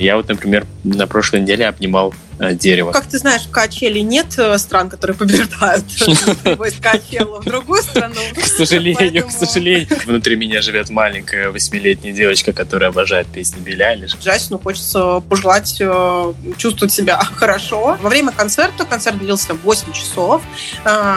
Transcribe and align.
Я 0.00 0.16
вот, 0.16 0.28
например, 0.28 0.66
на 0.82 1.06
прошлой 1.06 1.42
неделе 1.42 1.66
обнимал 1.66 2.14
э, 2.40 2.54
дерево. 2.54 2.92
Как 2.92 3.06
ты 3.06 3.18
знаешь, 3.18 3.42
в 3.42 3.50
Качели 3.50 4.00
нет 4.00 4.38
э, 4.38 4.58
стран, 4.58 4.88
которые 4.88 5.16
побеждают 5.16 5.84
из 6.00 6.80
Качела 6.80 7.40
в 7.40 7.44
другую 7.44 7.82
страну. 7.82 8.14
К 8.34 8.46
сожалению, 8.46 9.26
к 9.26 9.30
сожалению. 9.30 9.88
Внутри 10.06 10.36
меня 10.36 10.60
живет 10.62 10.90
маленькая 10.90 11.50
восьмилетняя 11.50 12.12
девочка, 12.12 12.52
которая 12.52 12.90
обожает 12.90 13.26
песни 13.28 13.60
Билли 13.60 13.82
Айлиш. 13.82 14.16
Джастину 14.20 14.58
хочется 14.58 15.20
пожелать 15.20 15.76
э, 15.80 16.32
чувствовать 16.56 16.92
себя 16.92 17.18
хорошо. 17.36 17.98
Во 18.00 18.08
время 18.08 18.32
концерта, 18.32 18.84
концерт 18.84 19.18
длился 19.18 19.54
8 19.54 19.92
часов, 19.92 20.42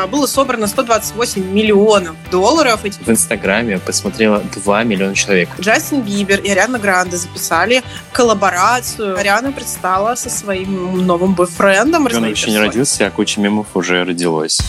было 0.09 0.25
собрано 0.25 0.67
128 0.67 1.43
миллионов 1.43 2.15
долларов. 2.31 2.81
В 2.83 3.09
Инстаграме 3.09 3.79
посмотрело 3.79 4.43
2 4.55 4.83
миллиона 4.83 5.15
человек. 5.15 5.49
Джастин 5.59 6.01
Бибер 6.01 6.39
и 6.41 6.49
Ариана 6.49 6.79
Гранде 6.79 7.17
записали 7.17 7.83
коллаборацию. 8.11 9.17
Ариана 9.17 9.51
предстала 9.51 10.16
со 10.16 10.30
своим 10.30 11.05
новым 11.13 11.35
бойфрендом. 11.35 12.08
Он 12.08 12.26
еще 12.26 12.49
не 12.49 12.58
родился, 12.58 13.08
а 13.08 13.12
куча 13.12 13.40
мемов 13.40 13.67
уже 13.76 14.04
родилось. 14.04 14.59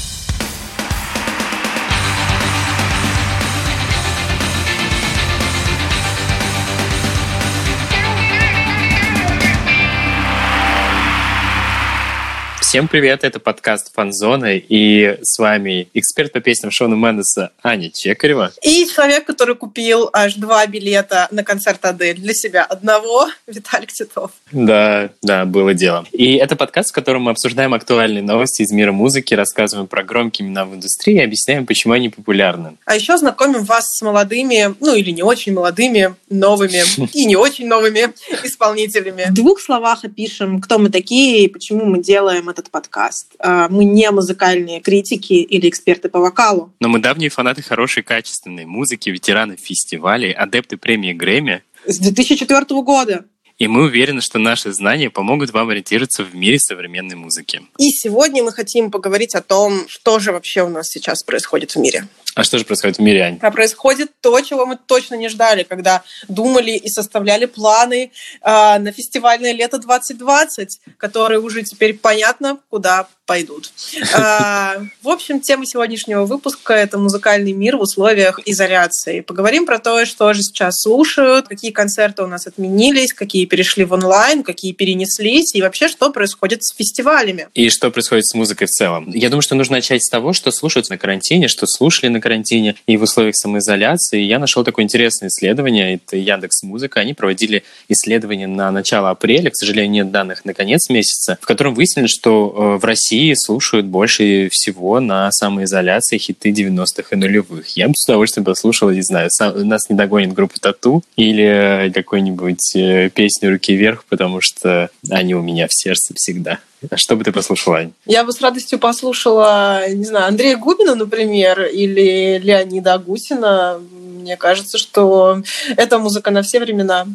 Всем 12.75 12.89
привет, 12.89 13.23
это 13.23 13.39
подкаст 13.39 13.95
Фанзона, 13.95 14.57
и 14.57 15.21
с 15.23 15.39
вами 15.39 15.87
эксперт 15.95 16.33
по 16.33 16.41
песням 16.41 16.73
Шона 16.73 16.97
Мендеса 16.97 17.53
Аня 17.63 17.89
Чекарева. 17.89 18.51
И 18.63 18.89
человек, 18.93 19.27
который 19.27 19.55
купил 19.55 20.11
аж 20.13 20.35
два 20.35 20.67
билета 20.67 21.29
на 21.31 21.45
концерт 21.45 21.85
Адель 21.85 22.17
для 22.17 22.35
себя 22.35 22.65
одного, 22.65 23.29
Виталик 23.47 23.93
Титов. 23.93 24.33
Да, 24.51 25.11
да, 25.23 25.45
было 25.45 25.73
дело. 25.73 26.05
И 26.11 26.35
это 26.35 26.57
подкаст, 26.57 26.91
в 26.91 26.93
котором 26.95 27.23
мы 27.23 27.31
обсуждаем 27.31 27.75
актуальные 27.75 28.25
новости 28.25 28.63
из 28.63 28.73
мира 28.73 28.91
музыки, 28.91 29.35
рассказываем 29.35 29.87
про 29.87 30.03
громкие 30.03 30.49
имена 30.49 30.65
в 30.65 30.75
индустрии 30.75 31.19
и 31.19 31.23
объясняем, 31.23 31.67
почему 31.67 31.93
они 31.93 32.09
популярны. 32.09 32.73
А 32.87 32.97
еще 32.97 33.17
знакомим 33.17 33.63
вас 33.63 33.85
с 33.95 34.03
молодыми, 34.03 34.75
ну 34.81 34.97
или 34.97 35.13
не 35.13 35.23
очень 35.23 35.53
молодыми, 35.53 36.17
новыми 36.29 36.83
и 37.13 37.25
не 37.25 37.37
очень 37.37 37.69
новыми 37.69 38.13
исполнителями. 38.43 39.27
В 39.31 39.35
двух 39.35 39.61
словах 39.61 40.03
опишем, 40.03 40.61
кто 40.61 40.81
мы 40.81 40.91
такие 40.91 41.45
и 41.45 41.49
почему 41.49 41.85
мы 41.85 42.03
делаем 42.03 42.49
этот 42.49 42.64
подкаст. 42.71 43.35
А, 43.39 43.69
мы 43.69 43.85
не 43.85 44.11
музыкальные 44.11 44.81
критики 44.81 45.35
или 45.35 45.69
эксперты 45.69 46.09
по 46.09 46.19
вокалу. 46.19 46.73
Но 46.81 46.89
мы 46.89 46.99
давние 46.99 47.31
фанаты 47.31 47.63
хорошей 47.63 48.03
качественной 48.03 48.65
музыки, 48.65 49.11
ветераны 49.11 49.57
фестивалей, 49.57 50.33
адепты 50.33 50.77
премии 50.77 51.13
Грэмми. 51.13 51.63
С 51.87 51.99
2004 51.99 52.65
года. 52.83 53.25
И 53.59 53.69
мы 53.69 53.85
уверены, 53.85 54.21
что 54.21 54.39
наши 54.39 54.73
знания 54.73 55.11
помогут 55.11 55.53
вам 55.53 55.69
ориентироваться 55.69 56.25
в 56.25 56.35
мире 56.35 56.59
современной 56.59 57.15
музыки. 57.15 57.63
И 57.79 57.91
сегодня 57.91 58.43
мы 58.43 58.53
хотим 58.53 58.91
поговорить 58.91 59.37
о 59.37 59.43
том, 59.43 59.89
что 59.89 60.19
же 60.19 60.33
вообще 60.33 60.63
у 60.63 60.69
нас 60.69 60.89
сейчас 60.89 61.23
происходит 61.23 61.73
в 61.73 61.77
мире. 61.77 62.09
А 62.35 62.43
что 62.43 62.59
же 62.59 62.65
происходит 62.65 62.99
в 62.99 63.01
мире, 63.01 63.23
Ань? 63.23 63.39
А 63.41 63.51
происходит 63.51 64.11
то, 64.21 64.41
чего 64.41 64.67
мы 64.67 64.77
точно 64.77 65.15
не 65.15 65.29
ждали, 65.29 65.63
когда 65.63 66.03
думали 66.29 66.73
и 66.73 66.89
составляли 66.89 67.47
планы 67.47 68.11
э, 68.43 68.79
на 68.79 68.93
фестивальное 68.93 69.53
лето 69.53 69.79
2020, 69.79 70.81
которые 70.97 71.41
уже 71.41 71.63
теперь 71.63 71.95
понятно, 71.97 72.59
куда 72.71 73.07
пойдут. 73.27 73.71
Э, 74.17 74.81
в 75.03 75.09
общем, 75.09 75.41
тема 75.41 75.65
сегодняшнего 75.65 76.25
выпуска— 76.25 76.73
это 76.75 76.99
музыкальный 76.99 77.53
мир 77.53 77.77
в 77.77 77.81
условиях 77.81 78.41
изоляции. 78.45 79.21
Поговорим 79.21 79.65
про 79.65 79.79
то, 79.79 80.05
что 80.05 80.33
же 80.33 80.43
сейчас 80.43 80.83
слушают, 80.83 81.49
какие 81.49 81.71
концерты 81.71 82.23
у 82.23 82.27
нас 82.27 82.47
отменились, 82.47 83.13
какие 83.13 83.47
перешли 83.47 83.85
в 83.85 83.93
онлайн, 83.93 84.43
какие 84.43 84.73
перенеслись, 84.73 85.55
и 85.55 85.63
вообще, 85.63 85.89
что 85.89 86.11
происходит 86.11 86.65
с 86.65 86.75
фестивалями. 86.75 87.49
И 87.55 87.71
что 87.71 87.91
происходит 87.91 88.27
с 88.27 88.35
музыкой 88.35 88.67
в 88.67 88.71
целом. 88.71 89.11
Я 89.11 89.31
думаю, 89.31 89.43
что 89.43 89.55
нужно 89.55 89.77
начать 89.77 90.05
с 90.05 90.11
того, 90.11 90.33
что 90.33 90.51
слушают 90.51 90.91
на 90.91 90.99
карантине, 90.99 91.49
что 91.49 91.67
слушали 91.67 92.09
на 92.09 92.21
карантине 92.25 92.75
и 92.87 92.97
в 92.97 93.03
условиях 93.03 93.37
самоизоляции. 93.37 94.21
Я 94.21 94.39
нашел 94.39 94.65
такое 94.65 94.85
интересное 94.85 95.29
исследование, 95.29 95.95
это 95.95 96.17
Яндекс 96.17 96.63
Музыка. 96.63 97.01
Они 97.01 97.13
проводили 97.13 97.65
исследование 97.89 98.47
на 98.47 98.71
начало 98.71 99.11
апреля, 99.11 99.51
к 99.51 99.57
сожалению, 99.57 100.05
нет 100.05 100.11
данных 100.11 100.47
на 100.47 100.55
конец 100.55 100.89
месяца, 100.89 101.37
в 101.41 101.47
котором 101.47 101.75
выяснили, 101.75 102.07
что 102.07 102.77
э, 102.77 102.81
в 102.81 102.85
России 102.85 103.35
слушают 103.35 103.85
больше 103.85 104.49
всего 104.51 105.01
на 105.01 105.31
самоизоляции 105.31 106.17
хиты 106.17 106.51
90-х 106.51 107.09
и 107.11 107.17
нулевых. 107.17 107.69
Я 107.77 107.89
бы 107.89 107.95
с 107.95 108.05
удовольствием 108.09 108.47
послушал, 108.47 108.91
не 108.91 109.03
знаю, 109.03 109.31
сам, 109.31 109.69
нас 109.69 109.91
не 109.91 109.97
догонит 109.97 110.33
группа 110.33 110.59
Тату 110.59 111.03
или 111.17 111.93
какой-нибудь 111.95 112.75
э, 112.77 113.11
песню 113.11 113.51
«Руки 113.51 113.75
вверх», 113.75 114.05
потому 114.09 114.41
что 114.41 114.89
они 115.11 115.35
у 115.35 115.43
меня 115.43 115.69
в 115.69 115.75
сердце 115.75 116.15
всегда. 116.15 116.59
А 116.91 116.97
что 116.97 117.17
бы 117.17 117.25
ты 117.25 117.33
послушала, 117.33 117.79
Ань? 117.79 117.93
Я 118.07 118.25
бы 118.25 118.33
с 118.33 118.41
радостью 118.41 118.79
послушала, 118.79 119.89
не 119.89 120.05
знаю, 120.05 120.29
Андрея 120.29 120.57
Губина, 120.57 120.95
например, 120.95 121.63
или 121.65 122.39
Леонида 122.43 122.95
Агутина. 122.95 123.81
Мне 124.21 124.37
кажется, 124.37 124.79
что 124.79 125.43
это 125.77 125.99
музыка 125.99 126.31
на 126.31 126.43
все 126.43 126.61
времена. 126.61 127.07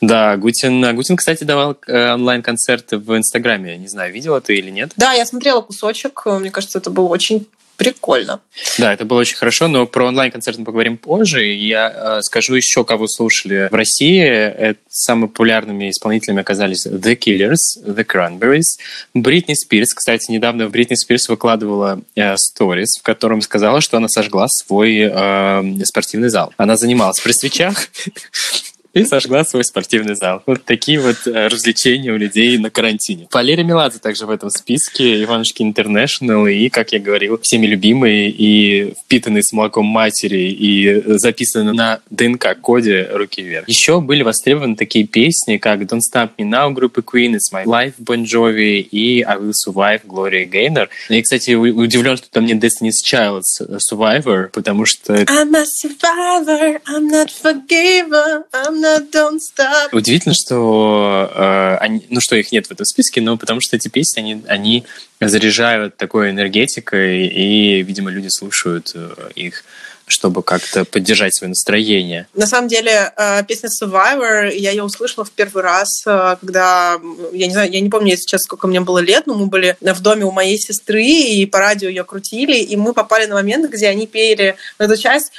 Да, 0.00 0.36
Гутин, 0.36 0.94
Гутин, 0.94 1.16
кстати, 1.16 1.44
давал 1.44 1.76
э, 1.86 2.12
онлайн-концерты 2.12 2.98
в 2.98 3.16
Инстаграме. 3.16 3.78
Не 3.78 3.88
знаю, 3.88 4.12
видела 4.12 4.40
ты 4.40 4.56
или 4.56 4.70
нет? 4.70 4.92
Да, 4.96 5.12
я 5.12 5.24
смотрела 5.24 5.62
кусочек. 5.62 6.22
Мне 6.26 6.50
кажется, 6.50 6.78
это 6.78 6.90
был 6.90 7.10
очень 7.10 7.46
прикольно. 7.76 8.40
Да, 8.78 8.92
это 8.92 9.04
было 9.04 9.20
очень 9.20 9.36
хорошо, 9.36 9.68
но 9.68 9.86
про 9.86 10.06
онлайн-концерт 10.06 10.58
мы 10.58 10.64
поговорим 10.64 10.96
позже. 10.96 11.44
Я 11.44 12.18
э, 12.18 12.22
скажу 12.22 12.54
еще, 12.54 12.84
кого 12.84 13.08
слушали 13.08 13.68
в 13.70 13.74
России. 13.74 14.22
Это 14.22 14.78
самыми 14.88 15.26
популярными 15.28 15.90
исполнителями 15.90 16.40
оказались 16.40 16.86
The 16.86 17.16
Killers, 17.16 17.56
The 17.84 18.04
Cranberries, 18.04 18.78
Бритни 19.14 19.54
Спирс. 19.54 19.94
Кстати, 19.94 20.30
недавно 20.30 20.68
Бритни 20.68 20.94
Спирс 20.94 21.28
выкладывала 21.28 22.00
э, 22.14 22.36
сторис, 22.36 22.98
в 22.98 23.02
котором 23.02 23.40
сказала, 23.40 23.80
что 23.80 23.96
она 23.96 24.08
сожгла 24.08 24.48
свой 24.48 25.10
э, 25.10 25.84
спортивный 25.84 26.28
зал. 26.28 26.52
Она 26.56 26.76
занималась 26.76 27.20
при 27.20 27.32
свечах, 27.32 27.88
и 29.02 29.04
сожгла 29.04 29.44
свой 29.44 29.64
спортивный 29.64 30.14
зал. 30.14 30.42
Вот 30.46 30.64
такие 30.64 31.00
вот 31.00 31.26
э, 31.26 31.48
развлечения 31.48 32.12
у 32.12 32.16
людей 32.16 32.58
на 32.58 32.70
карантине. 32.70 33.28
Валерия 33.32 33.64
Меладзе 33.64 33.98
также 33.98 34.26
в 34.26 34.30
этом 34.30 34.50
списке, 34.50 35.22
Иванушки 35.22 35.62
Интернешнл 35.62 36.46
и, 36.46 36.68
как 36.68 36.92
я 36.92 36.98
говорил, 36.98 37.38
всеми 37.40 37.66
любимые 37.66 38.30
и 38.30 38.94
впитанные 39.04 39.42
с 39.42 39.52
молоком 39.52 39.86
матери 39.86 40.50
и 40.50 41.18
записаны 41.18 41.72
на 41.72 42.00
ДНК-коде 42.10 43.08
«Руки 43.12 43.42
вверх». 43.42 43.68
Еще 43.68 44.00
были 44.00 44.22
востребованы 44.22 44.76
такие 44.76 45.06
песни, 45.06 45.56
как 45.56 45.80
«Don't 45.82 46.00
Stop 46.00 46.30
Me 46.38 46.48
Now» 46.48 46.72
группы 46.72 47.00
Queen, 47.00 47.34
«It's 47.34 47.52
My 47.52 47.64
Life» 47.64 47.94
Bon 47.98 48.24
Jovi 48.24 48.80
и 48.80 49.22
«I 49.22 49.36
Will 49.36 49.52
Survive» 49.52 50.02
Глория 50.04 50.44
Гейнер. 50.44 50.90
Я, 51.08 51.22
кстати, 51.22 51.54
удивлен, 51.54 52.16
что 52.16 52.30
там 52.30 52.44
нет 52.44 52.62
Destiny's 52.62 53.00
Child 53.04 53.42
Survivor, 53.90 54.48
потому 54.48 54.84
что... 54.84 55.14
I'm 55.14 55.54
a 55.54 55.64
survivor, 55.64 56.80
I'm 56.86 57.08
not 57.08 57.30
forgiven, 57.30 58.44
I'm 58.52 58.81
don't 59.10 59.38
stop. 59.38 59.88
Удивительно, 59.92 60.34
что, 60.34 61.30
э, 61.34 61.76
они, 61.80 62.06
ну, 62.10 62.20
что 62.20 62.36
их 62.36 62.52
нет 62.52 62.66
в 62.66 62.70
этом 62.70 62.86
списке, 62.86 63.20
но 63.20 63.36
потому 63.36 63.60
что 63.60 63.76
эти 63.76 63.88
песни, 63.88 64.20
они, 64.20 64.42
они 64.46 64.84
заряжают 65.20 65.96
такой 65.96 66.30
энергетикой, 66.30 67.26
и, 67.26 67.82
видимо, 67.82 68.10
люди 68.10 68.28
слушают 68.28 68.92
э, 68.94 69.30
их 69.34 69.64
чтобы 70.06 70.42
как-то 70.42 70.84
поддержать 70.84 71.34
свое 71.34 71.48
настроение. 71.50 72.26
На 72.34 72.46
самом 72.46 72.68
деле, 72.68 73.12
э, 73.16 73.44
песня 73.44 73.68
Survivor, 73.68 74.52
я 74.54 74.70
ее 74.70 74.82
услышала 74.82 75.24
в 75.24 75.30
первый 75.30 75.62
раз, 75.62 76.02
э, 76.06 76.36
когда, 76.40 76.98
я 77.32 77.46
не 77.46 77.52
знаю, 77.52 77.70
я 77.70 77.80
не 77.80 77.88
помню 77.88 78.16
сейчас, 78.16 78.42
сколько 78.42 78.66
мне 78.66 78.80
было 78.80 78.98
лет, 78.98 79.26
но 79.26 79.34
мы 79.34 79.46
были 79.46 79.76
в 79.80 80.00
доме 80.00 80.24
у 80.24 80.30
моей 80.30 80.58
сестры, 80.58 81.04
и 81.04 81.46
по 81.46 81.58
радио 81.58 81.88
ее 81.88 82.04
крутили, 82.04 82.56
и 82.56 82.76
мы 82.76 82.92
попали 82.92 83.26
на 83.26 83.34
момент, 83.34 83.70
где 83.70 83.88
они 83.88 84.06
пели 84.06 84.56
эту 84.78 84.96
часть 84.96 85.32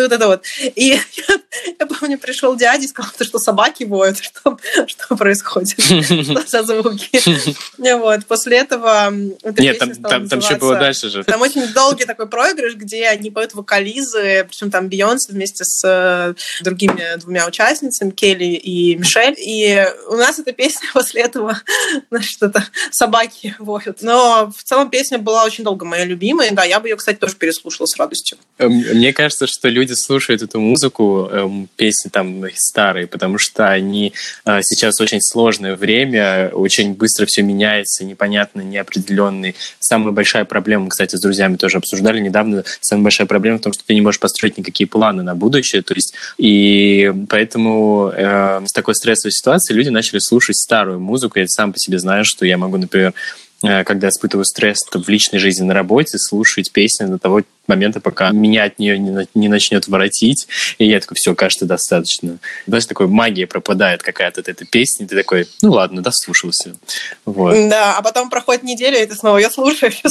вот 0.00 0.12
это 0.12 0.26
вот. 0.26 0.44
И 0.74 0.98
я 1.80 1.86
помню, 1.86 2.18
пришел 2.18 2.56
дядя 2.56 2.84
и 2.84 2.88
сказал, 2.88 3.12
что 3.20 3.38
собаки 3.38 3.84
воют, 3.84 4.18
что, 4.22 4.58
что 4.86 5.16
происходит, 5.16 5.80
что 5.80 6.46
за 6.46 6.62
звуки. 6.62 7.20
Вот, 7.78 8.26
после 8.26 8.58
этого 8.58 9.12
нет, 9.60 9.78
там, 9.78 9.94
там, 9.94 10.28
там 10.28 10.38
еще 10.38 10.56
было 10.56 10.76
дальше 10.76 11.08
же. 11.08 11.24
Там 11.24 11.40
очень 11.42 11.66
долгий 11.72 12.04
такой 12.04 12.28
проигрыш, 12.28 12.74
где 12.74 13.06
они 13.08 13.30
поют 13.30 13.54
вокализы, 13.54 14.44
причем 14.48 14.70
там 14.70 14.88
Бейонсе 14.88 15.32
вместе 15.32 15.64
с 15.64 15.82
э, 15.84 16.34
другими 16.62 17.18
двумя 17.18 17.46
участницами, 17.46 18.10
Келли 18.10 18.54
и 18.54 18.96
Мишель. 18.96 19.34
И 19.38 19.86
у 20.08 20.16
нас 20.16 20.38
эта 20.38 20.52
песня 20.52 20.88
после 20.92 21.22
этого, 21.22 21.60
что-то 22.20 22.64
собаки 22.90 23.54
воют. 23.58 24.02
Но 24.02 24.52
в 24.56 24.62
целом 24.62 24.90
песня 24.90 25.18
была 25.18 25.44
очень 25.44 25.64
долго 25.64 25.84
моя 25.84 26.04
любимая. 26.04 26.50
Да, 26.52 26.64
я 26.64 26.80
бы 26.80 26.88
ее, 26.88 26.96
кстати, 26.96 27.16
тоже 27.16 27.36
переслушала 27.36 27.86
с 27.86 27.96
радостью. 27.96 28.38
Эм, 28.58 28.72
мне 28.72 29.12
кажется, 29.12 29.46
что 29.46 29.68
люди 29.68 29.92
слушают 29.92 30.42
эту 30.42 30.60
музыку, 30.60 31.28
эм, 31.30 31.68
песни 31.76 32.08
там 32.08 32.44
старые, 32.54 33.06
потому 33.06 33.38
что 33.38 33.68
они 33.68 34.12
э, 34.44 34.60
сейчас 34.62 35.00
очень 35.00 35.20
сложное 35.20 35.76
время, 35.76 36.50
очень 36.52 36.94
быстро 36.94 37.26
все 37.26 37.42
меняется, 37.42 38.04
непонятно, 38.04 38.60
неопределенный. 39.50 39.54
Самая 39.78 40.12
большая 40.12 40.44
проблема, 40.44 40.88
кстати, 40.88 41.16
с 41.16 41.20
друзьями 41.20 41.56
тоже 41.56 41.78
обсуждали 41.78 42.20
недавно, 42.20 42.64
самая 42.80 43.04
большая 43.04 43.26
проблема 43.26 43.58
в 43.58 43.62
том, 43.62 43.72
что 43.72 43.84
ты 43.84 43.94
не 43.94 44.00
можешь 44.00 44.20
построить 44.20 44.58
никакие 44.58 44.86
планы 44.86 45.22
на 45.22 45.34
будущее, 45.34 45.82
то 45.82 45.94
есть 45.94 46.14
и 46.38 47.12
поэтому 47.28 48.12
э, 48.14 48.62
с 48.66 48.72
такой 48.72 48.94
стрессовой 48.94 49.32
ситуацией 49.32 49.76
люди 49.76 49.88
начали 49.88 50.18
слушать 50.18 50.56
старую 50.56 51.00
музыку. 51.00 51.38
Я 51.38 51.46
сам 51.48 51.72
по 51.72 51.78
себе 51.78 51.98
знаю, 51.98 52.24
что 52.24 52.46
я 52.46 52.58
могу, 52.58 52.76
например, 52.76 53.12
э, 53.64 53.84
когда 53.84 54.08
испытываю 54.08 54.44
стресс 54.44 54.78
в 54.92 55.08
личной 55.08 55.38
жизни 55.38 55.64
на 55.64 55.74
работе, 55.74 56.18
слушать 56.18 56.70
песни 56.72 57.06
до 57.06 57.18
того 57.18 57.42
момента, 57.70 58.00
пока 58.00 58.30
меня 58.32 58.64
от 58.64 58.78
нее 58.78 58.98
не, 58.98 59.26
не 59.34 59.48
начнет 59.48 59.88
воротить, 59.88 60.46
и 60.78 60.86
я 60.86 61.00
такой, 61.00 61.16
все, 61.16 61.34
кажется, 61.34 61.64
достаточно. 61.64 62.38
Знаешь, 62.66 62.84
такой 62.84 63.06
магия 63.06 63.46
пропадает 63.46 64.02
какая-то 64.02 64.40
от 64.40 64.48
этой 64.48 64.66
песни, 64.66 65.06
ты 65.06 65.16
такой, 65.16 65.48
ну 65.62 65.70
ладно, 65.70 66.02
дослушался. 66.02 66.74
Вот. 67.24 67.54
Да, 67.70 67.96
а 67.96 68.02
потом 68.02 68.28
проходит 68.28 68.62
неделя, 68.62 69.02
и 69.02 69.06
ты 69.06 69.14
снова 69.14 69.38
ее 69.38 69.50
слушаешь, 69.50 70.00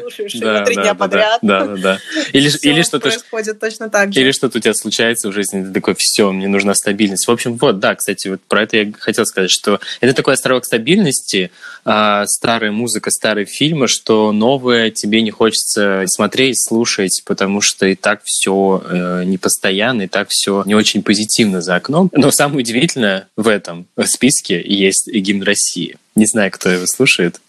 слушаешь 0.00 0.34
ее 0.34 0.64
три 0.64 0.74
дня 0.74 0.94
подряд. 0.94 1.38
Да, 1.42 1.66
да, 1.66 1.76
да. 1.76 1.98
Или, 2.32 2.48
что-то 2.82 3.08
происходит 3.08 3.60
точно 3.60 3.88
так 3.88 4.12
же. 4.12 4.20
Или 4.20 4.32
что-то 4.32 4.58
у 4.58 4.60
тебя 4.60 4.74
случается 4.74 5.28
в 5.28 5.32
жизни, 5.32 5.64
ты 5.64 5.72
такой, 5.72 5.94
все, 5.96 6.32
мне 6.32 6.48
нужна 6.48 6.74
стабильность. 6.74 7.26
В 7.26 7.30
общем, 7.30 7.56
вот, 7.56 7.78
да, 7.78 7.94
кстати, 7.94 8.28
вот 8.28 8.40
про 8.42 8.62
это 8.62 8.76
я 8.78 8.92
хотел 8.98 9.26
сказать, 9.26 9.50
что 9.50 9.80
это 10.00 10.14
такой 10.14 10.34
островок 10.34 10.64
стабильности, 10.64 11.50
а, 11.84 12.26
старая 12.26 12.70
музыка, 12.70 13.10
старые 13.10 13.46
фильмы, 13.46 13.88
что 13.88 14.32
новое 14.32 14.90
тебе 14.90 15.20
не 15.22 15.30
хочется 15.30 16.04
смотреть, 16.06 16.62
слушать, 16.62 17.01
слушать, 17.02 17.24
потому 17.24 17.60
что 17.60 17.86
и 17.86 17.94
так 17.94 18.22
все 18.24 18.82
э, 18.84 19.24
непостоянно, 19.24 20.02
и 20.02 20.08
так 20.08 20.28
все 20.30 20.62
не 20.66 20.74
очень 20.74 21.02
позитивно 21.02 21.60
за 21.60 21.76
окном. 21.76 22.10
Но 22.12 22.30
самое 22.30 22.60
удивительное 22.60 23.28
в 23.36 23.48
этом 23.48 23.86
списке 24.04 24.62
есть 24.64 25.08
и 25.08 25.20
гимн 25.20 25.42
России. 25.42 25.96
Не 26.14 26.26
знаю, 26.26 26.50
кто 26.50 26.68
его 26.68 26.86
слушает. 26.86 27.40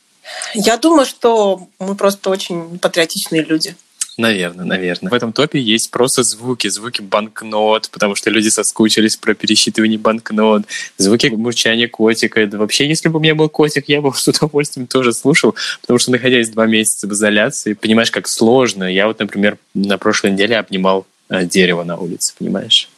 Я 0.54 0.78
думаю, 0.78 1.06
что 1.06 1.68
мы 1.80 1.96
просто 1.96 2.30
очень 2.30 2.80
патриотичные 2.80 3.44
люди. 3.44 3.76
Наверное, 4.18 4.66
наверное. 4.66 5.10
В 5.10 5.14
этом 5.14 5.34
топе 5.34 5.60
есть 5.60 5.90
просто 5.90 6.24
звуки, 6.24 6.68
звуки 6.68 7.02
банкнот, 7.02 7.90
потому 7.92 8.16
что 8.16 8.30
люди 8.30 8.50
соскучились 8.50 9.18
про 9.18 9.34
пересчитывание 9.34 9.98
банкнот, 9.98 10.64
звуки 10.98 11.28
мурчания 11.28 11.88
котика. 11.88 12.40
Это 12.40 12.58
вообще, 12.58 12.88
если 12.88 13.10
бы 13.10 13.18
у 13.18 13.22
меня 13.22 13.34
был 13.34 13.50
котик, 13.50 13.90
я 13.90 14.02
бы 14.02 14.14
с 14.16 14.28
удовольствием 14.28 14.88
тоже 14.88 15.14
слушал, 15.14 15.56
потому 15.82 15.98
что, 15.98 16.12
находясь 16.12 16.50
два 16.50 16.68
месяца 16.68 17.08
в 17.08 17.14
изоляции, 17.14 17.74
понимаешь, 17.74 18.12
как 18.12 18.28
сложно. 18.28 18.84
Я 18.84 19.08
вот, 19.08 19.20
например, 19.20 19.58
на 19.74 19.98
прошлой 19.98 20.32
неделе 20.32 20.58
обнимал 20.58 21.08
э, 21.30 21.46
дерево 21.46 21.84
на 21.84 21.98
улице, 21.98 22.34
понимаешь? 22.38 22.90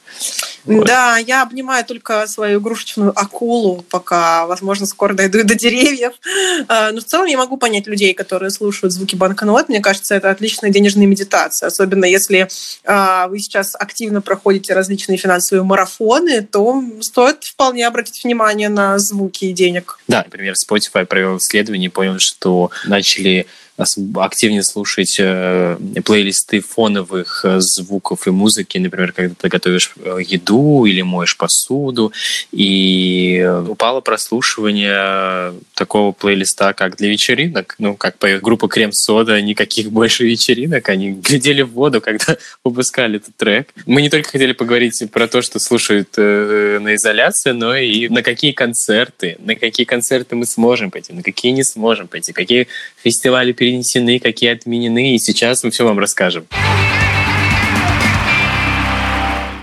Вот. 0.66 0.88
Да, 0.88 1.18
я 1.18 1.44
обнимаю 1.44 1.86
только 1.86 2.26
свою 2.28 2.60
игрушечную 2.60 3.12
акулу, 3.18 3.86
пока, 3.90 4.48
возможно, 4.48 4.86
скоро 4.88 5.14
дойду 5.14 5.44
до 5.44 5.56
деревьев. 5.56 6.14
А, 6.68 6.92
но 6.92 7.02
в 7.02 7.04
целом 7.04 7.28
я 7.28 7.38
могу 7.38 7.58
понять 7.58 7.86
людей, 7.88 8.14
которые 8.14 8.50
слушают 8.50 8.92
звуки 8.92 9.16
банкнот. 9.16 9.70
Мне 9.70 9.80
кажется, 9.80 10.16
это 10.16 10.32
отличная 10.32 10.72
денежная 10.72 11.06
медитация. 11.06 11.68
Особенно 11.68 12.06
если 12.06 12.48
а, 12.84 13.28
вы 13.28 13.40
сейчас 13.40 13.76
активно 13.76 14.22
проходите 14.22 14.74
различные 14.74 15.18
финансовые 15.18 15.64
марафоны, 15.64 16.42
то 16.42 16.84
стоит 17.02 17.44
вполне 17.44 17.86
обратить 17.88 18.24
внимание 18.24 18.70
на 18.70 18.98
звуки 18.98 19.52
денег. 19.52 20.00
Да, 20.08 20.24
например, 20.24 20.56
Spotify 20.56 21.06
провел 21.06 21.38
исследование 21.38 21.88
и 21.88 21.92
понял, 21.92 22.20
что 22.20 22.72
начали 22.86 23.46
активнее 23.78 24.64
слушать 24.64 25.18
э, 25.20 25.78
плейлисты 26.06 26.62
фоновых 26.62 27.44
э, 27.44 27.60
звуков 27.60 28.26
и 28.26 28.32
музыки, 28.32 28.78
например, 28.78 29.12
когда 29.12 29.36
ты 29.36 29.50
готовишь 29.50 29.94
э, 29.98 30.20
еду 30.26 30.86
или 30.86 31.02
моешь 31.02 31.36
посуду, 31.36 32.14
и 32.52 33.46
упало 33.68 34.00
прослушивание 34.00 35.54
такого 35.74 36.14
плейлиста, 36.14 36.74
как 36.74 36.96
для 36.96 37.10
вечеринок, 37.10 37.76
ну, 37.78 37.96
как 37.96 38.18
поет 38.18 38.42
группа 38.42 38.70
Крем-Сода, 38.70 39.42
никаких 39.42 39.92
больше 39.92 40.26
вечеринок, 40.26 40.88
они 40.88 41.12
глядели 41.12 41.62
в 41.62 41.72
воду, 41.72 42.00
когда 42.00 42.38
выпускали 42.64 43.18
этот 43.18 43.36
трек. 43.36 43.70
Мы 43.86 44.02
не 44.02 44.10
только 44.10 44.30
хотели 44.30 44.54
поговорить 44.54 45.04
про 45.12 45.28
то, 45.28 45.42
что 45.42 45.60
слушают 45.60 46.16
на 46.16 46.96
изоляции, 46.96 47.52
но 47.52 47.76
и 47.76 48.08
на 48.08 48.24
какие 48.24 48.54
концерты, 48.54 49.36
на 49.40 49.56
какие 49.56 49.86
концерты 49.86 50.36
мы 50.36 50.46
сможем 50.46 50.92
пойти, 50.92 51.12
на 51.12 51.24
какие 51.24 51.52
не 51.52 51.64
сможем 51.64 52.08
пойти, 52.08 52.32
какие 52.32 52.68
фестивали 53.04 53.52
перенесены, 53.66 54.20
какие 54.20 54.52
отменены, 54.52 55.16
и 55.16 55.18
сейчас 55.18 55.64
мы 55.64 55.72
все 55.72 55.86
вам 55.86 55.98
расскажем. 55.98 56.46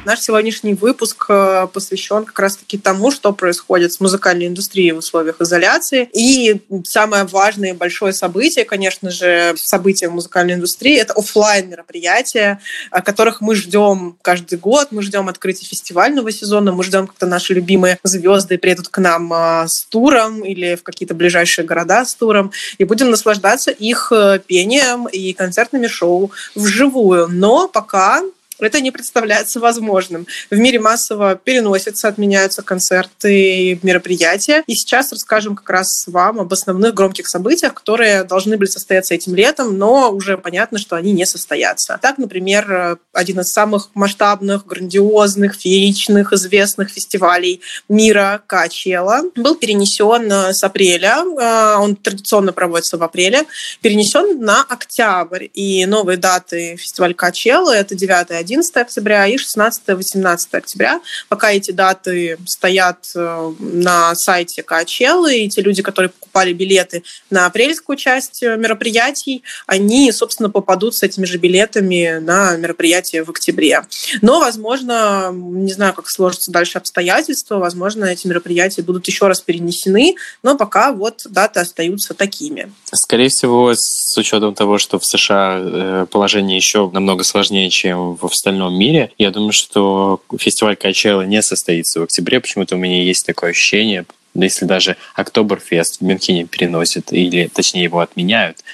Наш 0.04 0.19
сегодняшний 0.19 0.75
выпуск 0.75 1.26
э, 1.28 1.69
посвящен 1.72 2.25
как 2.25 2.37
раз-таки 2.40 2.76
тому, 2.76 3.12
что 3.12 3.32
происходит 3.32 3.93
с 3.93 4.00
музыкальной 4.00 4.49
индустрией 4.49 4.90
в 4.90 4.99
условиях 4.99 5.40
изоляции. 5.40 6.08
И 6.12 6.60
самое 6.84 7.22
важное 7.22 7.70
и 7.70 7.72
большое 7.72 8.12
событие, 8.12 8.64
конечно 8.64 9.12
же, 9.12 9.54
событие 9.56 10.10
в 10.10 10.14
музыкальной 10.14 10.54
индустрии, 10.54 10.99
это 10.99 11.12
офлайн 11.12 11.70
мероприятия, 11.70 12.58
которых 12.90 13.40
мы 13.40 13.54
ждем 13.54 14.16
каждый 14.22 14.58
год. 14.58 14.88
Мы 14.90 15.02
ждем 15.02 15.28
открытия 15.28 15.66
фестивального 15.66 16.32
сезона, 16.32 16.72
мы 16.72 16.82
ждем, 16.82 17.06
когда 17.06 17.28
наши 17.28 17.54
любимые 17.54 18.00
звезды 18.02 18.58
приедут 18.58 18.88
к 18.88 18.99
нам 18.99 19.32
э, 19.32 19.69
с 19.69 19.84
туром 19.84 20.44
или 20.44 20.75
в 20.75 20.82
какие-то 20.82 21.14
ближайшие 21.14 21.64
города 21.64 22.04
с 22.04 22.16
туром, 22.16 22.50
и 22.76 22.82
будем 22.82 23.08
наслаждаться 23.08 23.70
их 23.70 24.10
э, 24.10 24.40
пением 24.44 25.06
и 25.06 25.32
концертными 25.32 25.87
шоу 25.87 26.32
вживую. 26.56 27.28
Но 27.28 27.69
пока 27.69 28.22
это 28.58 28.81
не 28.81 28.90
представляется 28.90 29.60
возможным. 29.60 30.26
В 30.50 30.56
мире 30.56 30.78
массово 30.78 31.37
переносятся, 31.37 32.08
отменяются 32.08 32.62
концерты 32.62 33.72
и 33.72 33.78
мероприятия. 33.82 34.62
И 34.66 34.75
сейчас 34.75 35.12
расскажем 35.12 35.56
как 35.56 35.69
раз 35.70 36.04
вам 36.06 36.40
об 36.40 36.52
основных 36.52 36.94
громких 36.94 37.28
событиях, 37.28 37.75
которые 37.75 38.25
должны 38.25 38.56
были 38.56 38.69
состояться 38.69 39.14
этим 39.14 39.34
летом, 39.34 39.78
но 39.78 40.10
уже 40.10 40.38
понятно, 40.38 40.78
что 40.78 40.96
они 40.96 41.12
не 41.12 41.26
состоятся. 41.26 41.99
Так, 42.00 42.19
например, 42.19 42.99
один 43.12 43.40
из 43.40 43.52
самых 43.52 43.90
масштабных, 43.94 44.66
грандиозных, 44.66 45.54
фееричных, 45.54 46.32
известных 46.32 46.90
фестивалей 46.90 47.60
мира 47.88 48.43
Качела 48.46 49.22
был 49.37 49.56
перенесен 49.56 50.31
э, 50.31 50.52
с 50.52 50.62
апреля, 50.64 51.22
э, 51.22 51.76
он 51.78 51.96
традиционно 51.96 52.52
проводится 52.52 52.96
в 52.96 53.02
апреле, 53.02 53.44
перенесен 53.81 54.40
на 54.40 54.62
октябрь. 54.62 55.46
И 55.54 55.84
новые 55.87 56.16
даты 56.16 56.76
фестиваля 56.76 57.14
Качела— 57.14 57.70
это 57.75 57.94
9 57.94 58.31
11 58.31 58.51
октября 58.81 59.26
и 59.26 59.37
16-18 59.37 60.38
октября. 60.52 61.00
Пока 61.28 61.52
эти 61.52 61.70
даты 61.70 62.38
стоят 62.46 63.10
э, 63.14 63.52
на 63.58 64.14
сайте 64.14 64.62
Качелы, 64.62 65.38
и 65.38 65.49
те 65.49 65.62
люди, 65.62 65.82
которые 65.82 66.10
покупали 66.10 66.52
билеты 66.52 67.02
на 67.31 67.46
апрельскую 67.46 67.96
часть 67.96 68.43
э, 68.43 68.56
мероприятий, 68.56 69.43
они, 69.66 70.10
собственно, 70.12 70.50
попадут 70.50 70.94
с 70.94 71.02
этими 71.02 71.25
же 71.25 71.38
билетами 71.38 72.19
на 72.20 72.56
мероприятие 72.56 73.25
в 73.25 73.31
октябре. 73.31 73.82
Но, 74.20 74.40
возможно, 74.40 75.31
не 75.32 75.72
знаю, 75.72 75.94
как 75.94 76.08
сложатся 76.08 76.50
дальше 76.50 76.78
обстоятельства, 76.78 77.56
возможно, 77.56 78.04
эти 78.06 78.26
мероприятия 78.26 78.82
будут 78.82 79.06
еще 79.06 79.26
раз 79.26 79.40
перенесены, 79.40 80.16
но 80.42 80.56
пока 80.56 80.92
вот 80.92 81.23
даты 81.28 81.61
остаются 81.61 82.14
такими. 82.14 82.73
Скорее 82.92 83.28
всего, 83.28 83.73
с 83.75 84.16
учетом 84.16 84.54
того, 84.54 84.78
что 84.78 84.99
в 84.99 85.06
США 85.06 85.59
э, 85.61 86.06
положение 86.11 86.56
еще 86.56 86.90
намного 86.90 87.25
сложнее, 87.25 87.71
чем 87.71 88.16
в 88.33 88.35
остальном 88.35 88.75
мире. 88.79 89.12
Я 89.19 89.31
думаю, 89.31 89.53
что 89.53 90.21
фестиваль 90.39 90.77
Качела 90.77 91.23
не 91.23 91.43
состоится 91.43 92.01
в 92.01 92.05
октябре. 92.05 92.41
Почему-то 92.41 92.77
у 92.77 92.79
меня 92.79 93.03
есть 93.03 93.27
такое 93.27 93.51
ощущение, 93.51 94.07
если 94.35 94.65
даже 94.65 94.97
Октоберфест 95.15 96.01
в 96.01 96.01
Мюнхене 96.03 96.47
переносят, 96.47 97.12
или 97.12 97.49
точнее 97.49 97.85
его 97.85 98.01
отменяют. 98.01 98.65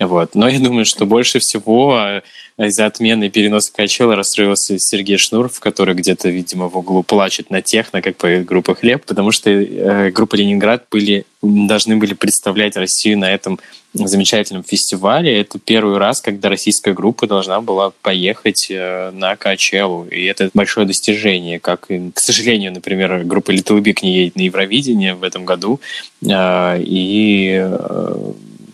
Вот. 0.00 0.34
Но 0.34 0.48
я 0.48 0.58
думаю, 0.58 0.84
что 0.84 1.06
больше 1.06 1.38
всего 1.38 1.96
э, 1.96 2.22
из-за 2.66 2.86
отмены 2.86 3.30
переноса 3.30 3.72
Качела 3.72 4.16
расстроился 4.16 4.78
Сергей 4.78 5.18
Шнуров, 5.18 5.60
который 5.60 5.94
где-то, 5.94 6.28
видимо, 6.28 6.68
в 6.68 6.76
углу 6.76 7.04
плачет 7.04 7.50
на 7.50 7.62
техно, 7.62 8.02
как 8.02 8.16
поет 8.16 8.44
группа 8.44 8.74
«Хлеб», 8.74 9.04
потому 9.06 9.30
что 9.30 9.50
э, 9.50 10.10
группа 10.10 10.34
«Ленинград» 10.34 10.86
были, 10.90 11.26
должны 11.42 11.96
были 11.96 12.14
представлять 12.14 12.76
Россию 12.76 13.18
на 13.18 13.30
этом 13.30 13.60
замечательном 13.92 14.64
фестивале. 14.64 15.40
Это 15.40 15.60
первый 15.60 15.98
раз, 15.98 16.20
когда 16.20 16.48
российская 16.48 16.92
группа 16.92 17.28
должна 17.28 17.60
была 17.60 17.92
поехать 18.02 18.66
э, 18.70 19.12
на 19.12 19.36
Качелу. 19.36 20.06
И 20.06 20.24
это 20.24 20.50
большое 20.54 20.88
достижение. 20.88 21.60
Как, 21.60 21.86
к 21.86 22.18
сожалению, 22.18 22.72
например, 22.72 23.22
группа 23.22 23.52
Little 23.52 23.80
Big 23.80 23.98
не 24.02 24.16
едет 24.16 24.34
на 24.34 24.42
Евровидение 24.42 25.14
в 25.14 25.22
этом 25.22 25.44
году. 25.44 25.80
Э, 26.28 26.80
и 26.80 27.64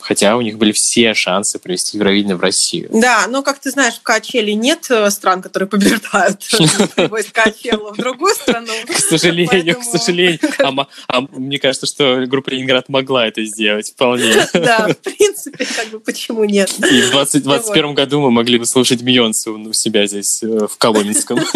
хотя 0.01 0.37
у 0.37 0.41
них 0.41 0.59
были 0.59 0.73
все 0.73 1.15
шансы 1.15 1.59
провести 1.59 1.97
Евровидение 1.97 2.37
в 2.37 2.41
Россию. 2.41 2.89
Да, 2.93 3.27
но, 3.29 3.43
как 3.43 3.59
ты 3.59 3.71
знаешь, 3.71 3.95
в 3.95 4.03
Качеле 4.03 4.55
нет 4.55 4.87
э, 4.91 5.11
стран, 5.11 5.43
которые 5.43 5.69
побеждают 5.69 6.43
из 6.53 7.33
Качела 7.33 7.93
в 7.93 7.97
другую 7.97 8.35
страну. 8.35 8.73
К 8.87 8.99
сожалению, 8.99 9.79
к 9.79 9.85
сожалению. 9.85 10.41
А, 10.59 10.87
а 11.09 11.21
мне 11.21 11.59
кажется, 11.59 11.87
что 11.87 12.25
группа 12.27 12.51
Ленинград 12.51 12.89
могла 12.89 13.27
это 13.27 13.45
сделать 13.45 13.91
вполне. 13.91 14.47
Да, 14.61 14.89
в 14.89 14.97
принципе, 14.97 15.65
как 15.65 15.89
бы 15.89 16.01
почему 16.01 16.45
нет. 16.45 16.71
И 16.79 17.03
в 17.03 17.11
2021 17.11 17.95
году 17.95 18.21
мы 18.21 18.31
могли 18.31 18.59
бы 18.59 18.67
слушать 18.67 19.03
Бейонсе 19.03 19.51
у 19.51 19.73
себя 19.73 20.07
здесь, 20.07 20.43
э, 20.43 20.67
в 20.67 20.77
Коломенском. 20.77 21.41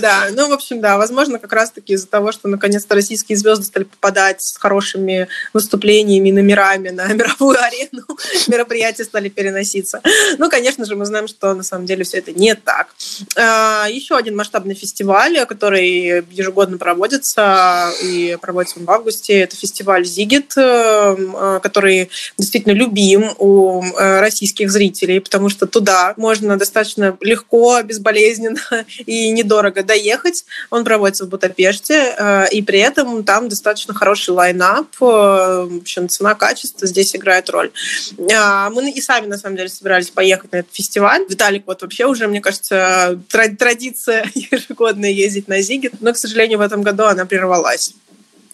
Да, 0.00 0.28
ну, 0.32 0.48
в 0.48 0.52
общем, 0.52 0.80
да, 0.80 0.98
возможно, 0.98 1.38
как 1.38 1.52
раз-таки 1.52 1.94
из-за 1.94 2.06
того, 2.06 2.32
что 2.32 2.48
наконец-то 2.48 2.94
российские 2.94 3.38
звезды 3.38 3.64
стали 3.64 3.84
попадать 3.84 4.42
с 4.42 4.56
хорошими 4.56 5.28
выступлениями, 5.52 6.13
номерами 6.20 6.90
на 6.90 7.06
мировую 7.12 7.58
арену, 7.62 8.04
мероприятия 8.48 9.04
стали 9.04 9.28
переноситься. 9.28 10.00
Ну, 10.38 10.50
конечно 10.50 10.84
же, 10.84 10.96
мы 10.96 11.04
знаем, 11.04 11.28
что 11.28 11.54
на 11.54 11.62
самом 11.62 11.86
деле 11.86 12.04
все 12.04 12.18
это 12.18 12.32
не 12.32 12.54
так. 12.54 12.88
А, 13.36 13.86
Еще 13.88 14.16
один 14.16 14.36
масштабный 14.36 14.74
фестиваль, 14.74 15.44
который 15.46 16.24
ежегодно 16.30 16.78
проводится 16.78 17.90
и 18.02 18.36
проводится 18.40 18.80
в 18.80 18.90
августе, 18.90 19.40
это 19.40 19.56
фестиваль 19.56 20.04
«Зигит», 20.04 20.52
э, 20.56 21.60
который 21.62 22.10
действительно 22.38 22.72
любим 22.72 23.30
у 23.38 23.82
э, 23.82 24.20
российских 24.20 24.70
зрителей, 24.70 25.20
потому 25.20 25.48
что 25.48 25.66
туда 25.66 26.14
можно 26.16 26.56
достаточно 26.58 27.16
легко, 27.20 27.80
безболезненно 27.82 28.60
и 29.06 29.30
недорого 29.30 29.82
доехать. 29.82 30.44
Он 30.70 30.84
проводится 30.84 31.24
в 31.24 31.28
Будапеште, 31.28 32.14
э, 32.16 32.48
и 32.50 32.62
при 32.62 32.80
этом 32.80 33.24
там 33.24 33.48
достаточно 33.48 33.94
хороший 33.94 34.30
лайнап. 34.30 34.86
В 34.98 35.78
общем, 35.80 36.03
цена-качество 36.08 36.86
здесь 36.86 37.14
играет 37.14 37.50
роль. 37.50 37.72
А, 38.32 38.70
мы 38.70 38.90
и 38.90 39.00
сами, 39.00 39.26
на 39.26 39.38
самом 39.38 39.56
деле, 39.56 39.68
собирались 39.68 40.10
поехать 40.10 40.52
на 40.52 40.58
этот 40.58 40.74
фестиваль. 40.74 41.24
Виталик, 41.28 41.64
вот 41.66 41.82
вообще 41.82 42.06
уже, 42.06 42.26
мне 42.26 42.40
кажется, 42.40 43.20
традиция 43.28 44.30
ежегодно 44.34 45.06
ездить 45.06 45.48
на 45.48 45.60
Зигит, 45.60 46.00
но, 46.00 46.12
к 46.12 46.16
сожалению, 46.16 46.58
в 46.58 46.62
этом 46.62 46.82
году 46.82 47.04
она 47.04 47.26
прервалась. 47.26 47.94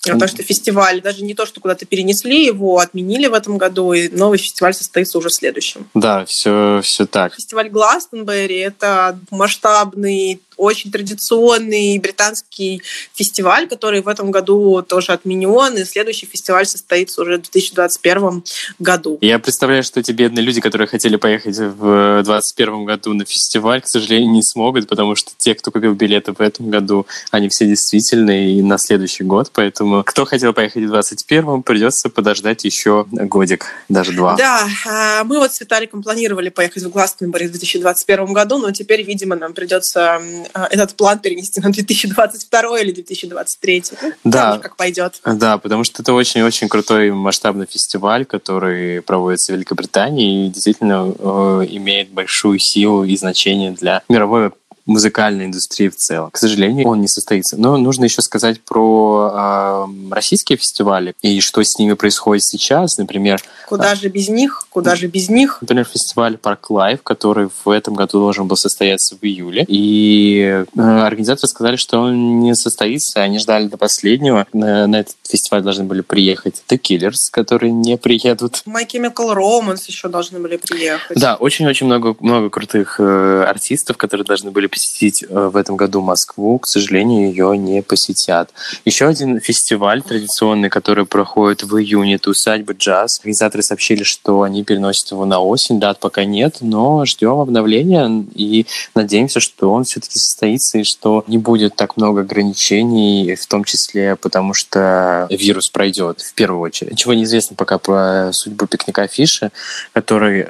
Потому 0.03 0.29
что 0.29 0.43
фестиваль, 0.43 1.03
даже 1.03 1.23
не 1.23 1.35
то, 1.35 1.45
что 1.47 1.61
куда-то 1.61 1.85
перенесли, 1.85 2.47
его 2.47 2.79
отменили 2.79 3.27
в 3.27 3.35
этом 3.35 3.59
году, 3.59 3.93
и 3.93 4.09
новый 4.09 4.39
фестиваль 4.39 4.75
состоится 4.75 5.19
уже 5.19 5.29
в 5.29 5.35
следующем. 5.35 5.89
Да, 5.95 6.25
все, 6.25 6.81
все 6.83 7.07
так. 7.07 7.35
Фестиваль 7.35 7.69
Гластенберри– 7.69 8.59
это 8.59 9.19
масштабный 9.31 10.41
очень 10.61 10.93
традиционный 10.93 11.99
британский 11.99 12.83
фестиваль, 13.15 13.67
который 13.67 14.03
в 14.03 14.09
этом 14.09 14.31
году 14.31 14.83
тоже 14.83 15.13
отменен, 15.13 15.77
и 15.77 15.85
следующий 15.85 16.27
фестиваль 16.27 16.67
состоится 16.67 17.23
уже 17.23 17.39
в 17.39 17.43
2021 17.43 18.45
году. 18.79 19.19
Я 19.23 19.39
представляю, 19.39 19.83
что 19.83 20.01
эти 20.01 20.13
бедные 20.13 20.45
люди, 20.45 20.61
которые 20.61 20.87
хотели 20.87 21.17
поехать 21.17 21.57
в 21.57 22.23
2021 22.23 22.85
году 22.85 23.15
на 23.15 23.25
фестиваль, 23.25 23.81
к 23.81 23.87
сожалению, 23.87 24.31
не 24.31 24.43
смогут, 24.43 24.87
потому 24.87 25.15
что 25.15 25.33
те, 25.37 25.55
кто 25.55 25.71
купил 25.71 25.95
билеты 25.95 26.33
в 26.33 26.41
этом 26.41 26.71
году, 26.71 27.07
они 27.31 27.49
все 27.49 27.67
действительно 27.67 28.31
и 28.31 28.61
на 28.61 28.77
следующий 28.77 29.25
год, 29.25 29.51
поэтому 29.53 29.90
кто 30.05 30.25
хотел 30.25 30.53
поехать 30.53 30.85
в 30.85 30.91
2021, 30.91 31.63
придется 31.63 32.09
подождать 32.09 32.65
еще 32.65 33.07
годик, 33.11 33.67
даже 33.89 34.13
два. 34.13 34.37
Да, 34.37 34.67
а, 34.87 35.25
мы 35.25 35.39
вот 35.39 35.53
с 35.53 35.61
Виталиком 35.61 36.03
планировали 36.03 36.49
поехать 36.49 36.83
в 36.83 36.91
Гластенберг 36.91 37.49
в 37.49 37.51
2021 37.53 38.33
году, 38.33 38.59
но 38.59 38.71
теперь, 38.71 39.03
видимо, 39.03 39.37
нам 39.37 39.53
придется 39.53 40.21
а, 40.55 40.67
этот 40.71 40.95
план 40.95 41.19
перенести 41.19 41.61
на 41.61 41.71
2022 41.71 42.81
или 42.81 42.93
2023. 42.93 43.85
Ну, 44.03 44.13
да, 44.25 44.59
как 44.59 44.77
пойдет. 44.77 45.21
Да, 45.25 45.59
потому 45.59 45.85
что 45.85 46.03
это 46.03 46.13
очень-очень 46.13 46.69
крутой 46.69 47.11
масштабный 47.13 47.67
фестиваль, 47.67 48.25
который 48.25 49.03
проводится 49.03 49.53
в 49.53 49.57
Великобритании 49.57 50.47
и 50.47 50.51
действительно 50.51 51.13
э, 51.19 51.67
имеет 51.71 52.11
большую 52.11 52.59
силу 52.59 53.05
и 53.05 53.17
значение 53.17 53.73
для 53.73 54.03
мировой 54.09 54.53
музыкальной 54.87 55.47
индустрии 55.47 55.89
в 55.89 55.97
целом. 55.97 56.31
К 56.31 56.37
сожалению, 56.37 56.87
он 56.87 57.01
не 57.01 57.09
состоится. 57.09 57.57
Но 57.57 57.77
нужно 57.77 58.05
еще 58.05 58.23
сказать 58.23 58.61
про 58.63 59.31
э, 59.33 60.13
российские 60.13 60.59
фестивали 60.59 61.15
и 61.23 61.41
что 61.41 61.63
с 61.63 61.79
ними 61.79 61.95
происходит 61.95 62.45
сейчас. 62.45 62.99
Например... 62.99 63.41
Куда 63.71 63.93
а, 63.93 63.95
же 63.95 64.09
без 64.09 64.29
них? 64.29 64.67
Куда 64.69 64.97
же 64.97 65.07
без 65.07 65.29
них? 65.29 65.59
Например, 65.61 65.85
фестиваль 65.85 66.37
Park 66.37 66.71
Live, 66.71 67.05
который 67.05 67.49
в 67.65 67.71
этом 67.71 67.95
году 67.95 68.19
должен 68.19 68.49
был 68.49 68.57
состояться 68.57 69.15
в 69.15 69.25
июле. 69.25 69.65
И 69.69 70.65
э, 70.77 70.81
организаторы 70.81 71.47
сказали, 71.47 71.77
что 71.77 72.01
он 72.01 72.41
не 72.41 72.57
состоится. 72.57 73.23
Они 73.23 73.39
ждали 73.39 73.69
до 73.69 73.77
последнего. 73.77 74.45
На, 74.53 74.89
на 74.89 74.97
этот 74.97 75.15
фестиваль 75.23 75.63
должны 75.63 75.85
были 75.85 76.01
приехать 76.01 76.65
The 76.69 76.81
Killers, 76.81 77.31
которые 77.31 77.71
не 77.71 77.97
приедут. 77.97 78.65
Мы 78.67 78.85
Chemical 78.85 79.37
Romance 79.37 79.85
еще 79.87 80.09
должны 80.09 80.41
были 80.41 80.57
приехать. 80.57 81.17
Да, 81.17 81.37
очень-очень 81.37 81.87
много, 81.87 82.17
много 82.19 82.51
крутых 82.51 82.97
э, 82.99 83.45
артистов, 83.47 83.97
которые 83.97 84.25
должны 84.25 84.51
были 84.51 84.67
посетить 84.67 85.23
э, 85.23 85.27
в 85.29 85.57
этом 85.57 85.77
году 85.77 86.01
Москву, 86.01 86.59
к 86.59 86.67
сожалению, 86.67 87.29
ее 87.29 87.57
не 87.57 87.83
посетят. 87.83 88.51
Еще 88.85 89.07
один 89.07 89.39
фестиваль 89.39 90.03
традиционный, 90.03 90.71
который 90.71 91.07
проходит 91.07 91.63
в 91.63 91.77
июне, 91.77 92.17
это 92.17 92.31
усадьба 92.31 92.73
джаз. 92.73 93.21
Организаторы 93.21 93.60
сообщили, 93.63 94.03
что 94.03 94.43
они 94.43 94.65
переносят 94.65 95.11
его 95.11 95.25
на 95.25 95.41
осень, 95.41 95.81
дат 95.81 95.99
пока 96.01 96.25
нет, 96.25 96.59
но 96.61 97.05
ждем 97.05 97.39
обновления 97.39 98.25
и 98.35 98.67
надеемся, 98.95 99.41
что 99.41 99.73
он 99.73 99.85
все-таки 99.85 100.19
состоится 100.19 100.79
и 100.79 100.85
что 100.85 101.25
не 101.27 101.39
будет 101.39 101.77
так 101.77 101.97
много 101.97 102.23
ограничений, 102.23 103.35
в 103.35 103.47
том 103.47 103.65
числе 103.65 104.17
потому, 104.17 104.55
что 104.55 105.27
вирус 105.31 105.69
пройдет 105.69 106.21
в 106.21 106.35
первую 106.35 106.63
очередь. 106.63 106.93
Ничего 106.93 107.15
не 107.15 107.25
известно 107.25 107.57
пока 107.57 107.79
про 107.79 108.33
судьбу 108.33 108.67
пикника 108.67 109.07
Фиши, 109.07 109.51
который 109.93 110.47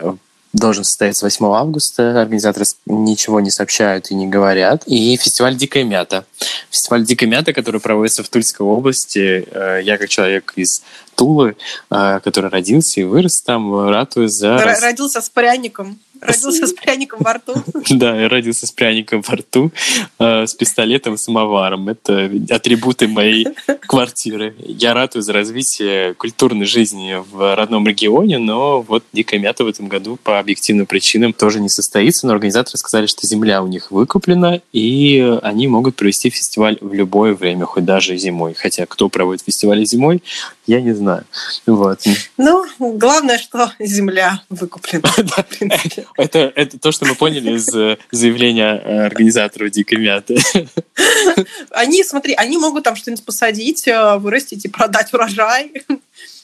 должен 0.52 0.84
состояться 0.84 1.24
8 1.24 1.46
августа. 1.46 2.20
Организаторы 2.20 2.66
ничего 2.86 3.40
не 3.40 3.50
сообщают 3.50 4.10
и 4.10 4.14
не 4.14 4.26
говорят. 4.26 4.82
И 4.86 5.16
фестиваль 5.16 5.56
«Дикая 5.56 5.84
мята». 5.84 6.24
Фестиваль 6.70 7.04
«Дикая 7.04 7.26
мята», 7.26 7.52
который 7.52 7.80
проводится 7.80 8.22
в 8.22 8.28
Тульской 8.28 8.66
области. 8.66 9.46
Э, 9.50 9.80
я 9.82 9.98
как 9.98 10.08
человек 10.08 10.52
из 10.56 10.82
Тулы, 11.14 11.56
э, 11.90 12.20
который 12.24 12.50
родился 12.50 13.00
и 13.00 13.04
вырос 13.04 13.42
там, 13.42 13.88
ратую 13.88 14.28
за... 14.28 14.58
Родился 14.80 15.20
с 15.20 15.28
пряником. 15.28 15.98
Родился 16.20 16.66
с 16.66 16.72
пряником 16.72 17.20
во 17.22 17.34
рту. 17.34 17.54
Да, 17.90 18.28
родился 18.28 18.66
с 18.66 18.72
пряником 18.72 19.22
во 19.26 19.36
рту, 19.36 19.72
э, 20.18 20.46
с 20.46 20.54
пистолетом 20.54 21.14
и 21.14 21.16
самоваром. 21.16 21.88
Это 21.88 22.30
атрибуты 22.50 23.08
моей 23.08 23.48
квартиры. 23.80 24.54
Я 24.58 24.94
ратую 24.94 25.22
за 25.22 25.32
развитие 25.32 26.14
культурной 26.14 26.66
жизни 26.66 27.16
в 27.30 27.54
родном 27.56 27.86
регионе, 27.86 28.38
но 28.38 28.82
вот 28.82 29.04
Дикая 29.12 29.38
Мята 29.38 29.64
в 29.64 29.68
этом 29.68 29.88
году 29.88 30.18
по 30.22 30.38
объективным 30.38 30.86
причинам 30.86 31.32
тоже 31.32 31.60
не 31.60 31.68
состоится, 31.68 32.26
но 32.26 32.32
организаторы 32.32 32.78
сказали, 32.78 33.06
что 33.06 33.26
земля 33.26 33.62
у 33.62 33.66
них 33.66 33.90
выкуплена, 33.90 34.60
и 34.72 35.38
они 35.42 35.68
могут 35.68 35.96
провести 35.96 36.30
фестиваль 36.30 36.78
в 36.80 36.92
любое 36.92 37.34
время, 37.34 37.64
хоть 37.64 37.84
даже 37.84 38.16
зимой. 38.16 38.54
Хотя 38.54 38.86
кто 38.86 39.08
проводит 39.08 39.44
фестиваль 39.44 39.84
зимой, 39.84 40.22
я 40.70 40.80
не 40.80 40.92
знаю. 40.92 41.24
Вот. 41.66 42.00
Ну, 42.36 42.64
главное, 42.78 43.38
что 43.38 43.72
земля 43.80 44.42
выкуплена. 44.48 45.10
Это, 46.16 46.52
это 46.54 46.78
то, 46.78 46.92
что 46.92 47.06
мы 47.06 47.14
поняли 47.14 47.56
из 47.56 47.74
э, 47.74 47.98
заявления 48.12 48.80
э, 48.84 49.06
организаторов 49.06 49.70
Дикой 49.70 49.98
Мяты. 49.98 50.38
Они, 51.70 52.04
смотри, 52.04 52.34
они 52.34 52.56
могут 52.58 52.84
там 52.84 52.94
что-нибудь 52.96 53.24
посадить, 53.24 53.88
э, 53.88 54.16
вырастить 54.18 54.64
и 54.64 54.68
продать 54.68 55.12
урожай 55.12 55.72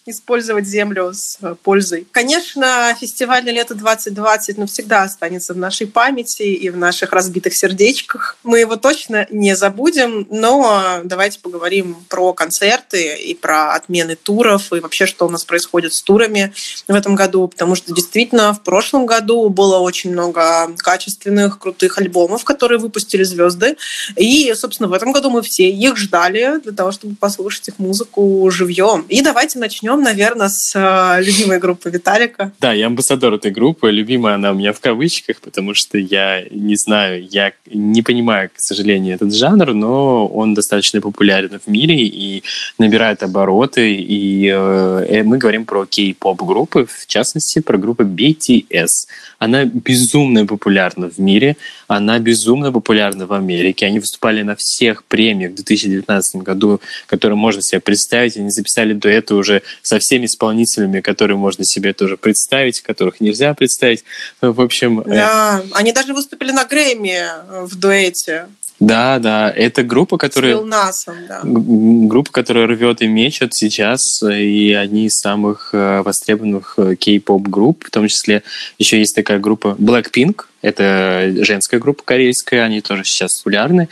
использовать 0.07 0.67
землю 0.67 1.13
с 1.13 1.39
э, 1.43 1.55
пользой. 1.63 2.07
Конечно, 2.13 2.95
фестиваль 2.99 3.45
лето 3.45 3.75
2020 3.75 4.59
навсегда 4.59 5.03
останется 5.03 5.53
в 5.53 5.57
нашей 5.57 5.87
памяти 5.87 6.43
и 6.43 6.71
в 6.71 6.77
наших 6.77 7.13
разбитых 7.13 7.55
сердечках. 7.55 8.37
Мы 8.45 8.61
его 8.61 8.77
точно 8.77 9.27
не 9.31 9.57
забудем, 9.57 10.27
но 10.31 11.01
давайте 11.05 11.41
поговорим 11.41 11.97
про 12.09 12.33
концерты 12.33 13.17
и 13.17 13.35
про 13.35 13.75
отмены 13.75 14.17
туров 14.17 14.73
и 14.73 14.81
вообще, 14.81 15.07
что 15.07 15.27
у 15.27 15.31
нас 15.31 15.45
происходит 15.45 15.93
с 15.93 16.03
турами 16.03 16.53
в 16.87 16.95
этом 16.95 17.15
году, 17.17 17.49
потому 17.49 17.75
что 17.75 17.93
действительно 17.93 18.55
в 18.55 18.63
прошлом 18.63 19.07
году 19.07 19.49
было 19.49 19.79
очень 19.79 20.13
много 20.13 20.71
качественных, 20.79 21.59
крутых 21.59 21.99
альбомов, 21.99 22.45
которые 22.45 22.79
выпустили 22.79 23.25
звезды. 23.25 23.77
И, 24.17 24.53
собственно, 24.55 24.89
в 24.89 24.93
этом 24.93 25.13
году 25.13 25.31
мы 25.31 25.43
все 25.43 25.69
их 25.69 25.97
ждали 25.97 26.61
для 26.63 26.73
того, 26.73 26.93
чтобы 26.93 27.17
послушать 27.17 27.69
их 27.69 27.79
музыку 27.79 28.49
живьем. 28.51 29.05
И 29.09 29.23
давайте 29.23 29.59
начнем 29.59 29.96
начнем, 29.97 30.03
наверное, 30.03 30.49
с 30.49 30.73
э, 30.75 31.23
любимой 31.23 31.59
группы 31.59 31.91
Виталика. 31.91 32.53
Да, 32.61 32.73
я 32.73 32.87
амбассадор 32.87 33.35
этой 33.35 33.51
группы. 33.51 33.91
Любимая 33.91 34.35
она 34.35 34.51
у 34.51 34.55
меня 34.55 34.73
в 34.73 34.81
кавычках, 34.81 35.41
потому 35.41 35.75
что 35.75 35.99
я 35.99 36.45
не 36.51 36.77
знаю, 36.77 37.27
я 37.31 37.53
не 37.67 38.03
понимаю, 38.03 38.51
к 38.55 38.61
сожалению, 38.61 39.15
этот 39.15 39.35
жанр, 39.35 39.75
но 39.75 40.27
он 40.27 40.55
достаточно 40.55 41.01
популярен 41.01 41.61
в 41.65 41.71
мире 41.71 41.97
и 41.97 42.43
набирает 42.79 43.23
обороты. 43.23 43.95
И 43.95 44.49
э, 44.49 45.23
мы 45.25 45.39
говорим 45.39 45.65
про 45.65 45.87
кей-поп 45.87 46.43
группы, 46.43 46.87
в 46.87 47.07
частности, 47.07 47.61
про 47.61 47.79
группу 47.79 48.03
BTS. 48.03 49.09
Она 49.39 49.65
безумно 49.65 50.47
популярна 50.47 51.11
в 51.11 51.19
мире, 51.19 51.57
она 51.89 52.19
безумно 52.19 52.73
популярна 52.73 53.27
в 53.27 53.33
Америке. 53.33 53.87
Они 53.87 53.99
выступали 53.99 54.43
на 54.43 54.55
всех 54.55 55.05
премиях 55.05 55.53
в 55.53 55.55
2019 55.57 56.37
году, 56.43 56.81
которые 57.07 57.37
можно 57.37 57.63
себе 57.63 57.81
представить. 57.81 58.37
Они 58.37 58.51
записали 58.51 58.93
до 58.93 59.09
этого 59.09 59.39
уже 59.39 59.63
со 59.87 60.01
всеми 60.01 60.27
исполнителями, 60.27 61.01
которые 61.01 61.37
можно 61.37 61.65
себе 61.65 61.93
тоже 61.93 62.17
представить, 62.17 62.81
которых 62.81 63.21
нельзя 63.21 63.55
представить. 63.55 64.03
В 64.41 64.61
общем... 64.61 65.05
Да, 65.07 65.63
они 65.73 65.93
даже 65.93 66.13
выступили 66.13 66.51
на 66.51 66.65
Грэмми 66.65 67.67
в 67.67 67.77
дуэте. 67.77 68.47
Да, 68.81 69.21
да, 69.21 69.51
это 69.51 69.85
группа, 69.85 70.19
которая... 70.19 70.57
С 70.57 70.65
Насом, 70.65 71.15
да. 71.29 71.41
Группа, 71.45 72.33
которая 72.33 72.67
рвет 72.67 73.01
и 73.01 73.07
мечет 73.07 73.55
сейчас, 73.55 74.23
и 74.23 74.73
одни 74.73 75.07
из 75.07 75.19
самых 75.19 75.71
э, 75.73 76.03
востребованных 76.03 76.75
э, 76.77 76.97
кей-поп 76.97 77.49
групп, 77.49 77.85
в 77.87 77.91
том 77.91 78.07
числе 78.09 78.43
еще 78.79 78.99
есть 78.99 79.15
такая 79.15 79.39
группа 79.39 79.77
Blackpink, 79.79 80.43
это 80.63 81.33
женская 81.43 81.79
группа 81.79 82.03
корейская, 82.05 82.63
они 82.63 82.81
тоже 82.81 83.05
сейчас 83.05 83.39
популярны. 83.39 83.89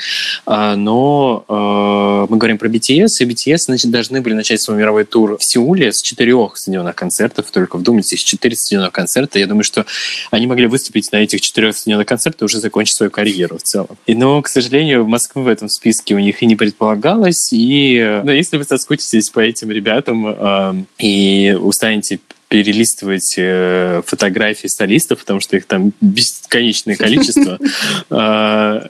А, 0.47 0.77
но 0.77 1.45
э, 1.49 2.27
мы 2.31 2.37
говорим 2.37 2.59
про 2.59 2.69
BTS, 2.69 3.09
и 3.21 3.25
BTS 3.25 3.59
значит, 3.67 3.91
должны 3.91 4.21
были 4.21 4.35
начать 4.35 4.61
свой 4.61 4.77
мировой 4.77 5.05
тур 5.05 5.39
в 5.39 5.45
Сеуле 5.45 5.93
с 5.93 6.03
четырех 6.03 6.57
стадионных 6.57 6.95
концертов. 6.95 7.51
Только 7.51 7.77
вдумайтесь, 7.77 8.23
четыре 8.23 8.57
стадионных 8.57 8.93
концерта. 8.93 9.39
Я 9.39 9.47
думаю, 9.47 9.65
что 9.65 9.87
они 10.31 10.47
могли 10.47 10.67
выступить 10.67 11.13
на 11.13 11.17
этих 11.17 11.41
четырех 11.41 11.77
стадионных 11.77 12.09
концертах 12.09 12.43
и 12.43 12.45
уже 12.45 12.59
закончить 12.59 12.97
свою 12.97 13.11
карьеру 13.11 13.59
в 13.59 13.63
целом. 13.63 13.97
И, 14.07 14.15
но, 14.15 14.41
к 14.43 14.49
сожалению, 14.49 15.07
Москвы 15.07 15.43
в 15.45 15.49
этом 15.49 15.69
списке 15.69 16.15
у 16.15 16.19
них 16.19 16.43
и 16.43 16.47
не 16.47 16.57
предполагалось. 16.57 17.53
И 17.53 18.21
ну, 18.25 18.33
если 18.33 18.57
вы 18.57 18.65
соскучитесь 18.65 19.31
по 19.31 19.41
этим 19.41 19.71
ребятам 19.71 20.27
э, 20.27 20.75
и 20.99 21.57
устанете 21.61 22.19
перелистывать 22.55 23.35
э, 23.37 24.01
фотографии 24.07 24.69
солистов, 24.69 25.19
потому 25.19 25.41
что 25.41 25.57
их 25.57 25.67
там 25.67 25.93
бесконечное 26.01 26.95
количество, 26.95 27.59
а, 28.11 28.87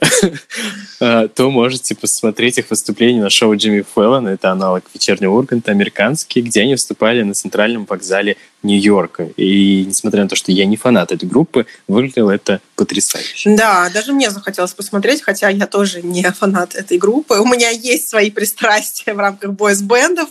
а, 1.00 1.28
то 1.28 1.50
можете 1.50 1.94
посмотреть 1.94 2.58
их 2.58 2.68
выступления 2.68 3.22
на 3.22 3.30
шоу 3.30 3.56
Джимми 3.56 3.82
Фэллона. 3.94 4.28
Это 4.28 4.50
аналог 4.50 4.84
вечернего 4.92 5.32
Урганта, 5.32 5.70
американский, 5.70 6.42
где 6.42 6.60
они 6.60 6.72
выступали 6.72 7.22
на 7.22 7.32
центральном 7.32 7.86
вокзале 7.86 8.36
Нью-Йорка. 8.64 9.28
И 9.36 9.84
несмотря 9.84 10.22
на 10.22 10.28
то, 10.28 10.36
что 10.36 10.50
я 10.50 10.66
не 10.66 10.76
фанат 10.76 11.12
этой 11.12 11.28
группы, 11.28 11.66
выглядело 11.86 12.30
это 12.30 12.60
потрясающе. 12.76 13.54
Да, 13.56 13.90
даже 13.92 14.12
мне 14.12 14.30
захотелось 14.30 14.72
посмотреть, 14.72 15.22
хотя 15.22 15.48
я 15.48 15.66
тоже 15.66 16.02
не 16.02 16.22
фанат 16.32 16.74
этой 16.74 16.98
группы. 16.98 17.34
У 17.34 17.46
меня 17.46 17.70
есть 17.70 18.08
свои 18.08 18.30
пристрастия 18.30 19.14
в 19.14 19.18
рамках 19.18 19.52
бойс-бендов, 19.52 20.28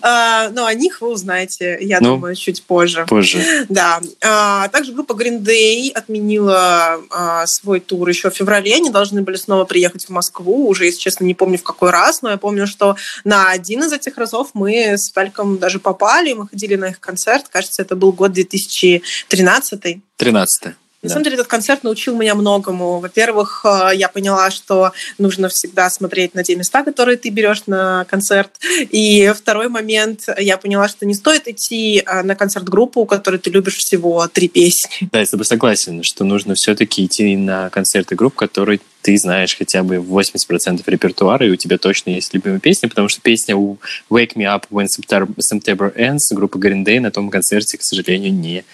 а, 0.00 0.48
но 0.50 0.66
о 0.66 0.74
них 0.74 1.00
вы 1.00 1.10
узнаете, 1.10 1.78
я 1.80 2.00
ну, 2.00 2.14
думаю, 2.14 2.34
чуть 2.36 2.62
позже. 2.62 3.04
Позже. 3.08 3.66
Да. 3.68 4.00
А, 4.22 4.68
также 4.68 4.92
группа 4.92 5.12
Green 5.12 5.40
Day 5.40 5.90
отменила 5.90 7.00
а, 7.10 7.46
свой 7.46 7.80
тур 7.80 8.08
еще 8.08 8.30
в 8.30 8.34
феврале. 8.34 8.74
Они 8.74 8.90
должны 8.90 9.22
были 9.22 9.36
снова 9.36 9.64
приехать 9.64 10.06
в 10.06 10.10
Москву. 10.10 10.68
Уже, 10.68 10.86
если 10.86 11.00
честно, 11.00 11.24
не 11.24 11.34
помню 11.34 11.58
в 11.58 11.62
какой 11.62 11.90
раз, 11.90 12.22
но 12.22 12.30
я 12.30 12.36
помню, 12.36 12.66
что 12.66 12.96
на 13.24 13.50
один 13.50 13.82
из 13.82 13.92
этих 13.92 14.16
разов 14.16 14.50
мы 14.54 14.96
с 14.96 15.10
Фальком 15.12 15.58
даже 15.58 15.78
попали. 15.78 16.32
Мы 16.32 16.48
ходили 16.48 16.76
на 16.76 16.86
их 16.86 17.00
концерт. 17.00 17.46
Кажется, 17.64 17.82
это 17.82 17.96
был 17.96 18.12
год 18.12 18.32
2013. 18.32 20.02
13 20.16 20.74
на 21.04 21.10
самом 21.10 21.24
деле 21.24 21.36
этот 21.36 21.46
концерт 21.46 21.84
научил 21.84 22.16
меня 22.16 22.34
многому. 22.34 22.98
Во-первых, 22.98 23.64
э, 23.64 23.90
я 23.94 24.08
поняла, 24.08 24.50
что 24.50 24.92
нужно 25.18 25.48
всегда 25.48 25.90
смотреть 25.90 26.34
на 26.34 26.42
те 26.42 26.56
места, 26.56 26.82
которые 26.82 27.16
ты 27.16 27.28
берешь 27.28 27.66
на 27.66 28.04
концерт. 28.06 28.50
И 28.90 29.32
второй 29.36 29.68
момент, 29.68 30.28
я 30.38 30.56
поняла, 30.56 30.88
что 30.88 31.06
не 31.06 31.14
стоит 31.14 31.46
идти 31.46 32.02
э, 32.04 32.22
на 32.22 32.34
концерт-группу, 32.34 33.00
у 33.00 33.06
которой 33.06 33.38
ты 33.38 33.50
любишь 33.50 33.76
всего 33.76 34.26
три 34.28 34.48
песни. 34.48 35.08
Да, 35.12 35.20
я 35.20 35.26
с 35.26 35.30
тобой 35.30 35.44
согласен, 35.44 36.02
что 36.02 36.24
нужно 36.24 36.54
все-таки 36.54 37.04
идти 37.04 37.36
на 37.36 37.70
концерты 37.70 38.14
групп, 38.14 38.34
которые 38.34 38.80
ты 39.04 39.18
знаешь 39.18 39.54
хотя 39.54 39.82
бы 39.82 39.96
80% 39.96 40.82
репертуара, 40.86 41.46
и 41.46 41.50
у 41.50 41.56
тебя 41.56 41.76
точно 41.76 42.10
есть 42.10 42.32
любимые 42.32 42.58
песни, 42.58 42.86
потому 42.86 43.08
что 43.08 43.20
песня 43.20 43.54
у 43.54 43.76
Wake 44.08 44.34
Me 44.34 44.44
Up 44.44 44.64
When 44.70 44.86
September 44.86 45.94
Ends 45.94 46.34
группы 46.34 46.58
Green 46.58 46.84
Day 46.84 47.00
на 47.00 47.10
том 47.10 47.28
концерте, 47.28 47.76
к 47.76 47.82
сожалению, 47.82 48.32
не 48.32 48.64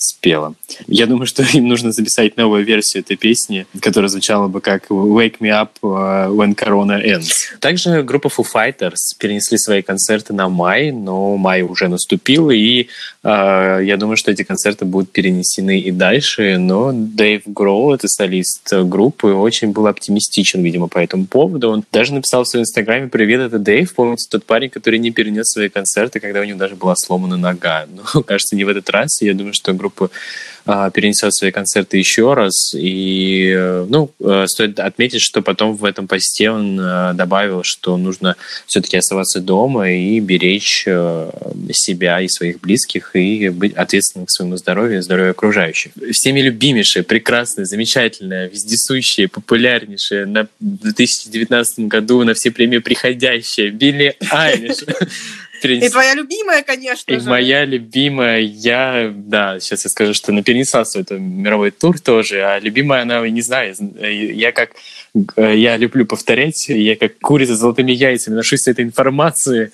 спела. 0.00 0.54
Я 0.86 1.06
думаю, 1.06 1.26
что 1.26 1.42
им 1.52 1.68
нужно 1.68 1.92
записать 1.92 2.36
новую 2.36 2.64
версию 2.64 3.02
этой 3.02 3.16
песни, 3.16 3.66
которая 3.80 4.08
звучала 4.08 4.48
бы 4.48 4.60
как 4.60 4.90
«Wake 4.90 5.38
me 5.40 5.50
up 5.50 5.70
uh, 5.82 6.34
when 6.34 6.54
Corona 6.54 7.02
ends». 7.04 7.58
Также 7.60 8.02
группа 8.02 8.28
Foo 8.28 8.46
Fighters 8.50 9.14
перенесли 9.18 9.58
свои 9.58 9.82
концерты 9.82 10.32
на 10.32 10.48
май, 10.48 10.90
но 10.90 11.36
май 11.36 11.62
уже 11.62 11.88
наступил, 11.88 12.50
и 12.50 12.88
я 13.22 13.96
думаю, 13.98 14.16
что 14.16 14.30
эти 14.30 14.44
концерты 14.44 14.86
будут 14.86 15.12
перенесены 15.12 15.78
и 15.78 15.90
дальше, 15.90 16.56
но 16.56 16.90
Дэйв 16.94 17.42
Гроу, 17.46 17.92
это 17.92 18.08
солист 18.08 18.72
группы, 18.72 19.28
очень 19.28 19.72
был 19.72 19.86
оптимистичен, 19.88 20.62
видимо, 20.62 20.88
по 20.88 20.98
этому 20.98 21.26
поводу. 21.26 21.68
Он 21.68 21.84
даже 21.92 22.14
написал 22.14 22.44
в 22.44 22.48
своем 22.48 22.62
инстаграме 22.62 23.08
«Привет, 23.08 23.40
это 23.40 23.58
Дэйв». 23.58 23.94
Помните, 23.94 24.26
тот 24.30 24.44
парень, 24.44 24.70
который 24.70 24.98
не 24.98 25.10
перенес 25.10 25.50
свои 25.50 25.68
концерты, 25.68 26.18
когда 26.18 26.40
у 26.40 26.44
него 26.44 26.58
даже 26.58 26.76
была 26.76 26.94
сломана 26.96 27.36
нога. 27.36 27.86
Но, 28.14 28.22
кажется, 28.22 28.56
не 28.56 28.64
в 28.64 28.68
этот 28.68 28.88
раз. 28.88 29.20
Я 29.20 29.34
думаю, 29.34 29.52
что 29.52 29.74
группа 29.74 30.10
а, 30.59 30.59
перенесет 30.64 31.34
свои 31.34 31.50
концерты 31.50 31.96
еще 31.96 32.34
раз. 32.34 32.74
И, 32.74 33.52
э, 33.56 33.86
ну, 33.88 34.10
э, 34.20 34.46
стоит 34.46 34.78
отметить, 34.78 35.22
что 35.22 35.42
потом 35.42 35.74
в 35.74 35.84
этом 35.84 36.06
посте 36.06 36.50
он 36.50 36.78
э, 36.78 37.12
добавил, 37.14 37.62
что 37.62 37.96
нужно 37.96 38.36
все-таки 38.66 38.96
оставаться 38.96 39.40
дома 39.40 39.90
и 39.90 40.20
беречь 40.20 40.86
себя 41.72 42.20
и 42.20 42.28
своих 42.28 42.60
близких, 42.60 43.14
и 43.14 43.48
быть 43.48 43.74
ответственным 43.74 44.26
к 44.26 44.30
своему 44.30 44.56
здоровью 44.56 44.98
и 44.98 45.02
здоровью 45.02 45.32
окружающих. 45.32 45.92
Всеми 46.12 46.40
любимейшая, 46.40 47.04
прекрасная, 47.04 47.64
замечательная, 47.64 48.48
вездесущая, 48.48 49.28
популярнейшая 49.28 50.26
на 50.26 50.48
2019 50.60 51.80
году 51.80 52.24
на 52.24 52.34
все 52.34 52.50
премии 52.50 52.78
приходящая 52.78 53.70
Билли 53.70 54.16
Айлиш 54.30 54.84
перенес... 55.60 55.86
И 55.86 55.88
твоя 55.90 56.14
любимая, 56.14 56.62
конечно 56.62 57.12
И 57.12 57.18
же. 57.18 57.28
моя 57.28 57.64
любимая, 57.64 58.40
я, 58.40 59.12
да, 59.14 59.60
сейчас 59.60 59.84
я 59.84 59.90
скажу, 59.90 60.14
что 60.14 60.32
на 60.32 60.42
перенесла 60.42 60.84
это 60.94 61.18
мировой 61.18 61.70
тур 61.70 62.00
тоже, 62.00 62.42
а 62.42 62.58
любимая 62.58 63.02
она, 63.02 63.26
не 63.28 63.42
знаю, 63.42 63.74
я 64.00 64.52
как, 64.52 64.70
я 65.36 65.76
люблю 65.76 66.06
повторять, 66.06 66.68
я 66.68 66.96
как 66.96 67.18
курица 67.18 67.54
с 67.54 67.58
золотыми 67.58 67.92
яйцами 67.92 68.34
ношусь 68.34 68.62
с 68.62 68.68
этой 68.68 68.84
информацией, 68.84 69.70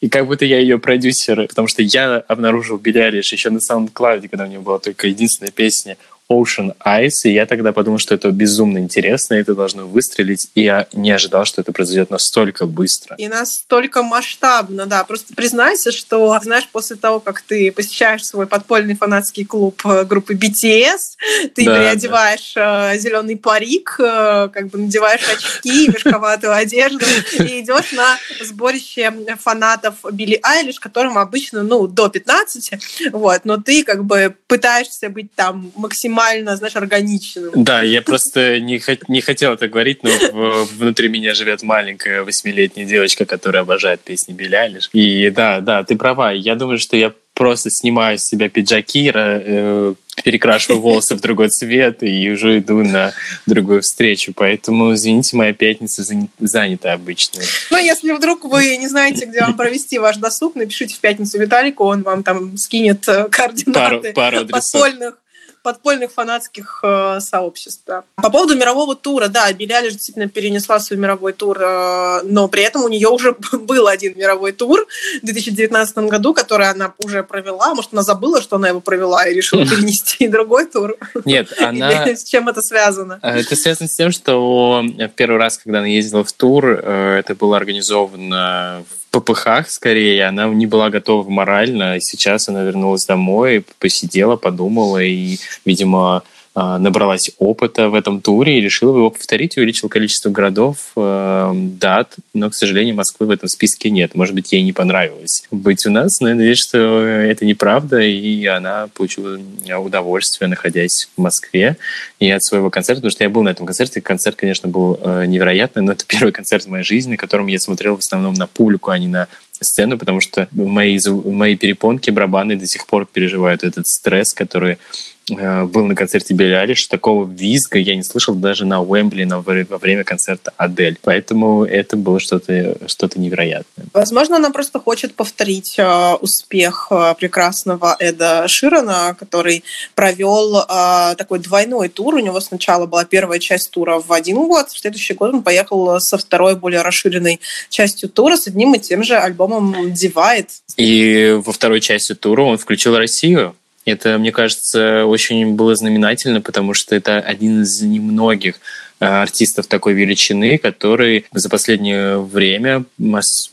и 0.00 0.08
как 0.08 0.26
будто 0.26 0.44
я 0.44 0.58
ее 0.58 0.78
продюсер, 0.78 1.46
потому 1.46 1.68
что 1.68 1.82
я 1.82 2.16
обнаружил 2.16 2.78
Билли 2.78 3.16
еще 3.16 3.50
на 3.50 3.58
SoundCloud, 3.58 4.28
когда 4.28 4.44
у 4.44 4.48
него 4.48 4.62
была 4.62 4.78
только 4.78 5.08
единственная 5.08 5.52
песня 5.52 5.96
Ocean 6.28 6.74
Eyes, 6.84 7.22
и 7.24 7.32
я 7.32 7.46
тогда 7.46 7.72
подумал, 7.72 7.98
что 7.98 8.14
это 8.14 8.30
безумно 8.30 8.78
интересно, 8.78 9.34
и 9.34 9.38
это 9.38 9.54
должно 9.54 9.86
выстрелить, 9.86 10.48
и 10.54 10.62
я 10.62 10.86
не 10.92 11.12
ожидал, 11.12 11.44
что 11.44 11.60
это 11.60 11.72
произойдет 11.72 12.10
настолько 12.10 12.66
быстро. 12.66 13.14
И 13.16 13.28
настолько 13.28 14.02
масштабно, 14.02 14.86
да. 14.86 15.04
Просто 15.04 15.34
признайся, 15.34 15.92
что, 15.92 16.38
знаешь, 16.42 16.68
после 16.70 16.96
того, 16.96 17.20
как 17.20 17.40
ты 17.42 17.70
посещаешь 17.70 18.24
свой 18.24 18.46
подпольный 18.46 18.96
фанатский 18.96 19.44
клуб 19.44 19.80
э, 19.84 20.04
группы 20.04 20.34
BTS, 20.34 21.52
ты 21.54 21.64
да, 21.64 21.76
переодеваешь 21.76 22.52
да. 22.54 22.94
Э, 22.94 22.98
зеленый 22.98 23.36
парик, 23.36 23.96
э, 23.98 24.48
как 24.52 24.68
бы 24.68 24.78
надеваешь 24.78 25.28
очки, 25.28 25.88
мешковатую 25.94 26.52
одежду, 26.54 27.04
и 27.38 27.60
идешь 27.60 27.92
на 27.92 28.16
сборище 28.42 29.12
фанатов 29.40 29.94
Билли 30.10 30.40
Айлиш, 30.42 30.80
которым 30.80 31.18
обычно, 31.18 31.62
ну, 31.62 31.86
до 31.86 32.08
15, 32.08 33.12
вот, 33.12 33.44
но 33.44 33.58
ты 33.58 33.84
как 33.84 34.04
бы 34.04 34.34
пытаешься 34.48 35.08
быть 35.08 35.32
там 35.34 35.70
максимально 35.76 36.15
максимально, 36.16 36.56
знаешь, 36.56 36.76
органичным. 36.76 37.52
Да, 37.54 37.82
я 37.82 38.02
просто 38.02 38.60
не, 38.60 38.80
не 39.08 39.20
хотел 39.20 39.52
это 39.52 39.68
говорить, 39.68 40.02
но 40.02 40.64
внутри 40.64 41.08
меня 41.08 41.34
живет 41.34 41.62
маленькая 41.62 42.22
восьмилетняя 42.22 42.86
девочка, 42.86 43.24
которая 43.24 43.62
обожает 43.62 44.00
песни 44.00 44.32
Билли 44.32 44.54
Айлиш. 44.54 44.90
И 44.92 45.30
да, 45.30 45.60
да, 45.60 45.84
ты 45.84 45.96
права. 45.96 46.32
Я 46.32 46.54
думаю, 46.54 46.78
что 46.78 46.96
я 46.96 47.12
просто 47.34 47.70
снимаю 47.70 48.18
с 48.18 48.22
себя 48.22 48.48
пиджаки, 48.48 49.12
э, 49.14 49.94
перекрашиваю 50.24 50.80
волосы 50.80 51.14
в 51.14 51.20
другой 51.20 51.50
цвет 51.50 52.02
и 52.02 52.30
уже 52.30 52.58
иду 52.58 52.82
на 52.82 53.12
другую 53.44 53.82
встречу. 53.82 54.32
Поэтому, 54.34 54.94
извините, 54.94 55.36
моя 55.36 55.52
пятница 55.52 56.02
занята 56.38 56.94
обычно. 56.94 57.42
Ну, 57.70 57.76
если 57.76 58.12
вдруг 58.12 58.44
вы 58.44 58.78
не 58.78 58.88
знаете, 58.88 59.26
где 59.26 59.42
вам 59.42 59.54
провести 59.54 59.98
ваш 59.98 60.16
досуг, 60.16 60.54
напишите 60.56 60.94
в 60.94 61.00
пятницу 61.00 61.38
Виталику, 61.38 61.84
он 61.84 62.02
вам 62.02 62.22
там 62.22 62.56
скинет 62.56 63.06
э, 63.06 63.28
координаты 63.28 64.12
пару, 64.14 64.40
пару 64.40 64.46
подпольных 64.46 65.18
подпольных 65.66 66.12
фанатских 66.12 66.78
э, 66.84 67.18
сообществ. 67.18 67.82
Да. 67.88 68.04
По 68.14 68.30
поводу 68.30 68.54
мирового 68.54 68.94
тура, 68.94 69.26
да, 69.26 69.46
Айлиш 69.46 69.94
действительно 69.94 70.28
перенесла 70.28 70.78
свой 70.78 70.96
мировой 70.96 71.32
тур, 71.32 71.60
э, 71.60 72.20
но 72.22 72.46
при 72.46 72.62
этом 72.62 72.84
у 72.84 72.88
нее 72.88 73.08
уже 73.08 73.34
был 73.52 73.88
один 73.88 74.16
мировой 74.16 74.52
тур 74.52 74.86
в 75.20 75.26
2019 75.26 75.98
году, 75.98 76.34
который 76.34 76.70
она 76.70 76.94
уже 77.02 77.24
провела. 77.24 77.74
Может, 77.74 77.92
она 77.94 78.02
забыла, 78.02 78.40
что 78.40 78.56
она 78.56 78.68
его 78.68 78.80
провела 78.80 79.26
и 79.26 79.34
решила 79.34 79.66
перенести 79.66 80.28
другой 80.28 80.66
тур? 80.66 80.94
Нет, 81.24 81.52
она... 81.60 82.06
С 82.06 82.22
чем 82.22 82.48
это 82.48 82.62
связано? 82.62 83.18
Э, 83.22 83.40
это 83.40 83.56
связано 83.56 83.88
с 83.88 83.96
тем, 83.96 84.12
что 84.12 84.84
первый 85.16 85.38
раз, 85.38 85.58
когда 85.58 85.78
она 85.78 85.88
ездила 85.88 86.22
в 86.22 86.32
тур, 86.32 86.80
э, 86.80 87.18
это 87.18 87.34
было 87.34 87.56
организовано 87.56 88.84
в 88.88 89.05
попыхах 89.10 89.70
скорее, 89.70 90.24
она 90.26 90.46
не 90.46 90.66
была 90.66 90.90
готова 90.90 91.28
морально, 91.28 92.00
сейчас 92.00 92.48
она 92.48 92.62
вернулась 92.62 93.06
домой, 93.06 93.64
посидела, 93.78 94.36
подумала 94.36 95.02
и, 95.02 95.38
видимо, 95.64 96.22
набралась 96.56 97.30
опыта 97.38 97.90
в 97.90 97.94
этом 97.94 98.22
туре 98.22 98.58
и 98.58 98.60
решила 98.62 98.96
его 98.96 99.10
повторить, 99.10 99.58
увеличила 99.58 99.90
количество 99.90 100.30
городов, 100.30 100.92
дат, 100.94 102.14
но, 102.32 102.48
к 102.48 102.54
сожалению, 102.54 102.94
Москвы 102.94 103.26
в 103.26 103.30
этом 103.30 103.48
списке 103.48 103.90
нет. 103.90 104.14
Может 104.14 104.34
быть, 104.34 104.52
ей 104.52 104.62
не 104.62 104.72
понравилось 104.72 105.44
быть 105.50 105.84
у 105.84 105.90
нас, 105.90 106.20
но 106.20 106.30
я 106.30 106.34
надеюсь, 106.34 106.58
что 106.58 106.78
это 106.78 107.44
неправда, 107.44 108.00
и 108.00 108.46
она 108.46 108.88
получила 108.94 109.38
удовольствие, 109.78 110.48
находясь 110.48 111.10
в 111.14 111.20
Москве 111.20 111.76
и 112.20 112.30
от 112.30 112.42
своего 112.42 112.70
концерта, 112.70 113.00
потому 113.00 113.12
что 113.12 113.24
я 113.24 113.30
был 113.30 113.42
на 113.42 113.50
этом 113.50 113.66
концерте. 113.66 114.00
Концерт, 114.00 114.36
конечно, 114.36 114.68
был 114.68 114.98
невероятный, 115.26 115.82
но 115.82 115.92
это 115.92 116.04
первый 116.08 116.32
концерт 116.32 116.64
в 116.64 116.68
моей 116.68 116.84
жизни, 116.84 117.12
на 117.12 117.16
котором 117.18 117.48
я 117.48 117.58
смотрел 117.58 117.96
в 117.96 118.00
основном 118.00 118.32
на 118.32 118.46
публику, 118.46 118.90
а 118.90 118.98
не 118.98 119.08
на 119.08 119.28
сцену, 119.60 119.98
потому 119.98 120.20
что 120.20 120.48
мои, 120.52 120.98
мои 121.24 121.56
перепонки, 121.56 122.10
барабаны 122.10 122.56
до 122.56 122.66
сих 122.66 122.86
пор 122.86 123.06
переживают 123.06 123.64
этот 123.64 123.86
стресс, 123.86 124.32
который 124.34 124.76
Э, 124.76 125.15
был 125.28 125.86
на 125.86 125.94
концерте 125.94 126.34
Билли 126.34 126.52
Алиш, 126.52 126.86
такого 126.86 127.28
визга 127.28 127.78
я 127.78 127.96
не 127.96 128.04
слышал 128.04 128.34
даже 128.34 128.64
на 128.64 128.80
Уэмбли 128.80 129.24
на, 129.24 129.40
во 129.40 129.78
время 129.78 130.04
концерта 130.04 130.52
Адель. 130.56 130.98
Поэтому 131.02 131.64
это 131.64 131.96
было 131.96 132.20
что-то 132.20 132.76
что 132.86 133.06
невероятное. 133.16 133.86
Возможно, 133.92 134.36
она 134.36 134.50
просто 134.50 134.78
хочет 134.78 135.14
повторить 135.14 135.78
э, 135.78 136.14
успех 136.20 136.88
э, 136.90 137.14
прекрасного 137.18 137.96
Эда 137.98 138.46
Ширана, 138.48 139.16
который 139.18 139.64
провел 139.94 140.58
э, 140.58 141.14
такой 141.16 141.38
двойной 141.38 141.88
тур. 141.88 142.16
У 142.16 142.18
него 142.18 142.40
сначала 142.40 142.86
была 142.86 143.04
первая 143.04 143.38
часть 143.38 143.70
тура 143.70 144.00
в 144.00 144.12
один 144.12 144.36
год, 144.36 144.68
в 144.70 144.78
следующий 144.78 145.14
год 145.14 145.34
он 145.34 145.42
поехал 145.42 146.00
со 146.00 146.18
второй, 146.18 146.56
более 146.56 146.82
расширенной 146.82 147.40
частью 147.68 148.08
тура 148.08 148.36
с 148.36 148.46
одним 148.46 148.74
и 148.74 148.78
тем 148.78 149.02
же 149.02 149.16
альбомом 149.16 149.92
Divide. 149.92 150.48
И 150.76 151.40
во 151.44 151.52
второй 151.52 151.80
части 151.80 152.14
тура 152.14 152.42
он 152.42 152.58
включил 152.58 152.96
Россию. 152.96 153.54
Это, 153.86 154.18
мне 154.18 154.32
кажется, 154.32 155.06
очень 155.06 155.54
было 155.54 155.76
знаменательно, 155.76 156.40
потому 156.40 156.74
что 156.74 156.96
это 156.96 157.20
один 157.20 157.62
из 157.62 157.80
немногих 157.82 158.56
э, 158.98 159.04
артистов 159.04 159.68
такой 159.68 159.94
величины, 159.94 160.58
который 160.58 161.24
за 161.32 161.48
последнее 161.48 162.18
время 162.18 162.84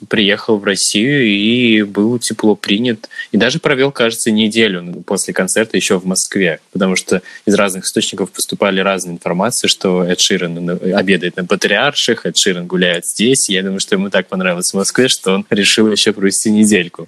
приехал 0.09 0.57
в 0.57 0.63
Россию 0.63 1.23
и 1.27 1.83
был 1.83 2.17
тепло 2.17 2.55
принят. 2.55 3.09
И 3.31 3.37
даже 3.37 3.59
провел, 3.59 3.91
кажется, 3.91 4.31
неделю 4.31 5.03
после 5.05 5.35
концерта 5.35 5.77
еще 5.77 5.99
в 5.99 6.05
Москве, 6.07 6.59
потому 6.71 6.95
что 6.95 7.21
из 7.45 7.53
разных 7.53 7.85
источников 7.85 8.31
поступали 8.31 8.79
разные 8.79 9.13
информации, 9.13 9.67
что 9.67 10.03
Эд 10.03 10.19
Ширен 10.19 10.67
обедает 10.95 11.37
на 11.37 11.45
Патриарших, 11.45 12.25
Эд 12.25 12.37
Ширен 12.37 12.65
гуляет 12.65 13.05
здесь. 13.05 13.49
Я 13.49 13.61
думаю, 13.61 13.79
что 13.79 13.93
ему 13.93 14.09
так 14.09 14.25
понравилось 14.25 14.71
в 14.71 14.73
Москве, 14.73 15.09
что 15.09 15.35
он 15.35 15.45
решил 15.51 15.91
еще 15.91 16.11
провести 16.11 16.49
недельку 16.49 17.07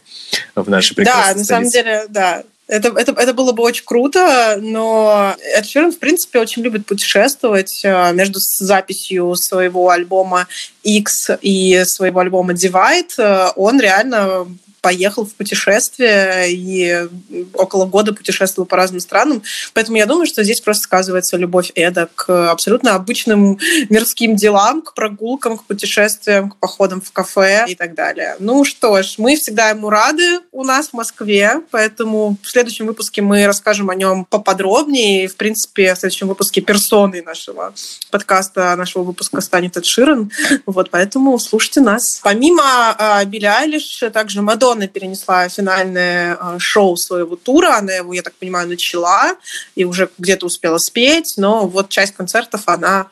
в 0.54 0.70
нашей 0.70 0.94
прекрасной 0.94 1.34
Да, 1.34 1.40
на 1.40 1.44
самом 1.44 1.70
деле, 1.72 2.06
да. 2.08 2.44
Это, 2.68 2.90
это, 2.98 3.12
это 3.12 3.34
было 3.34 3.52
бы 3.52 3.62
очень 3.62 3.86
круто, 3.86 4.58
но 4.60 5.36
Эд 5.56 5.68
Ширен, 5.68 5.92
в 5.92 6.00
принципе, 6.00 6.40
очень 6.40 6.64
любит 6.64 6.88
путешествовать 6.88 7.82
э, 7.84 8.12
между 8.14 8.40
записью 8.40 9.36
своего 9.36 9.92
альбома 9.92 10.48
X 10.82 11.30
и 11.42 11.84
своего 11.86 12.22
альбома 12.22 12.54
Divide. 12.54 13.14
Э, 13.20 13.52
он 13.56 13.80
реально 13.80 14.48
поехал 14.86 15.26
в 15.26 15.34
путешествие 15.34 16.52
и 16.52 17.08
около 17.56 17.88
года 17.88 18.14
путешествовал 18.14 18.68
по 18.68 18.78
разным 18.78 19.00
странам. 19.00 19.42
Поэтому 19.74 19.98
я 19.98 20.06
думаю, 20.06 20.28
что 20.28 20.44
здесь 20.44 20.62
просто 20.62 20.84
сказывается 20.84 21.38
любовь 21.38 21.72
Эда 21.74 22.08
к 22.14 22.52
абсолютно 22.52 22.94
обычным 22.94 23.58
мирским 23.90 24.36
делам, 24.36 24.84
к 24.84 24.94
прогулкам, 24.94 25.58
к 25.58 25.64
путешествиям, 25.64 26.52
к 26.52 26.58
походам 26.58 27.02
в 27.02 27.12
кафе 27.12 27.66
и 27.68 27.74
так 27.74 27.96
далее. 27.96 28.36
Ну 28.38 28.64
что 28.64 29.02
ж, 29.02 29.16
мы 29.18 29.38
всегда 29.38 29.70
ему 29.70 29.90
рады 29.90 30.42
у 30.52 30.64
нас 30.64 30.90
в 30.90 30.94
Москве, 30.94 31.62
поэтому 31.72 32.38
в 32.44 32.48
следующем 32.48 32.86
выпуске 32.86 33.24
мы 33.24 33.48
расскажем 33.48 33.90
о 33.90 33.96
нем 33.96 34.26
поподробнее. 34.26 35.28
В 35.28 35.36
принципе, 35.36 35.96
в 35.96 35.98
следующем 35.98 36.28
выпуске 36.28 36.62
персоной 36.62 37.24
нашего 37.24 37.74
подкаста, 38.12 38.76
нашего 38.76 39.02
выпуска 39.02 39.42
станет 39.42 39.78
Эд 39.78 39.86
Ширен. 39.88 40.30
Вот, 40.68 40.92
поэтому 40.92 41.40
слушайте 41.40 41.82
нас. 41.82 42.20
Помимо 42.22 42.96
э, 43.00 43.26
Билли 43.26 43.48
Айлиш, 43.48 44.04
также 44.14 44.44
Мадонна 44.44 44.75
Мадонна 44.76 44.88
перенесла 44.88 45.48
финальное 45.48 46.38
э, 46.40 46.60
шоу 46.60 46.98
своего 46.98 47.38
тура. 47.38 47.78
Она 47.78 47.94
его, 47.94 48.14
я 48.14 48.22
так 48.22 48.34
понимаю, 48.34 48.68
начала 48.68 49.36
и 49.76 49.86
уже 49.86 50.10
где-то 50.18 50.46
успела 50.46 50.78
спеть, 50.78 51.36
но 51.38 51.66
вот 51.66 51.90
часть 51.90 52.14
концертов 52.14 52.64
она 52.66 53.08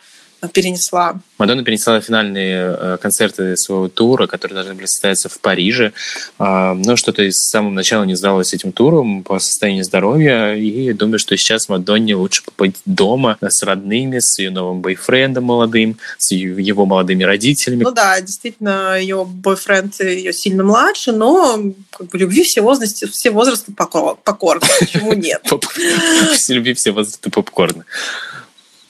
перенесла. 0.47 1.19
Мадонна 1.37 1.63
перенесла 1.63 1.99
финальные 2.01 2.75
э, 2.77 2.97
концерты 3.01 3.57
своего 3.57 3.89
тура, 3.89 4.27
которые 4.27 4.55
должны 4.55 4.73
были 4.73 4.85
состояться 4.85 5.29
в 5.29 5.39
Париже. 5.39 5.93
А, 6.39 6.73
но 6.73 6.95
что-то 6.95 7.23
с 7.23 7.37
самого 7.49 7.71
начала 7.71 8.03
не 8.03 8.15
сдалось 8.15 8.53
этим 8.53 8.71
туром 8.71 9.23
по 9.23 9.39
состоянию 9.39 9.83
здоровья. 9.83 10.53
И 10.53 10.93
думаю, 10.93 11.19
что 11.19 11.35
сейчас 11.37 11.69
Мадонне 11.69 12.15
лучше 12.15 12.43
побыть 12.43 12.77
дома 12.85 13.37
с 13.41 13.63
родными, 13.63 14.19
с 14.19 14.39
ее 14.39 14.51
новым 14.51 14.81
бойфрендом 14.81 15.43
молодым, 15.43 15.97
с 16.17 16.31
его 16.31 16.85
молодыми 16.85 17.23
родителями. 17.23 17.83
Ну 17.83 17.91
да, 17.91 18.19
действительно, 18.21 18.97
ее 18.99 19.25
бойфренд 19.25 19.99
ее 19.99 20.33
сильно 20.33 20.63
младше, 20.63 21.11
но 21.11 21.59
как 21.91 22.07
бы 22.07 22.17
любви 22.17 22.43
все 22.43 22.61
возрасты, 22.61 23.07
все 23.07 23.31
возрасты 23.31 23.73
покорны. 23.73 24.67
Почему 24.79 25.13
нет? 25.13 25.41
Любви 26.49 26.73
все 26.73 26.91
возрасты 26.91 27.29
попкорна. 27.29 27.85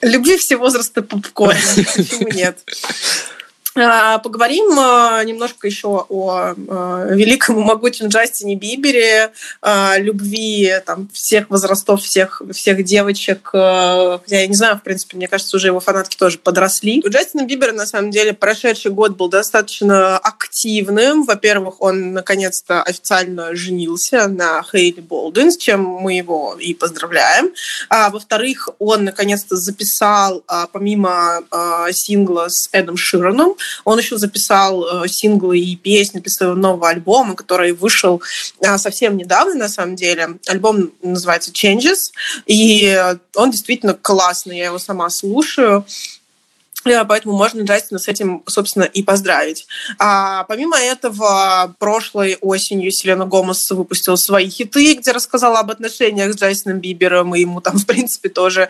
Любви 0.04 0.38
все 0.38 0.58
возраста 0.58 1.02
попкорна. 1.02 1.60
Почему 1.96 2.30
нет? 2.30 2.58
А, 3.76 4.20
поговорим 4.20 4.78
а, 4.78 5.24
немножко 5.24 5.66
еще 5.66 6.06
о 6.08 6.54
а, 6.68 7.06
великом 7.10 7.60
и 7.60 7.64
могучем 7.64 8.08
Джастине 8.08 8.56
Бибере, 8.56 9.32
любви 9.98 10.76
там, 10.86 11.10
всех 11.14 11.50
возрастов, 11.50 12.02
всех, 12.02 12.42
всех 12.52 12.84
девочек. 12.84 13.50
Хотя 13.52 14.20
я 14.28 14.48
не 14.48 14.56
знаю, 14.56 14.78
в 14.78 14.84
принципе, 14.84 15.18
мне 15.18 15.28
кажется, 15.28 15.58
уже 15.58 15.68
его 15.68 15.80
фанатки 15.80 16.16
тоже 16.16 16.38
подросли. 16.38 17.02
У 17.06 17.10
Джастина 17.10 17.46
Бибера, 17.46 17.72
на 17.72 17.86
самом 17.86 18.12
деле, 18.12 18.34
прошедший 18.34 18.92
год 18.92 19.16
был 19.16 19.30
достаточно 19.30 20.18
активным. 20.18 21.24
Во-первых, 21.24 21.82
он 21.82 22.14
наконец-то 22.14 22.84
официально 22.84 23.56
женился 23.56 24.28
на 24.28 24.64
Хейли 24.64 25.02
Болдуин, 25.02 25.52
с 25.52 25.58
чем 25.58 25.82
мы 25.84 26.14
его 26.18 26.56
и 26.60 26.74
поздравляем. 26.74 27.52
А, 27.90 28.10
во-вторых, 28.10 28.70
он 28.80 29.06
наконец-то 29.06 29.56
записал, 29.56 30.44
помимо 30.72 31.44
сингла 31.92 32.50
с 32.50 32.70
Эдом 32.72 32.98
Широном, 32.98 33.56
он 33.84 34.00
еще 34.00 34.18
записал 34.18 35.04
э, 35.04 35.08
синглы 35.08 35.60
и 35.60 35.76
песни 35.76 36.20
для 36.20 36.32
своего 36.32 36.56
нового 36.56 36.90
альбома, 36.90 37.36
который 37.36 37.72
вышел 37.74 38.22
э, 38.60 38.78
совсем 38.78 39.18
недавно, 39.18 39.56
на 39.56 39.70
самом 39.70 39.96
деле. 39.96 40.38
Альбом 40.48 40.92
называется 41.02 41.52
Changes, 41.52 42.12
и 42.46 42.98
он 43.36 43.52
действительно 43.52 43.94
классный, 43.94 44.58
я 44.58 44.66
его 44.66 44.80
сама 44.80 45.10
слушаю. 45.10 45.86
Э, 46.86 47.06
поэтому 47.06 47.36
можно 47.36 47.62
Джастина 47.62 48.00
с 48.00 48.08
этим, 48.08 48.44
собственно, 48.48 48.84
и 48.84 49.04
поздравить. 49.04 49.68
А 50.00 50.44
помимо 50.46 50.78
этого, 50.78 51.76
прошлой 51.80 52.38
осенью 52.42 52.92
Селена 52.92 53.26
Гомес 53.26 53.70
выпустила 53.72 54.16
свои 54.16 54.50
хиты, 54.50 54.96
где 54.96 55.12
рассказала 55.12 55.60
об 55.60 55.72
отношениях 55.72 56.34
с 56.34 56.38
Джастином 56.38 56.80
Бибером, 56.80 57.36
и 57.36 57.42
ему 57.42 57.62
там, 57.62 57.78
в 57.78 57.86
принципе, 57.86 58.30
тоже 58.30 58.70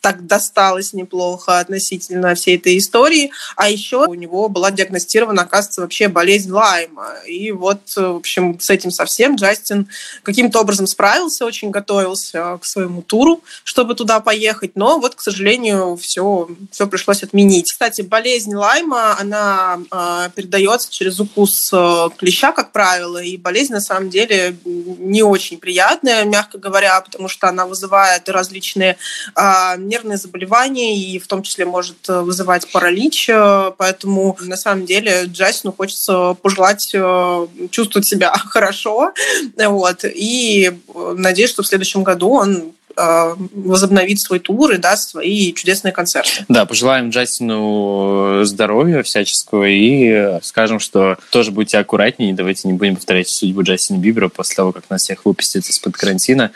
так 0.00 0.26
досталось 0.26 0.92
неплохо 0.92 1.58
относительно 1.58 2.34
всей 2.34 2.56
этой 2.56 2.78
истории. 2.78 3.30
А 3.56 3.68
еще 3.68 4.06
у 4.06 4.14
него 4.14 4.48
была 4.48 4.70
диагностирована, 4.70 5.42
оказывается, 5.42 5.82
вообще 5.82 6.08
болезнь 6.08 6.50
Лайма. 6.50 7.14
И 7.26 7.52
вот, 7.52 7.80
в 7.94 8.16
общем, 8.16 8.58
с 8.58 8.70
этим 8.70 8.90
совсем 8.90 9.36
Джастин 9.36 9.88
каким-то 10.22 10.60
образом 10.60 10.86
справился, 10.86 11.44
очень 11.44 11.70
готовился 11.70 12.58
к 12.60 12.64
своему 12.64 13.02
туру, 13.02 13.42
чтобы 13.64 13.94
туда 13.94 14.20
поехать. 14.20 14.72
Но 14.74 14.98
вот, 14.98 15.14
к 15.14 15.20
сожалению, 15.20 15.96
все, 15.96 16.48
все 16.70 16.86
пришлось 16.86 17.22
отменить 17.22 17.49
изменить. 17.50 17.72
Кстати, 17.72 18.02
болезнь 18.02 18.54
Лайма, 18.54 19.18
она 19.18 19.80
э, 19.90 20.30
передается 20.34 20.90
через 20.90 21.20
укус 21.20 21.70
э, 21.72 22.08
клеща, 22.16 22.52
как 22.52 22.72
правило, 22.72 23.18
и 23.18 23.36
болезнь 23.36 23.72
на 23.72 23.80
самом 23.80 24.10
деле 24.10 24.56
не 24.64 25.22
очень 25.22 25.58
приятная, 25.58 26.24
мягко 26.24 26.58
говоря, 26.58 27.00
потому 27.00 27.28
что 27.28 27.48
она 27.48 27.66
вызывает 27.66 28.28
различные 28.28 28.96
э, 29.36 29.76
нервные 29.78 30.16
заболевания 30.16 30.96
и 30.98 31.18
в 31.18 31.26
том 31.26 31.42
числе 31.42 31.64
может 31.64 32.08
вызывать 32.08 32.70
паралич, 32.70 33.28
поэтому 33.76 34.36
на 34.40 34.56
самом 34.56 34.86
деле 34.86 35.24
Джастину 35.26 35.72
хочется 35.72 36.34
пожелать 36.34 36.90
э, 36.94 37.46
чувствовать 37.70 38.06
себя 38.06 38.32
хорошо, 38.36 39.12
вот, 39.56 40.04
и 40.04 40.72
надеюсь, 40.94 41.50
что 41.50 41.62
в 41.62 41.66
следующем 41.66 42.02
году 42.02 42.30
он 42.30 42.72
Э, 43.00 43.34
возобновить 43.54 44.20
свой 44.20 44.40
тур 44.40 44.72
и 44.72 44.76
даст 44.76 45.10
свои 45.10 45.54
чудесные 45.54 45.92
концерты. 45.92 46.44
Да, 46.48 46.66
пожелаем 46.66 47.08
Джастину 47.08 48.44
здоровья 48.44 49.02
всяческого 49.02 49.64
и 49.64 50.38
скажем, 50.42 50.80
что 50.80 51.16
тоже 51.30 51.50
будьте 51.50 51.78
аккуратнее, 51.78 52.34
давайте 52.34 52.68
не 52.68 52.74
будем 52.74 52.96
повторять 52.96 53.28
судьбу 53.28 53.62
Джастина 53.62 53.96
Бибера 53.96 54.28
после 54.28 54.56
того, 54.56 54.72
как 54.72 54.90
нас 54.90 55.02
всех 55.02 55.24
выпустят 55.24 55.66
из-под 55.66 55.96
карантина. 55.96 56.50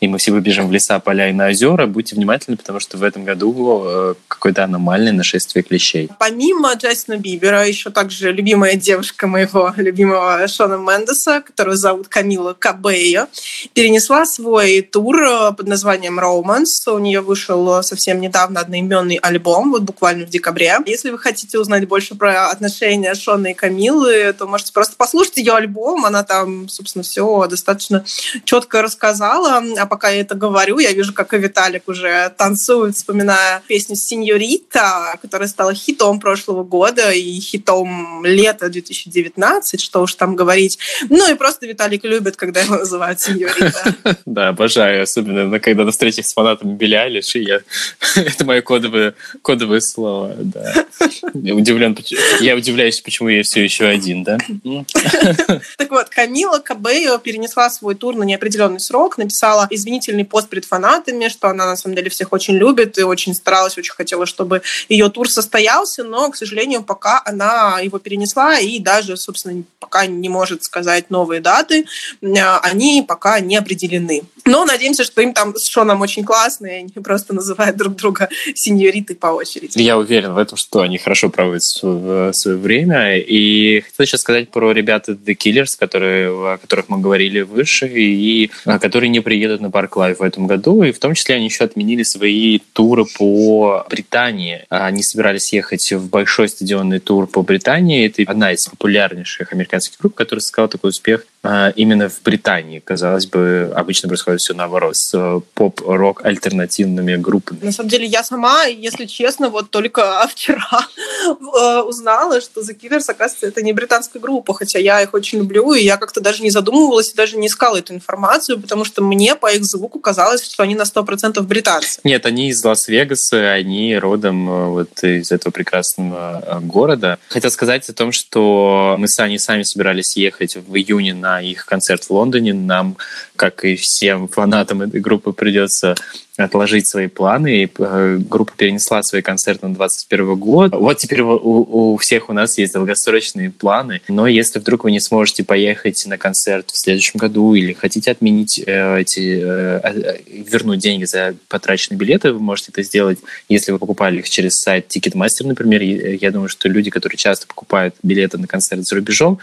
И 0.00 0.08
мы 0.08 0.16
все 0.16 0.32
выбежим 0.32 0.66
в 0.66 0.72
леса, 0.72 0.98
поля 0.98 1.28
и 1.28 1.32
на 1.32 1.48
озера, 1.48 1.86
будьте 1.86 2.16
внимательны, 2.16 2.56
потому 2.56 2.80
что 2.80 2.96
в 2.96 3.02
этом 3.02 3.24
году 3.24 3.82
э, 3.84 4.14
какое-то 4.28 4.64
аномальное 4.64 5.12
нашествие 5.12 5.62
клещей. 5.62 6.08
Помимо 6.18 6.72
Джастина 6.72 7.18
Бибера, 7.18 7.66
еще 7.66 7.90
также 7.90 8.32
любимая 8.32 8.76
девушка 8.76 9.26
моего 9.26 9.72
любимого 9.76 10.48
Шона 10.48 10.76
Мендеса, 10.76 11.42
которую 11.42 11.76
зовут 11.76 12.08
Камила 12.08 12.54
Кабея, 12.58 13.28
перенесла 13.74 14.24
свой 14.24 14.80
тур 14.80 15.22
э, 15.22 15.52
под 15.52 15.68
названием 15.68 16.18
«Romance». 16.18 16.90
У 16.90 16.98
нее 16.98 17.20
вышел 17.20 17.82
совсем 17.82 18.20
недавно 18.20 18.60
одноименный 18.60 19.16
альбом, 19.16 19.70
вот 19.72 19.82
буквально 19.82 20.24
в 20.24 20.30
декабре. 20.30 20.78
Если 20.86 21.10
вы 21.10 21.18
хотите 21.18 21.58
узнать 21.58 21.86
больше 21.86 22.14
про 22.14 22.48
отношения 22.48 23.14
Шона 23.14 23.48
и 23.48 23.54
Камилы, 23.54 24.32
то 24.32 24.46
можете 24.46 24.72
просто 24.72 24.96
послушать 24.96 25.36
ее 25.36 25.52
альбом. 25.52 26.06
Она 26.06 26.22
там, 26.22 26.70
собственно, 26.70 27.02
все 27.02 27.46
достаточно 27.46 28.02
четко 28.44 28.80
рассказала. 28.80 29.62
А 29.76 29.89
пока 29.90 30.08
я 30.08 30.20
это 30.20 30.34
говорю, 30.34 30.78
я 30.78 30.92
вижу, 30.92 31.12
как 31.12 31.34
и 31.34 31.38
Виталик 31.38 31.88
уже 31.88 32.32
танцует, 32.38 32.94
вспоминая 32.94 33.60
песню 33.66 33.96
«Синьорита», 33.96 35.18
которая 35.20 35.48
стала 35.48 35.74
хитом 35.74 36.20
прошлого 36.20 36.62
года 36.62 37.10
и 37.10 37.40
хитом 37.40 38.24
лета 38.24 38.70
2019, 38.70 39.80
что 39.80 40.02
уж 40.02 40.14
там 40.14 40.36
говорить. 40.36 40.78
Ну 41.08 41.30
и 41.30 41.34
просто 41.34 41.66
Виталик 41.66 42.04
любит, 42.04 42.36
когда 42.36 42.60
его 42.60 42.76
называют 42.76 43.20
«Синьорита». 43.20 43.94
Да, 44.26 44.48
обожаю, 44.48 45.02
особенно 45.02 45.58
когда 45.58 45.84
на 45.84 45.90
встречах 45.90 46.24
с 46.24 46.32
фанатами 46.32 46.74
Билли 46.74 46.94
Айлиш, 46.94 47.34
и 47.34 47.42
я... 47.42 47.60
это 48.16 48.44
мое 48.44 48.62
кодовое, 48.62 49.14
кодовое 49.42 49.80
слово, 49.80 50.34
да. 50.38 50.86
Я 51.34 51.54
удивлен, 51.54 51.98
я 52.40 52.54
удивляюсь, 52.54 53.00
почему 53.00 53.28
я 53.28 53.42
все 53.42 53.64
еще 53.64 53.86
один, 53.86 54.22
да? 54.22 54.38
Так 55.78 55.90
вот, 55.90 56.08
Камила 56.10 56.58
Кабео 56.58 57.18
перенесла 57.18 57.68
свой 57.70 57.94
тур 57.96 58.14
на 58.14 58.22
неопределенный 58.22 58.80
срок, 58.80 59.18
написала 59.18 59.66
извинительный 59.80 60.24
пост 60.24 60.48
перед 60.48 60.64
фанатами, 60.64 61.28
что 61.28 61.48
она 61.48 61.66
на 61.66 61.76
самом 61.76 61.96
деле 61.96 62.10
всех 62.10 62.32
очень 62.32 62.54
любит 62.54 62.98
и 62.98 63.02
очень 63.02 63.34
старалась, 63.34 63.76
очень 63.78 63.94
хотела, 63.94 64.26
чтобы 64.26 64.62
ее 64.88 65.08
тур 65.08 65.28
состоялся, 65.28 66.04
но, 66.04 66.30
к 66.30 66.36
сожалению, 66.36 66.82
пока 66.82 67.22
она 67.24 67.80
его 67.80 67.98
перенесла 67.98 68.58
и 68.58 68.78
даже, 68.78 69.16
собственно, 69.16 69.64
пока 69.78 70.06
не 70.06 70.28
может 70.28 70.62
сказать 70.64 71.10
новые 71.10 71.40
даты, 71.40 71.86
они 72.20 73.04
пока 73.06 73.40
не 73.40 73.56
определены. 73.56 74.22
Но 74.44 74.64
надеемся, 74.64 75.04
что 75.04 75.20
им 75.20 75.32
там 75.32 75.56
с 75.56 75.66
Шоном 75.68 76.00
очень 76.00 76.24
классно, 76.24 76.66
и 76.66 76.74
они 76.80 76.90
просто 76.90 77.34
называют 77.34 77.76
друг 77.76 77.96
друга 77.96 78.28
сеньориты 78.54 79.14
по 79.14 79.28
очереди. 79.28 79.80
Я 79.80 79.98
уверен 79.98 80.34
в 80.34 80.38
этом, 80.38 80.56
что 80.56 80.80
они 80.80 80.98
хорошо 80.98 81.30
проводят 81.30 81.62
свое, 81.62 82.32
время. 82.56 83.18
И 83.18 83.80
хотел 83.80 84.06
сейчас 84.06 84.20
сказать 84.20 84.50
про 84.50 84.72
ребят 84.72 85.08
The 85.08 85.36
Killers, 85.36 85.76
которые, 85.78 86.28
о 86.28 86.58
которых 86.58 86.88
мы 86.88 86.98
говорили 86.98 87.40
выше, 87.40 87.88
и 87.88 88.50
которые 88.64 89.08
не 89.08 89.20
приедут 89.20 89.60
на 89.60 89.70
Park 89.70 89.96
Live 89.96 90.18
в 90.18 90.22
этом 90.22 90.46
году. 90.46 90.82
И 90.82 90.92
в 90.92 90.98
том 90.98 91.14
числе 91.14 91.36
они 91.36 91.46
еще 91.46 91.64
отменили 91.64 92.02
свои 92.02 92.58
туры 92.72 93.04
по 93.04 93.86
Британии. 93.88 94.64
Они 94.68 95.02
собирались 95.02 95.52
ехать 95.52 95.92
в 95.92 96.08
большой 96.08 96.48
стадионный 96.48 96.98
тур 96.98 97.26
по 97.26 97.42
Британии. 97.42 98.06
Это 98.06 98.30
одна 98.30 98.52
из 98.52 98.66
популярнейших 98.66 99.52
американских 99.52 99.98
групп, 99.98 100.14
которая 100.14 100.40
сыграла 100.40 100.68
такой 100.68 100.90
успех 100.90 101.24
а, 101.42 101.70
именно 101.70 102.08
в 102.08 102.22
Британии. 102.22 102.80
Казалось 102.80 103.26
бы, 103.26 103.72
обычно 103.74 104.08
происходит 104.08 104.29
все 104.36 104.54
наоборот, 104.54 104.96
с 104.96 105.12
э, 105.14 105.40
поп-рок 105.54 106.24
альтернативными 106.24 107.16
группами. 107.16 107.58
На 107.62 107.72
самом 107.72 107.88
деле, 107.88 108.06
я 108.06 108.22
сама, 108.22 108.64
если 108.64 109.06
честно, 109.06 109.48
вот 109.48 109.70
только 109.70 110.26
вчера 110.30 110.86
э, 111.26 111.80
узнала, 111.80 112.40
что 112.40 112.60
The 112.60 112.76
Killers, 112.78 113.04
оказывается, 113.08 113.46
это 113.46 113.62
не 113.62 113.72
британская 113.72 114.18
группа, 114.18 114.54
хотя 114.54 114.78
я 114.78 115.02
их 115.02 115.14
очень 115.14 115.38
люблю, 115.38 115.72
и 115.72 115.82
я 115.82 115.96
как-то 115.96 116.20
даже 116.20 116.42
не 116.42 116.50
задумывалась 116.50 117.12
и 117.12 117.14
даже 117.14 117.36
не 117.36 117.46
искала 117.46 117.78
эту 117.78 117.94
информацию, 117.94 118.60
потому 118.60 118.84
что 118.84 119.02
мне 119.02 119.34
по 119.34 119.50
их 119.50 119.64
звуку 119.64 119.98
казалось, 119.98 120.44
что 120.44 120.62
они 120.62 120.74
на 120.74 120.82
100% 120.82 121.40
британцы. 121.42 122.00
Нет, 122.04 122.26
они 122.26 122.50
из 122.50 122.62
Лас-Вегаса, 122.62 123.52
они 123.52 123.96
родом 123.96 124.48
э, 124.48 124.66
вот 124.66 125.04
из 125.04 125.32
этого 125.32 125.52
прекрасного 125.52 126.60
города. 126.62 127.18
Хотел 127.28 127.50
сказать 127.50 127.88
о 127.88 127.92
том, 127.94 128.12
что 128.12 128.96
мы 128.98 129.08
с 129.08 129.18
Аней 129.18 129.38
сами 129.38 129.62
собирались 129.62 130.16
ехать 130.16 130.56
в 130.56 130.76
июне 130.76 131.14
на 131.14 131.30
на 131.30 131.40
их 131.40 131.66
концерт 131.66 132.04
в 132.04 132.10
Лондоне. 132.10 132.52
Нам, 132.54 132.96
как 133.36 133.64
и 133.64 133.76
всем 133.76 134.19
фанатам 134.28 134.82
этой 134.82 135.00
группы, 135.00 135.32
придется 135.32 135.94
отложить 136.36 136.86
свои 136.86 137.06
планы, 137.06 137.64
и 137.64 137.70
э, 137.78 138.18
группа 138.18 138.52
перенесла 138.56 139.02
свои 139.02 139.22
концерты 139.22 139.66
на 139.66 139.74
2021 139.74 140.36
год. 140.36 140.72
Вот 140.72 140.98
теперь 140.98 141.22
у, 141.22 141.92
у 141.92 141.96
всех 141.98 142.28
у 142.28 142.32
нас 142.32 142.58
есть 142.58 142.72
долгосрочные 142.72 143.50
планы, 143.50 144.00
но 144.08 144.26
если 144.26 144.58
вдруг 144.58 144.84
вы 144.84 144.90
не 144.90 145.00
сможете 145.00 145.44
поехать 145.44 146.04
на 146.06 146.18
концерт 146.18 146.70
в 146.70 146.78
следующем 146.78 147.18
году 147.18 147.54
или 147.54 147.72
хотите 147.72 148.10
отменить 148.10 148.62
э, 148.64 149.00
эти, 149.00 149.40
э, 149.42 149.80
э 149.82 150.20
вернуть 150.50 150.78
деньги 150.78 151.04
за 151.04 151.34
потраченные 151.48 151.98
билеты, 151.98 152.32
вы 152.32 152.40
можете 152.40 152.70
это 152.72 152.82
сделать, 152.82 153.18
если 153.48 153.72
вы 153.72 153.78
покупали 153.78 154.18
их 154.18 154.30
через 154.30 154.58
сайт 154.58 154.86
Ticketmaster, 154.88 155.46
например. 155.46 155.82
Я 155.82 156.30
думаю, 156.30 156.48
что 156.48 156.68
люди, 156.68 156.90
которые 156.90 157.18
часто 157.18 157.46
покупают 157.46 157.94
билеты 158.02 158.38
на 158.38 158.46
концерт 158.46 158.86
за 158.86 158.96
рубежом, 158.96 159.38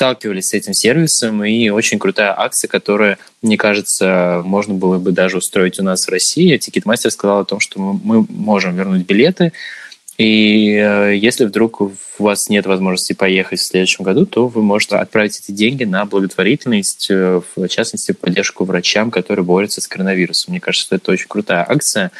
сталкивались 0.00 0.48
с 0.48 0.54
этим 0.54 0.72
сервисом, 0.72 1.44
и 1.44 1.68
очень 1.68 1.98
крутая 1.98 2.34
акция, 2.34 2.68
которая, 2.68 3.18
мне 3.42 3.58
кажется, 3.58 4.40
можно 4.46 4.72
было 4.72 4.98
бы 4.98 5.12
даже 5.12 5.36
устроить 5.36 5.78
у 5.78 5.82
нас 5.82 6.06
в 6.06 6.08
России. 6.08 6.56
Ticketmaster 6.56 7.10
сказал 7.10 7.40
о 7.40 7.44
том, 7.44 7.60
что 7.60 7.78
мы 7.78 8.24
можем 8.30 8.74
вернуть 8.74 9.04
билеты, 9.04 9.52
и 10.16 10.72
э, 10.72 11.16
если 11.16 11.44
вдруг 11.44 11.82
у 12.20 12.24
вас 12.24 12.48
нет 12.48 12.66
возможности 12.66 13.14
поехать 13.14 13.60
в 13.60 13.66
следующем 13.66 14.04
году, 14.04 14.26
то 14.26 14.46
вы 14.46 14.62
можете 14.62 14.96
отправить 14.96 15.38
эти 15.38 15.52
деньги 15.52 15.84
на 15.84 16.04
благотворительность, 16.04 17.10
э, 17.10 17.40
в 17.56 17.68
частности, 17.68 18.12
поддержку 18.12 18.64
врачам, 18.64 19.10
которые 19.10 19.44
борются 19.44 19.80
с 19.80 19.88
коронавирусом. 19.88 20.52
Мне 20.52 20.60
кажется, 20.60 20.86
что 20.86 20.96
это 20.96 21.12
очень 21.12 21.28
крутая 21.28 21.64
акция. 21.68 22.10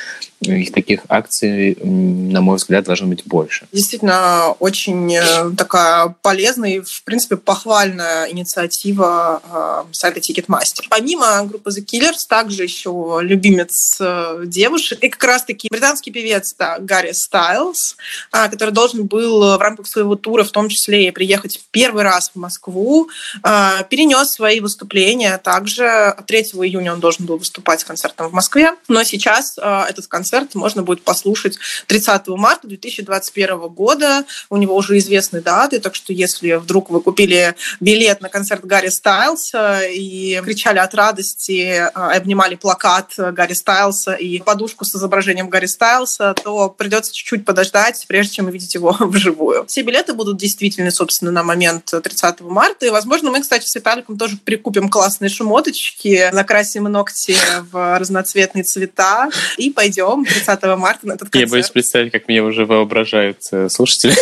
И 0.41 0.71
таких 0.71 1.01
акций, 1.09 1.77
на 1.85 2.41
мой 2.41 2.57
взгляд, 2.57 2.85
должно 2.85 3.09
быть 3.09 3.25
больше. 3.27 3.67
Действительно, 3.73 4.53
очень 4.59 5.15
э, 5.15 5.51
такая 5.55 6.15
полезная 6.23 6.77
и, 6.77 6.81
в 6.81 7.05
принципе, 7.05 7.37
похвальная 7.37 8.25
инициатива 8.31 9.43
э, 9.45 9.93
сайта 9.93 10.21
Ticketmaster. 10.21 10.87
Помимо 10.89 11.45
группы 11.45 11.69
The 11.69 11.85
Killers, 11.85 12.27
также 12.27 12.63
еще 12.63 13.19
любимец 13.21 14.01
девушек, 14.47 15.05
и 15.05 15.11
как 15.11 15.23
раз-таки 15.25 15.69
британский 15.71 16.11
певец 16.11 16.55
да, 16.59 16.79
Гарри 16.79 17.13
Стайлз, 17.13 17.97
э, 18.33 18.49
который 18.49 18.71
должен 18.71 19.07
был 19.07 19.59
в 19.59 19.61
рамках 19.61 19.87
своего 19.91 20.17
тура, 20.17 20.45
в 20.45 20.51
том 20.51 20.69
числе 20.69 21.13
приехать 21.13 21.59
в 21.59 21.71
первый 21.71 22.03
раз 22.03 22.31
в 22.35 22.39
Москву, 22.39 23.09
э, 23.43 23.85
перенес 23.89 24.31
свои 24.31 24.61
выступления. 24.61 25.39
Также 25.39 26.17
3 26.27 26.41
июня 26.65 26.93
он 26.93 27.01
должен 27.01 27.27
был 27.27 27.39
выступать 27.39 27.85
концертом 27.85 28.29
в 28.29 28.33
Москве, 28.33 28.75
но 28.89 29.03
сейчас 29.05 29.59
э, 29.59 29.85
этот 29.89 30.07
концерт 30.07 30.31
концерт 30.31 30.55
можно 30.55 30.83
будет 30.83 31.03
послушать 31.03 31.59
30 31.87 32.29
марта 32.29 32.69
2021 32.69 33.59
года. 33.69 34.25
У 34.49 34.57
него 34.57 34.77
уже 34.77 34.99
известны 34.99 35.41
даты, 35.41 35.81
так 35.81 35.95
что 35.95 36.13
если 36.13 36.53
вдруг 36.53 36.91
вы 36.91 37.01
купили 37.01 37.55
билет 37.81 38.21
на 38.21 38.29
концерт 38.29 38.65
Гарри 38.65 38.89
Стайлса 38.89 39.81
и 39.83 40.41
кричали 40.45 40.79
от 40.79 40.95
радости, 40.95 41.91
а, 41.95 42.13
обнимали 42.13 42.55
плакат 42.55 43.15
Гарри 43.17 43.55
Стайлса 43.55 44.13
и 44.13 44.41
подушку 44.41 44.85
с 44.85 44.95
изображением 44.95 45.49
Гарри 45.49 45.67
Стайлса, 45.67 46.35
то 46.35 46.69
придется 46.69 47.13
чуть-чуть 47.13 47.45
подождать, 47.45 48.05
прежде 48.07 48.35
чем 48.35 48.47
увидеть 48.47 48.75
его 48.75 48.97
вживую. 49.01 49.65
Все 49.81 49.87
билеты 49.87 50.13
будут 50.13 50.37
действительны, 50.37 50.91
собственно, 50.91 51.31
на 51.31 51.43
момент 51.43 51.87
30 51.87 52.43
марта. 52.43 52.87
И, 52.87 52.91
возможно, 52.91 53.31
мы, 53.31 53.41
кстати, 53.41 53.67
с 53.67 53.75
Виталиком 53.75 54.19
тоже 54.19 54.37
прикупим 54.45 54.89
классные 54.89 55.31
шмоточки, 55.31 56.31
накрасим 56.33 56.85
ногти 56.85 57.35
в 57.73 57.99
разноцветные 57.99 58.63
цвета 58.63 59.31
и 59.57 59.71
пойдем 59.71 60.21
потом 60.21 60.25
30 60.25 60.63
марта 60.79 61.07
на 61.07 61.13
этот 61.13 61.31
концерт. 61.31 61.49
Я 61.49 61.51
боюсь 61.51 61.71
представить, 61.71 62.13
как 62.13 62.29
меня 62.29 62.45
уже 62.45 62.67
воображают 62.67 63.39
э, 63.53 63.69
слушатели. 63.69 64.15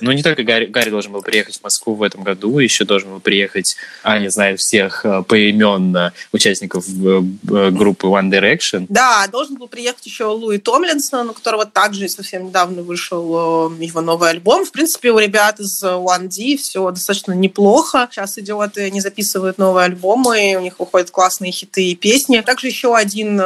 Ну, 0.00 0.12
не 0.12 0.22
только 0.22 0.42
Гарри, 0.42 0.66
Гарри 0.66 0.90
должен 0.90 1.12
был 1.12 1.22
приехать 1.22 1.58
в 1.58 1.62
Москву 1.62 1.94
в 1.94 2.02
этом 2.02 2.22
году, 2.22 2.58
еще 2.58 2.84
должен 2.84 3.10
был 3.10 3.20
приехать, 3.20 3.76
Аня 4.02 4.28
знает 4.28 4.60
всех 4.60 5.04
э, 5.04 5.22
поименно 5.22 6.12
участников 6.32 6.86
э, 6.88 7.70
группы 7.70 8.06
One 8.06 8.30
Direction. 8.30 8.86
Да, 8.88 9.26
должен 9.30 9.56
был 9.56 9.68
приехать 9.68 10.04
еще 10.06 10.24
Луи 10.24 10.58
Томлинсон, 10.58 11.30
у 11.30 11.32
которого 11.32 11.66
также 11.66 12.08
совсем 12.08 12.46
недавно 12.46 12.82
вышел 12.82 13.70
его 13.70 14.00
новый 14.00 14.30
альбом. 14.30 14.43
В 14.44 14.70
принципе, 14.72 15.10
у 15.10 15.18
ребят 15.18 15.60
из 15.60 15.82
One 15.82 16.28
D 16.28 16.56
все 16.56 16.90
достаточно 16.90 17.32
неплохо. 17.32 18.08
Сейчас 18.10 18.38
идет, 18.38 18.76
и 18.78 18.82
они 18.82 19.00
записывают 19.00 19.58
новые 19.58 19.86
альбомы, 19.86 20.52
и 20.52 20.56
у 20.56 20.60
них 20.60 20.78
выходят 20.78 21.10
классные 21.10 21.52
хиты 21.52 21.84
и 21.90 21.94
песни. 21.94 22.40
Также 22.40 22.68
еще 22.68 22.96
один 22.96 23.38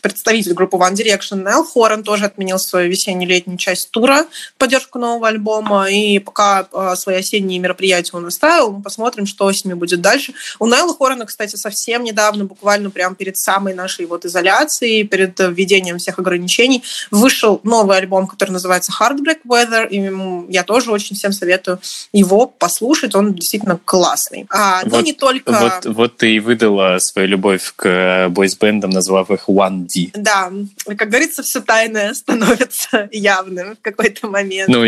представитель 0.00 0.34
представитель 0.34 0.54
группы 0.54 0.76
One 0.76 0.94
Direction 0.94 1.44
Нел 1.44 1.64
Хорен 1.64 2.02
тоже 2.02 2.24
отменил 2.24 2.58
свою 2.58 2.90
весенне-летнюю 2.90 3.58
часть 3.58 3.90
тура 3.90 4.26
в 4.54 4.58
поддержку 4.58 4.98
нового 4.98 5.28
альбома. 5.28 5.90
И 5.90 6.18
пока 6.18 6.66
э, 6.72 6.94
свои 6.96 7.16
осенние 7.16 7.58
мероприятия 7.58 8.16
он 8.16 8.26
оставил, 8.26 8.72
мы 8.72 8.82
посмотрим, 8.82 9.26
что 9.26 9.52
с 9.52 9.64
ними 9.64 9.74
будет 9.74 10.00
дальше. 10.00 10.32
У 10.58 10.66
Нелла 10.66 10.94
Хорена, 10.96 11.26
кстати, 11.26 11.56
совсем 11.56 12.04
недавно, 12.04 12.44
буквально 12.44 12.90
прямо 12.90 13.14
перед 13.14 13.36
самой 13.36 13.74
нашей 13.74 14.06
вот 14.06 14.24
изоляцией, 14.24 15.04
перед 15.04 15.38
введением 15.38 15.98
всех 15.98 16.18
ограничений, 16.18 16.82
вышел 17.10 17.60
новый 17.64 17.98
альбом, 17.98 18.26
который 18.26 18.50
называется 18.50 18.92
Heartbreak 18.98 19.40
Weather. 19.46 19.73
Together, 19.74 19.88
и 19.88 20.52
я 20.52 20.62
тоже 20.62 20.90
очень 20.90 21.16
всем 21.16 21.32
советую 21.32 21.80
его 22.12 22.46
послушать, 22.46 23.14
он 23.14 23.34
действительно 23.34 23.78
классный. 23.84 24.46
А, 24.50 24.82
вот, 24.84 25.04
не 25.04 25.12
только... 25.12 25.52
Вот, 25.52 25.94
вот 25.94 26.16
ты 26.16 26.36
и 26.36 26.40
выдала 26.40 26.98
свою 26.98 27.28
любовь 27.28 27.72
к 27.76 28.28
бойсбендам, 28.30 28.90
назвав 28.90 29.30
их 29.30 29.48
1D. 29.48 30.10
Да, 30.14 30.52
как 30.96 31.08
говорится, 31.08 31.42
все 31.42 31.60
тайное 31.60 32.14
становится 32.14 33.08
явным 33.12 33.76
в 33.76 33.80
какой-то 33.80 34.28
момент. 34.28 34.68
Ну, 34.68 34.84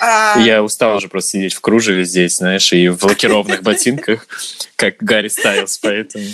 а... 0.00 0.38
я 0.40 0.62
устал 0.62 0.96
уже 0.96 1.08
просто 1.08 1.32
сидеть 1.32 1.54
в 1.54 1.60
кружеве 1.60 2.04
здесь, 2.04 2.36
знаешь, 2.36 2.72
и 2.72 2.88
в 2.88 3.02
лакированных 3.04 3.62
ботинках, 3.62 4.26
как 4.76 4.96
Гарри 4.98 5.28
Стайлс, 5.28 5.78
поэтому... 5.78 6.24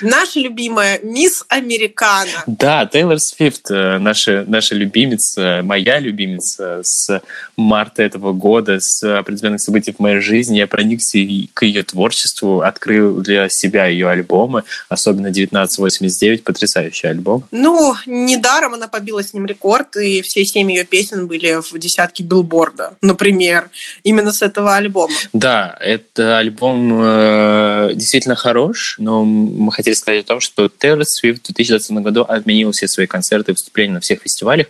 Наша 0.00 0.40
любимая 0.40 0.98
Мисс 1.02 1.44
Американа. 1.48 2.30
Да, 2.46 2.86
Тейлор 2.86 3.18
Свифт, 3.18 3.70
э, 3.70 3.98
наша, 3.98 4.44
наша 4.46 4.74
любимица, 4.74 5.60
моя 5.64 5.98
любимица 5.98 6.80
с 6.82 7.22
марта 7.56 8.02
этого 8.02 8.32
года, 8.32 8.80
с 8.80 9.02
определенных 9.18 9.60
событий 9.60 9.92
в 9.92 10.00
моей 10.00 10.20
жизни. 10.20 10.58
Я 10.58 10.66
проникся 10.66 11.18
к 11.54 11.62
ее 11.64 11.82
творчеству, 11.82 12.60
открыл 12.60 13.20
для 13.20 13.48
себя 13.48 13.86
ее 13.86 14.08
альбомы, 14.08 14.64
особенно 14.88 15.28
1989, 15.28 16.44
потрясающий 16.44 17.08
альбом. 17.08 17.44
Ну, 17.50 17.94
недаром 18.06 18.74
она 18.74 18.88
побила 18.88 19.22
с 19.22 19.32
ним 19.32 19.46
рекорд, 19.46 19.96
и 19.96 20.22
все 20.22 20.44
семь 20.44 20.70
ее 20.70 20.84
песен 20.84 21.26
были 21.26 21.60
в 21.60 21.78
десятке 21.78 22.22
билборда, 22.22 22.96
например, 23.00 23.70
именно 24.02 24.32
с 24.32 24.42
этого 24.42 24.76
альбома. 24.76 25.14
Да, 25.32 25.76
это 25.80 26.38
альбом 26.38 27.00
э, 27.02 27.90
действительно 27.94 28.36
хорош, 28.36 28.96
но 28.98 29.24
мы 29.24 29.72
хотели 29.72 29.94
сказать 29.94 30.24
о 30.24 30.28
том, 30.28 30.40
что 30.40 30.68
Тейлор 30.68 31.04
Свифт 31.04 31.48
в 31.48 31.54
2020 31.54 31.90
году 32.02 32.22
отменила 32.22 32.72
все 32.72 32.88
свои 32.88 33.06
концерты 33.06 33.52
и 33.52 33.54
выступления 33.54 33.94
на 33.94 34.00
всех 34.00 34.22
фестивалях 34.22 34.66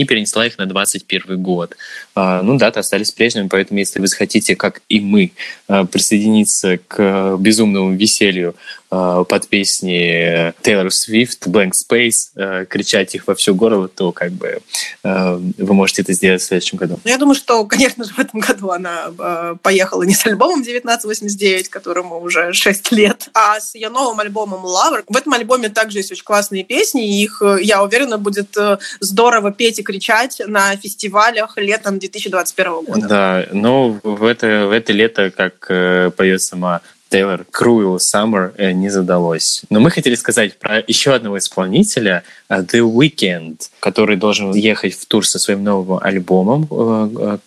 и 0.00 0.04
перенесла 0.06 0.46
их 0.46 0.56
на 0.56 0.64
2021 0.64 1.42
год. 1.42 1.76
А, 2.14 2.42
ну, 2.42 2.56
даты 2.56 2.80
остались 2.80 3.12
прежними, 3.12 3.48
поэтому 3.48 3.78
если 3.80 4.00
вы 4.00 4.06
захотите, 4.06 4.56
как 4.56 4.80
и 4.88 4.98
мы, 4.98 5.32
а, 5.68 5.84
присоединиться 5.84 6.78
к 6.88 7.36
безумному 7.38 7.92
веселью 7.92 8.54
а, 8.54 8.79
под 8.90 9.48
песни 9.48 10.52
Taylor 10.62 10.88
Swift, 10.88 11.46
Blank 11.46 11.72
Space, 11.72 12.66
кричать 12.66 13.14
их 13.14 13.26
во 13.26 13.34
все 13.34 13.54
горло, 13.54 13.88
то 13.88 14.12
как 14.12 14.32
бы 14.32 14.60
вы 15.02 15.74
можете 15.74 16.02
это 16.02 16.12
сделать 16.12 16.42
в 16.42 16.44
следующем 16.44 16.76
году. 16.76 16.98
Ну, 17.04 17.10
я 17.10 17.16
думаю, 17.16 17.34
что, 17.34 17.64
конечно 17.64 18.04
же, 18.04 18.12
в 18.12 18.18
этом 18.18 18.40
году 18.40 18.70
она 18.70 19.56
поехала 19.62 20.02
не 20.02 20.14
с 20.14 20.26
альбомом 20.26 20.60
1989, 20.60 21.68
которому 21.68 22.20
уже 22.20 22.52
6 22.52 22.92
лет, 22.92 23.28
а 23.32 23.60
с 23.60 23.74
ее 23.74 23.88
новым 23.90 24.18
альбомом 24.20 24.64
Lover. 24.64 25.04
В 25.08 25.16
этом 25.16 25.34
альбоме 25.34 25.68
также 25.68 25.98
есть 25.98 26.10
очень 26.10 26.24
классные 26.24 26.64
песни, 26.64 27.06
и 27.06 27.22
их, 27.22 27.42
я 27.60 27.82
уверена, 27.82 28.18
будет 28.18 28.56
здорово 29.00 29.52
петь 29.52 29.78
и 29.78 29.82
кричать 29.82 30.40
на 30.46 30.76
фестивалях 30.76 31.56
летом 31.56 31.98
2021 31.98 32.84
года. 32.84 33.06
Да, 33.08 33.46
но 33.52 33.98
в 34.02 34.24
это, 34.24 34.66
в 34.66 34.72
это 34.72 34.92
лето, 34.92 35.30
как 35.30 35.66
э, 35.68 36.10
поет 36.16 36.42
сама 36.42 36.80
Тейлор 37.10 37.44
Cruel 37.50 37.98
Summer 37.98 38.52
э, 38.56 38.70
не 38.70 38.88
задалось. 38.88 39.62
Но 39.68 39.80
мы 39.80 39.90
хотели 39.90 40.14
сказать 40.14 40.56
про 40.58 40.78
еще 40.86 41.12
одного 41.12 41.38
исполнителя, 41.38 42.22
э, 42.48 42.62
The 42.62 42.80
Weeknd, 42.80 43.60
который 43.80 44.16
должен 44.16 44.54
ехать 44.54 44.94
в 44.94 45.06
тур 45.06 45.26
со 45.26 45.40
своим 45.40 45.64
новым 45.64 45.98
альбомом, 46.02 46.68
э, 46.70 47.38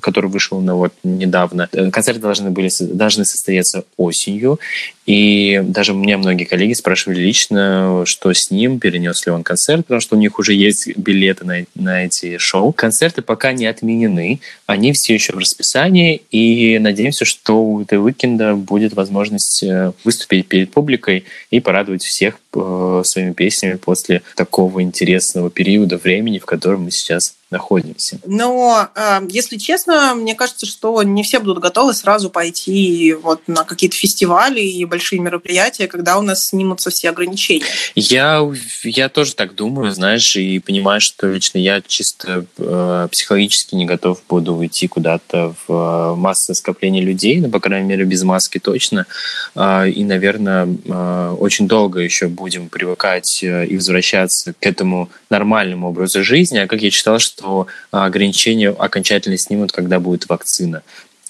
который 0.00 0.30
вышел 0.30 0.60
на 0.60 0.74
вот 0.74 0.92
недавно. 1.02 1.68
Концерты 1.92 2.20
должны 2.20 2.50
были 2.50 2.70
должны 2.80 3.24
состояться 3.24 3.84
осенью, 3.96 4.60
и 5.06 5.60
даже 5.64 5.92
мне 5.92 6.16
многие 6.16 6.44
коллеги 6.44 6.74
спрашивали 6.74 7.20
лично, 7.20 8.04
что 8.06 8.32
с 8.32 8.50
ним, 8.50 8.78
перенес 8.78 9.26
ли 9.26 9.32
он 9.32 9.42
концерт, 9.42 9.86
потому 9.86 10.00
что 10.00 10.14
у 10.14 10.18
них 10.18 10.38
уже 10.38 10.54
есть 10.54 10.96
билеты 10.96 11.44
на, 11.44 11.64
на 11.74 12.04
эти 12.04 12.38
шоу. 12.38 12.72
Концерты 12.72 13.20
пока 13.20 13.52
не 13.52 13.66
отменены, 13.66 14.40
они 14.66 14.92
все 14.92 15.14
еще 15.14 15.32
в 15.32 15.38
расписании, 15.38 16.22
и 16.30 16.78
надеемся, 16.78 17.24
что 17.24 17.60
у 17.60 17.82
The 17.82 18.04
Weeknd 18.04 18.54
будет 18.54 18.92
возможность 18.92 19.64
э, 19.64 19.92
выступить 20.04 20.46
перед 20.46 20.70
публикой 20.70 21.24
и 21.50 21.58
порадовать 21.58 22.04
всех 22.04 22.38
э, 22.54 23.02
своими 23.04 23.32
песнями 23.32 23.74
после 23.74 24.22
такого 24.36 24.80
интересного 24.80 25.50
периода 25.50 25.96
времени, 25.96 26.38
в 26.38 26.46
котором 26.46 26.84
мы 26.84 26.92
сейчас 26.92 27.34
находимся. 27.50 28.18
Но, 28.24 28.88
э, 28.94 29.20
если 29.28 29.56
честно, 29.56 30.14
мне 30.14 30.34
кажется, 30.34 30.66
что 30.66 31.02
не 31.02 31.22
все 31.22 31.40
будут 31.40 31.58
готовы 31.58 31.94
сразу 31.94 32.30
пойти 32.30 33.14
вот 33.14 33.42
на 33.48 33.64
какие-то 33.64 33.96
фестивали 33.96 34.60
и 34.60 34.84
большие 34.84 35.20
мероприятия, 35.20 35.88
когда 35.88 36.18
у 36.18 36.22
нас 36.22 36.46
снимутся 36.46 36.90
все 36.90 37.10
ограничения. 37.10 37.66
Я, 37.94 38.48
я 38.84 39.08
тоже 39.08 39.34
так 39.34 39.54
думаю, 39.54 39.92
знаешь, 39.92 40.36
и 40.36 40.58
понимаю, 40.60 41.00
что 41.00 41.26
лично 41.26 41.58
я 41.58 41.80
чисто 41.80 42.46
э, 42.58 43.08
психологически 43.10 43.74
не 43.74 43.84
готов 43.84 44.22
буду 44.28 44.54
уйти 44.54 44.86
куда-то 44.86 45.54
в 45.66 45.72
э, 45.72 46.14
массовое 46.14 46.56
скопление 46.56 47.02
людей, 47.02 47.40
ну, 47.40 47.50
по 47.50 47.60
крайней 47.60 47.88
мере, 47.88 48.04
без 48.04 48.22
маски 48.22 48.58
точно. 48.58 49.06
Э, 49.54 49.88
и, 49.88 50.04
наверное, 50.04 50.68
э, 50.84 51.36
очень 51.38 51.66
долго 51.66 52.00
еще 52.00 52.28
будем 52.28 52.68
привыкать 52.68 53.42
э, 53.42 53.66
и 53.66 53.76
возвращаться 53.76 54.52
к 54.52 54.66
этому 54.66 55.10
нормальному 55.30 55.88
образу 55.88 56.22
жизни. 56.22 56.58
А 56.58 56.66
как 56.66 56.80
я 56.82 56.90
читал, 56.90 57.18
что 57.18 57.39
что 57.40 57.66
ограничения 57.90 58.70
окончательно 58.70 59.38
снимут, 59.38 59.72
когда 59.72 59.98
будет 60.00 60.28
вакцина. 60.28 60.82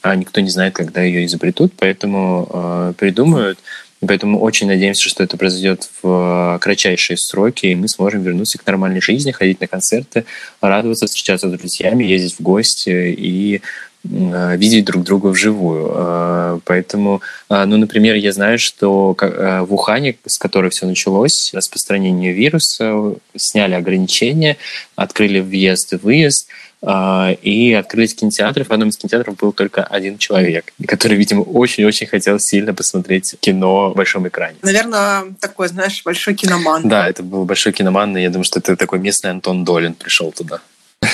А 0.02 0.16
никто 0.16 0.40
не 0.40 0.50
знает, 0.50 0.74
когда 0.74 1.02
ее 1.02 1.26
изобретут, 1.26 1.72
поэтому 1.76 2.48
э, 2.52 2.92
придумают. 2.98 3.58
Поэтому 4.06 4.40
очень 4.40 4.66
надеемся, 4.66 5.06
что 5.06 5.22
это 5.22 5.36
произойдет 5.36 5.90
в 6.02 6.58
кратчайшие 6.62 7.18
сроки, 7.18 7.66
и 7.66 7.74
мы 7.74 7.86
сможем 7.86 8.22
вернуться 8.22 8.56
к 8.56 8.66
нормальной 8.66 9.02
жизни, 9.02 9.30
ходить 9.30 9.60
на 9.60 9.66
концерты, 9.66 10.24
радоваться, 10.62 11.06
встречаться 11.06 11.50
с 11.50 11.52
друзьями, 11.52 12.04
ездить 12.04 12.36
в 12.38 12.42
гости 12.42 13.14
и 13.14 13.60
видеть 14.04 14.84
друг 14.84 15.04
друга 15.04 15.28
вживую. 15.28 15.92
Э, 15.94 16.58
поэтому, 16.64 17.20
э, 17.48 17.64
ну, 17.64 17.76
например, 17.76 18.14
я 18.14 18.32
знаю, 18.32 18.58
что 18.58 19.14
в 19.18 19.74
Ухане, 19.74 20.16
с 20.26 20.38
которой 20.38 20.70
все 20.70 20.86
началось, 20.86 21.52
распространение 21.52 22.32
вируса, 22.32 23.14
сняли 23.36 23.74
ограничения, 23.74 24.56
открыли 24.96 25.40
въезд 25.40 25.92
и 25.92 25.96
выезд, 25.96 26.48
и 26.82 27.76
открылись 27.78 28.14
кинотеатры. 28.14 28.64
В 28.64 28.70
одном 28.70 28.88
из 28.88 28.96
кинотеатров 28.96 29.36
был 29.36 29.52
только 29.52 29.84
один 29.84 30.16
человек, 30.16 30.72
который, 30.88 31.18
видимо, 31.18 31.42
очень-очень 31.42 32.06
хотел 32.06 32.38
сильно 32.38 32.72
посмотреть 32.72 33.36
кино 33.38 33.90
в 33.90 33.96
большом 33.96 34.26
экране. 34.26 34.56
Наверное, 34.62 35.24
такой, 35.40 35.68
знаешь, 35.68 36.02
большой 36.02 36.32
киноман. 36.34 36.88
Да, 36.88 37.06
это 37.06 37.22
был 37.22 37.44
большой 37.44 37.74
киноман, 37.74 38.16
и 38.16 38.22
я 38.22 38.30
думаю, 38.30 38.44
что 38.44 38.60
это 38.60 38.76
такой 38.76 38.98
местный 38.98 39.30
Антон 39.30 39.62
Долин 39.62 39.92
пришел 39.92 40.32
туда. 40.32 40.60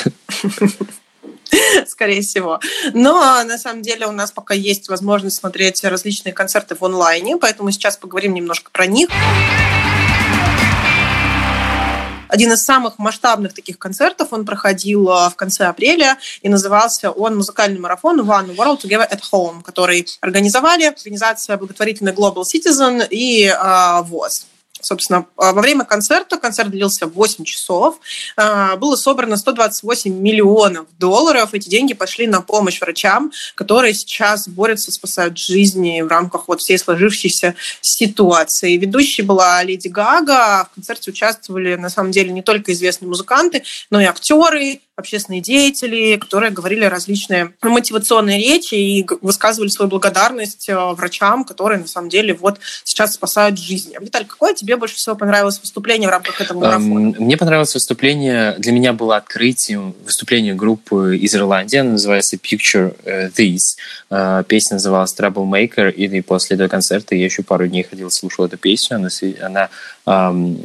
скорее 1.86 2.22
всего. 2.22 2.60
Но 2.92 3.42
на 3.44 3.58
самом 3.58 3.82
деле 3.82 4.06
у 4.06 4.12
нас 4.12 4.32
пока 4.32 4.54
есть 4.54 4.88
возможность 4.88 5.36
смотреть 5.36 5.82
различные 5.84 6.32
концерты 6.32 6.74
в 6.74 6.84
онлайне, 6.84 7.36
поэтому 7.36 7.70
сейчас 7.70 7.96
поговорим 7.96 8.34
немножко 8.34 8.70
про 8.70 8.86
них. 8.86 9.08
Один 12.28 12.52
из 12.52 12.64
самых 12.64 12.98
масштабных 12.98 13.54
таких 13.54 13.78
концертов 13.78 14.28
он 14.32 14.44
проходил 14.44 15.08
э, 15.08 15.30
в 15.30 15.36
конце 15.36 15.66
апреля, 15.66 16.18
и 16.42 16.48
назывался 16.48 17.10
он 17.10 17.36
«Музыкальный 17.36 17.78
марафон 17.78 18.20
One 18.20 18.54
World 18.56 18.82
Together 18.82 19.08
at 19.10 19.20
Home», 19.32 19.62
который 19.62 20.06
организовали 20.20 20.84
организация 20.84 21.56
благотворительная 21.56 22.12
Global 22.12 22.42
Citizen 22.42 23.06
и 23.08 23.46
э, 23.46 24.02
ВОЗ. 24.02 24.46
Собственно, 24.80 25.26
а, 25.36 25.52
во 25.52 25.62
время 25.62 25.84
концерта, 25.84 26.38
концерт 26.38 26.70
длился 26.70 27.06
8 27.06 27.44
часов, 27.44 27.98
а, 28.36 28.76
было 28.76 28.96
собрано 28.96 29.36
128 29.36 30.12
миллионов 30.12 30.86
долларов. 30.98 31.54
Эти 31.54 31.68
деньги 31.68 31.94
пошли 31.94 32.26
на 32.26 32.42
помощь 32.42 32.80
врачам, 32.80 33.32
которые 33.54 33.94
сейчас 33.94 34.48
борются, 34.48 34.92
спасают 34.92 35.38
жизни 35.38 36.02
в 36.02 36.08
рамках 36.08 36.48
вот 36.48 36.60
всей 36.60 36.78
сложившейся 36.78 37.54
ситуации. 37.80 38.76
Ведущей 38.76 39.22
была 39.22 39.62
Леди 39.62 39.88
Гага. 39.88 40.68
В 40.70 40.74
концерте 40.74 41.10
участвовали, 41.10 41.74
на 41.76 41.90
самом 41.90 42.10
деле, 42.10 42.32
не 42.32 42.42
только 42.42 42.72
известные 42.72 43.08
музыканты, 43.08 43.62
но 43.90 44.00
и 44.00 44.04
актеры, 44.04 44.80
общественные 44.96 45.42
деятели, 45.42 46.16
которые 46.16 46.50
говорили 46.50 46.84
различные 46.84 47.52
мотивационные 47.62 48.38
речи 48.38 48.74
и 48.74 49.06
высказывали 49.20 49.68
свою 49.68 49.90
благодарность 49.90 50.70
э, 50.70 50.74
врачам, 50.74 51.44
которые 51.44 51.78
на 51.78 51.86
самом 51.86 52.08
деле 52.08 52.32
вот 52.32 52.58
сейчас 52.82 53.12
спасают 53.12 53.58
жизни. 53.58 53.98
Виталий, 54.00 54.26
какое 54.26 54.54
тебе 54.54 54.76
больше 54.76 54.96
всего 54.96 55.14
понравилось 55.14 55.60
выступление 55.60 56.08
в 56.08 56.12
рамках 56.12 56.40
этого 56.40 56.60
марафона? 56.60 57.14
Мне 57.18 57.36
понравилось 57.36 57.74
выступление, 57.74 58.54
для 58.56 58.72
меня 58.72 58.94
было 58.94 59.16
открытием 59.16 59.94
выступление 60.02 60.54
группы 60.54 61.18
из 61.18 61.34
Ирландии, 61.36 61.76
она 61.76 61.90
называется 61.92 62.36
Picture 62.36 62.96
э, 63.04 63.28
This. 63.28 63.76
Э, 64.08 64.44
песня 64.48 64.76
называлась 64.76 65.14
Troublemaker, 65.14 65.90
и 65.90 66.22
после 66.22 66.54
этого 66.54 66.68
концерта 66.68 67.14
я 67.14 67.26
еще 67.26 67.42
пару 67.42 67.66
дней 67.66 67.82
ходил, 67.82 68.10
слушал 68.10 68.46
эту 68.46 68.56
песню, 68.56 68.96
она, 68.96 69.10
она 69.42 69.68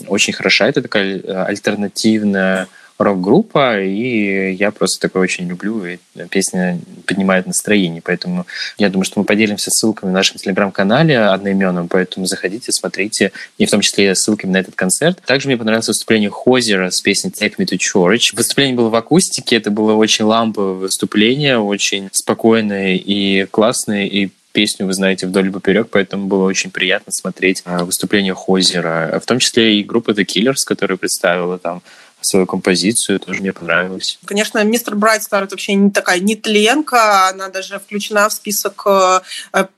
очень 0.07 0.31
хороша, 0.31 0.69
это 0.69 0.81
такая 0.81 1.21
альтернативная 1.45 2.69
рок-группа, 3.03 3.81
и 3.81 4.53
я 4.53 4.71
просто 4.71 5.07
такое 5.07 5.23
очень 5.23 5.47
люблю, 5.47 5.85
и 5.85 5.97
песня 6.29 6.79
поднимает 7.05 7.47
настроение, 7.47 8.01
поэтому 8.03 8.45
я 8.77 8.89
думаю, 8.89 9.05
что 9.05 9.19
мы 9.19 9.25
поделимся 9.25 9.71
ссылками 9.71 10.09
в 10.09 10.13
нашем 10.13 10.37
телеграм-канале 10.37 11.19
одноименном, 11.19 11.87
поэтому 11.87 12.25
заходите, 12.25 12.71
смотрите, 12.71 13.31
и 13.57 13.65
в 13.65 13.71
том 13.71 13.81
числе 13.81 14.13
ссылками 14.15 14.51
на 14.51 14.57
этот 14.57 14.75
концерт. 14.75 15.21
Также 15.25 15.47
мне 15.47 15.57
понравилось 15.57 15.87
выступление 15.87 16.29
Хозера 16.29 16.89
с 16.89 17.01
песней 17.01 17.31
Take 17.31 17.55
Me 17.57 17.65
to 17.65 17.77
Church. 17.77 18.35
Выступление 18.35 18.75
было 18.75 18.89
в 18.89 18.95
акустике, 18.95 19.57
это 19.57 19.71
было 19.71 19.93
очень 19.93 20.25
ламповое 20.25 20.73
выступление, 20.73 21.59
очень 21.59 22.09
спокойное 22.11 22.95
и 22.95 23.45
классное, 23.45 24.05
и 24.05 24.29
песню 24.51 24.85
вы 24.85 24.93
знаете 24.93 25.27
вдоль 25.27 25.47
и 25.47 25.51
поперек, 25.51 25.87
поэтому 25.89 26.27
было 26.27 26.45
очень 26.45 26.71
приятно 26.71 27.11
смотреть 27.11 27.61
а, 27.65 27.85
выступление 27.85 28.33
Хозера, 28.33 29.19
в 29.21 29.25
том 29.25 29.39
числе 29.39 29.79
и 29.79 29.83
группа 29.83 30.11
The 30.11 30.25
Killers, 30.25 30.63
которая 30.65 30.97
представила 30.97 31.57
там 31.57 31.81
свою 32.21 32.45
композицию, 32.45 33.19
тоже 33.19 33.41
мне 33.41 33.53
понравилось. 33.53 34.19
Конечно, 34.25 34.63
мистер 34.63 34.95
Брайтстар 34.95 35.43
это 35.43 35.53
вообще 35.53 35.73
не 35.75 35.91
такая 35.91 36.19
нетленка, 36.19 37.29
она 37.29 37.49
даже 37.49 37.79
включена 37.79 38.29
в 38.29 38.33
список 38.33 38.83
э, 38.85 39.21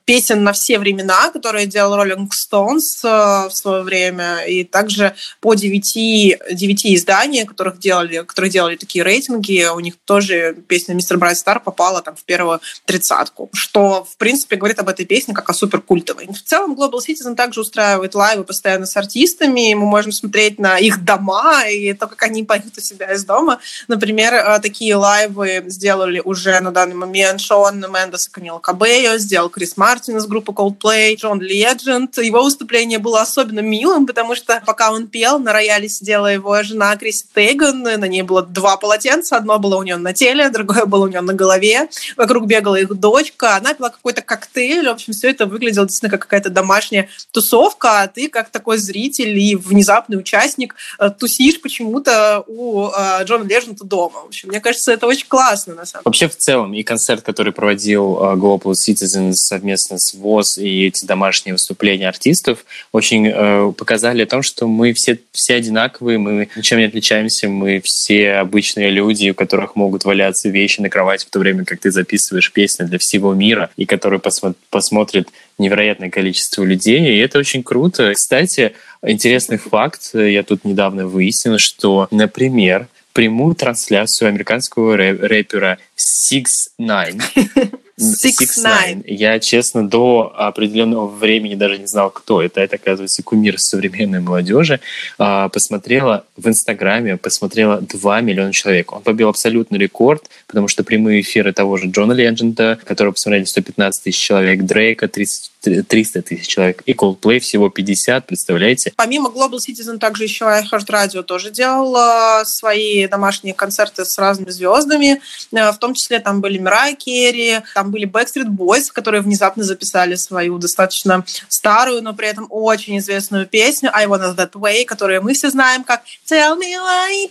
песен 0.06 0.44
на 0.44 0.54
все 0.54 0.80
времена, 0.80 1.30
которые 1.30 1.66
делал 1.66 1.98
Rolling 1.98 2.30
Stones 2.30 3.04
э, 3.04 3.50
в 3.50 3.52
свое 3.52 3.84
время, 3.84 4.44
и 4.46 4.64
также 4.64 5.16
по 5.40 5.54
девяти, 5.54 6.38
девяти 6.52 6.96
изданий, 6.96 7.46
которых 7.46 7.80
делали, 7.80 8.24
которые 8.24 8.52
делали 8.52 8.76
такие 8.76 9.04
рейтинги, 9.04 9.68
у 9.74 9.80
них 9.80 9.96
тоже 10.06 10.56
песня 10.68 10.94
мистер 10.94 11.18
Брайтстар 11.18 11.60
попала 11.60 12.02
там 12.02 12.16
в 12.16 12.24
первую 12.24 12.60
тридцатку, 12.86 13.50
что, 13.54 14.04
в 14.04 14.18
принципе, 14.18 14.56
говорит 14.56 14.80
об 14.80 14.90
этой 14.90 15.06
песне 15.06 15.34
как 15.34 15.50
о 15.50 15.54
суперкультовой. 15.54 16.28
В 16.28 16.42
целом 16.42 16.74
Global 16.74 17.00
Citizen 17.08 17.36
также 17.36 17.62
устраивает 17.62 18.16
лайвы 18.16 18.44
постоянно 18.44 18.86
с 18.86 18.98
артистами, 18.98 19.74
мы 19.74 19.86
можем 19.86 20.12
смотреть 20.12 20.60
на 20.60 20.78
их 20.78 21.04
дома 21.04 21.64
и 21.70 21.94
то, 21.94 22.08
как 22.08 22.24
они 22.24 22.33
они 22.34 22.44
поют 22.44 22.78
у 22.78 22.82
себя 22.82 23.14
из 23.14 23.26
дома. 23.26 23.60
Например, 23.88 24.34
э, 24.34 24.60
такие 24.60 24.96
лайвы 24.96 25.64
сделали 25.68 26.22
уже 26.24 26.60
на 26.60 26.72
данный 26.72 26.96
момент. 26.96 27.42
Шон 27.42 27.80
Мендес 27.80 28.28
и 28.28 28.32
Камила 28.32 28.60
Кабео, 28.60 29.18
сделал 29.18 29.50
Крис 29.50 29.78
Мартин 29.78 30.18
из 30.18 30.26
группы 30.26 30.52
Coldplay, 30.52 31.16
Джон 31.16 31.42
Ледженд. 31.42 32.18
Его 32.18 32.44
выступление 32.44 33.00
было 33.00 33.22
особенно 33.22 33.60
милым, 33.60 34.06
потому 34.06 34.36
что 34.36 34.62
пока 34.66 34.92
он 34.92 35.08
пел, 35.08 35.40
на 35.40 35.54
рояле 35.54 35.88
сидела 35.90 36.28
его 36.28 36.62
жена 36.64 36.96
Криси 36.96 37.26
Тейган, 37.34 37.84
на 37.84 38.08
ней 38.08 38.22
было 38.22 38.42
два 38.42 38.78
полотенца, 38.78 39.38
одно 39.38 39.60
было 39.60 39.78
у 39.78 39.84
нее 39.84 39.98
на 39.98 40.14
теле, 40.14 40.50
другое 40.50 40.86
было 40.86 41.06
у 41.06 41.08
нее 41.08 41.22
на 41.22 41.34
голове, 41.34 41.90
вокруг 42.18 42.46
бегала 42.46 42.76
их 42.76 42.94
дочка, 42.94 43.56
она 43.56 43.74
пила 43.74 43.90
какой-то 43.90 44.22
коктейль, 44.22 44.88
в 44.88 44.92
общем, 44.92 45.14
все 45.14 45.30
это 45.30 45.46
выглядело 45.46 45.86
действительно 45.86 46.12
как 46.12 46.22
какая-то 46.22 46.50
домашняя 46.50 47.10
тусовка, 47.32 48.02
а 48.02 48.08
ты 48.08 48.30
как 48.30 48.50
такой 48.50 48.78
зритель 48.78 49.38
и 49.38 49.56
внезапный 49.56 50.18
участник. 50.18 50.76
Э, 51.00 51.10
тусишь 51.10 51.62
почему-то 51.62 52.23
у 52.48 52.90
э, 52.90 53.24
Джона 53.24 53.44
Лежента 53.44 53.86
дома. 53.86 54.22
В 54.22 54.28
общем, 54.28 54.50
мне 54.50 54.60
кажется, 54.60 54.92
это 54.92 55.08
очень 55.08 55.28
классно, 55.28 55.76
на 55.76 55.86
самом 55.86 56.04
деле. 56.04 56.06
Вообще, 56.06 56.28
в 56.28 56.36
целом, 56.36 56.74
и 56.74 56.84
концерт, 56.84 57.22
который 57.24 57.54
проводил 57.54 58.18
э, 58.18 58.36
Global 58.36 58.74
Citizens 58.74 59.34
совместно 59.34 59.98
с 59.98 60.14
ВОЗ, 60.14 60.58
и 60.58 60.88
эти 60.88 61.06
домашние 61.06 61.54
выступления 61.54 62.08
артистов 62.08 62.66
очень 62.92 63.28
э, 63.28 63.72
показали 63.78 64.24
о 64.24 64.28
том, 64.28 64.44
что 64.44 64.68
мы 64.68 64.94
все, 64.94 65.20
все 65.32 65.56
одинаковые, 65.56 66.18
мы 66.18 66.50
ничем 66.56 66.80
не 66.80 66.86
отличаемся, 66.86 67.48
мы 67.48 67.82
все 67.84 68.34
обычные 68.34 68.90
люди, 68.90 69.30
у 69.30 69.36
которых 69.36 69.76
могут 69.76 70.06
валяться 70.06 70.50
вещи 70.50 70.82
на 70.82 70.90
кровати 70.90 71.26
в 71.26 71.30
то 71.30 71.40
время, 71.40 71.66
как 71.66 71.80
ты 71.80 71.92
записываешь 71.92 72.52
песни 72.52 72.86
для 72.86 73.00
всего 73.00 73.34
мира, 73.34 73.70
и 73.78 73.86
которые 73.86 74.20
посмо- 74.20 74.56
посмотрят 74.70 75.28
невероятное 75.58 76.10
количество 76.10 76.64
людей, 76.64 77.16
и 77.16 77.20
это 77.20 77.40
очень 77.40 77.64
круто. 77.64 78.14
Кстати, 78.14 78.74
интересный 79.06 79.58
факт, 79.58 80.12
я 80.14 80.44
тут 80.44 80.66
недавно 80.66 81.08
выяснил, 81.08 81.58
что, 81.58 82.08
например, 82.12 82.88
прямую 83.14 83.56
трансляцию 83.56 84.30
американского 84.30 84.98
рэпера 84.98 85.78
Six 85.98 86.46
Nine 86.80 87.22
Six 88.00 88.64
Nine. 88.64 89.04
Я, 89.06 89.40
честно, 89.40 89.88
до 89.88 90.34
определенного 90.36 91.08
времени 91.08 91.56
даже 91.56 91.78
не 91.78 91.86
знал, 91.86 92.10
кто 92.10 92.42
это. 92.42 92.60
Это, 92.62 92.76
оказывается, 92.78 93.22
кумир 93.22 93.60
современной 93.60 94.20
молодежи. 94.20 94.80
А, 95.20 95.50
посмотрела 95.50 96.26
в 96.36 96.48
Инстаграме, 96.48 97.18
посмотрела 97.18 97.82
2 97.82 98.22
миллиона 98.22 98.52
человек. 98.52 98.92
Он 98.92 99.04
побил 99.04 99.30
абсолютный 99.30 99.78
рекорд, 99.78 100.30
потому 100.48 100.68
что 100.68 100.84
прямые 100.84 101.22
эфиры 101.22 101.54
того 101.54 101.78
же 101.78 101.88
Джона 101.88 102.14
Легенда, 102.14 102.80
который 102.84 103.14
посмотрели 103.14 103.46
115 103.46 104.04
тысяч 104.04 104.20
человек, 104.20 104.64
Дрейка 104.64 105.08
30 105.08 105.52
300 105.64 106.22
тысяч 106.22 106.48
человек. 106.48 106.84
И 106.86 106.94
Coldplay 106.94 107.40
всего 107.40 107.70
50, 107.70 108.26
представляете? 108.28 108.94
Помимо 108.96 109.30
Global 109.30 109.58
Citizen, 109.58 109.98
также 109.98 110.24
еще 110.24 110.46
iHeart 110.46 110.88
Radio 110.88 111.24
тоже 111.24 111.52
делал 111.52 112.46
свои 112.46 113.08
домашние 113.08 113.54
концерты 113.54 114.06
с 114.06 114.18
разными 114.18 114.50
звездами. 114.50 115.22
Э, 115.52 115.72
в 115.72 115.78
том 115.78 115.94
числе 115.94 116.20
там 116.20 116.42
были 116.42 116.58
Мирай 116.58 116.96
Керри, 116.96 117.62
там 117.74 117.92
были 117.92 118.08
Backstreet 118.08 118.48
Boys, 118.48 118.92
которые 118.92 119.22
внезапно 119.22 119.64
записали 119.64 120.16
свою 120.16 120.58
достаточно 120.58 121.24
старую, 121.48 122.02
но 122.02 122.14
при 122.14 122.28
этом 122.28 122.48
очень 122.50 122.98
известную 123.00 123.48
песню 123.48 123.90
I 123.94 124.06
Wanna 124.06 124.36
That 124.36 124.52
Way, 124.52 124.86
которую 124.86 125.22
мы 125.24 125.34
все 125.34 125.50
знаем 125.50 125.84
как 125.84 126.04
Tell 126.30 126.58
Me 126.60 126.78
Why. 126.78 127.30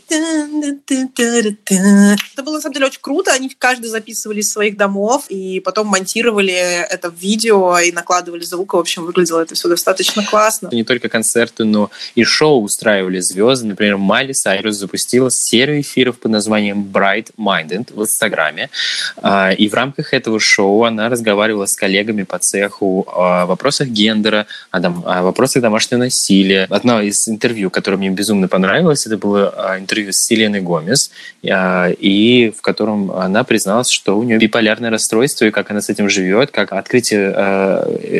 Это 2.32 2.42
было, 2.42 2.54
на 2.56 2.60
самом 2.60 2.74
деле, 2.74 2.86
очень 2.86 3.00
круто. 3.00 3.32
Они 3.32 3.48
каждый 3.48 3.86
записывали 3.86 4.40
из 4.40 4.50
своих 4.50 4.76
домов 4.76 5.26
и 5.28 5.60
потом 5.60 5.86
монтировали 5.88 6.52
это 6.52 7.10
в 7.10 7.14
видео 7.14 7.78
и 7.78 7.92
накладывали 7.92 8.21
накладывали 8.22 8.44
звук, 8.44 8.74
в 8.74 8.78
общем, 8.78 9.04
выглядело 9.04 9.40
это 9.40 9.54
все 9.54 9.68
достаточно 9.68 10.24
классно. 10.24 10.68
Не 10.72 10.84
только 10.84 11.08
концерты, 11.08 11.64
но 11.64 11.90
и 12.14 12.24
шоу 12.24 12.62
устраивали 12.62 13.20
звезды. 13.20 13.66
Например, 13.66 13.96
Майли 13.96 14.32
Сайрус 14.32 14.76
запустила 14.76 15.30
серию 15.30 15.80
эфиров 15.80 16.18
под 16.18 16.30
названием 16.30 16.88
Bright 16.92 17.30
Minded 17.36 17.92
в 17.94 18.02
Инстаграме. 18.02 18.70
А, 19.16 19.52
и 19.52 19.68
в 19.68 19.74
рамках 19.74 20.14
этого 20.14 20.38
шоу 20.38 20.84
она 20.84 21.08
разговаривала 21.08 21.66
с 21.66 21.76
коллегами 21.76 22.22
по 22.22 22.38
цеху 22.38 23.06
о 23.08 23.46
вопросах 23.46 23.88
гендера, 23.88 24.46
о 24.70 25.22
вопросах 25.22 25.62
домашнего 25.62 26.00
насилия. 26.00 26.66
Одно 26.70 27.02
из 27.02 27.28
интервью, 27.28 27.70
которое 27.70 27.96
мне 27.96 28.10
безумно 28.10 28.48
понравилось, 28.48 29.06
это 29.06 29.16
было 29.16 29.52
а, 29.56 29.78
интервью 29.78 30.12
с 30.12 30.16
Селеной 30.16 30.60
Гомес, 30.60 31.10
а, 31.50 31.88
и 31.88 32.52
в 32.56 32.62
котором 32.62 33.10
она 33.10 33.44
призналась, 33.44 33.90
что 33.90 34.18
у 34.18 34.22
нее 34.22 34.38
биполярное 34.38 34.90
расстройство, 34.90 35.44
и 35.44 35.50
как 35.50 35.70
она 35.70 35.80
с 35.80 35.88
этим 35.88 36.08
живет, 36.08 36.50
как 36.50 36.72
открытие 36.72 37.32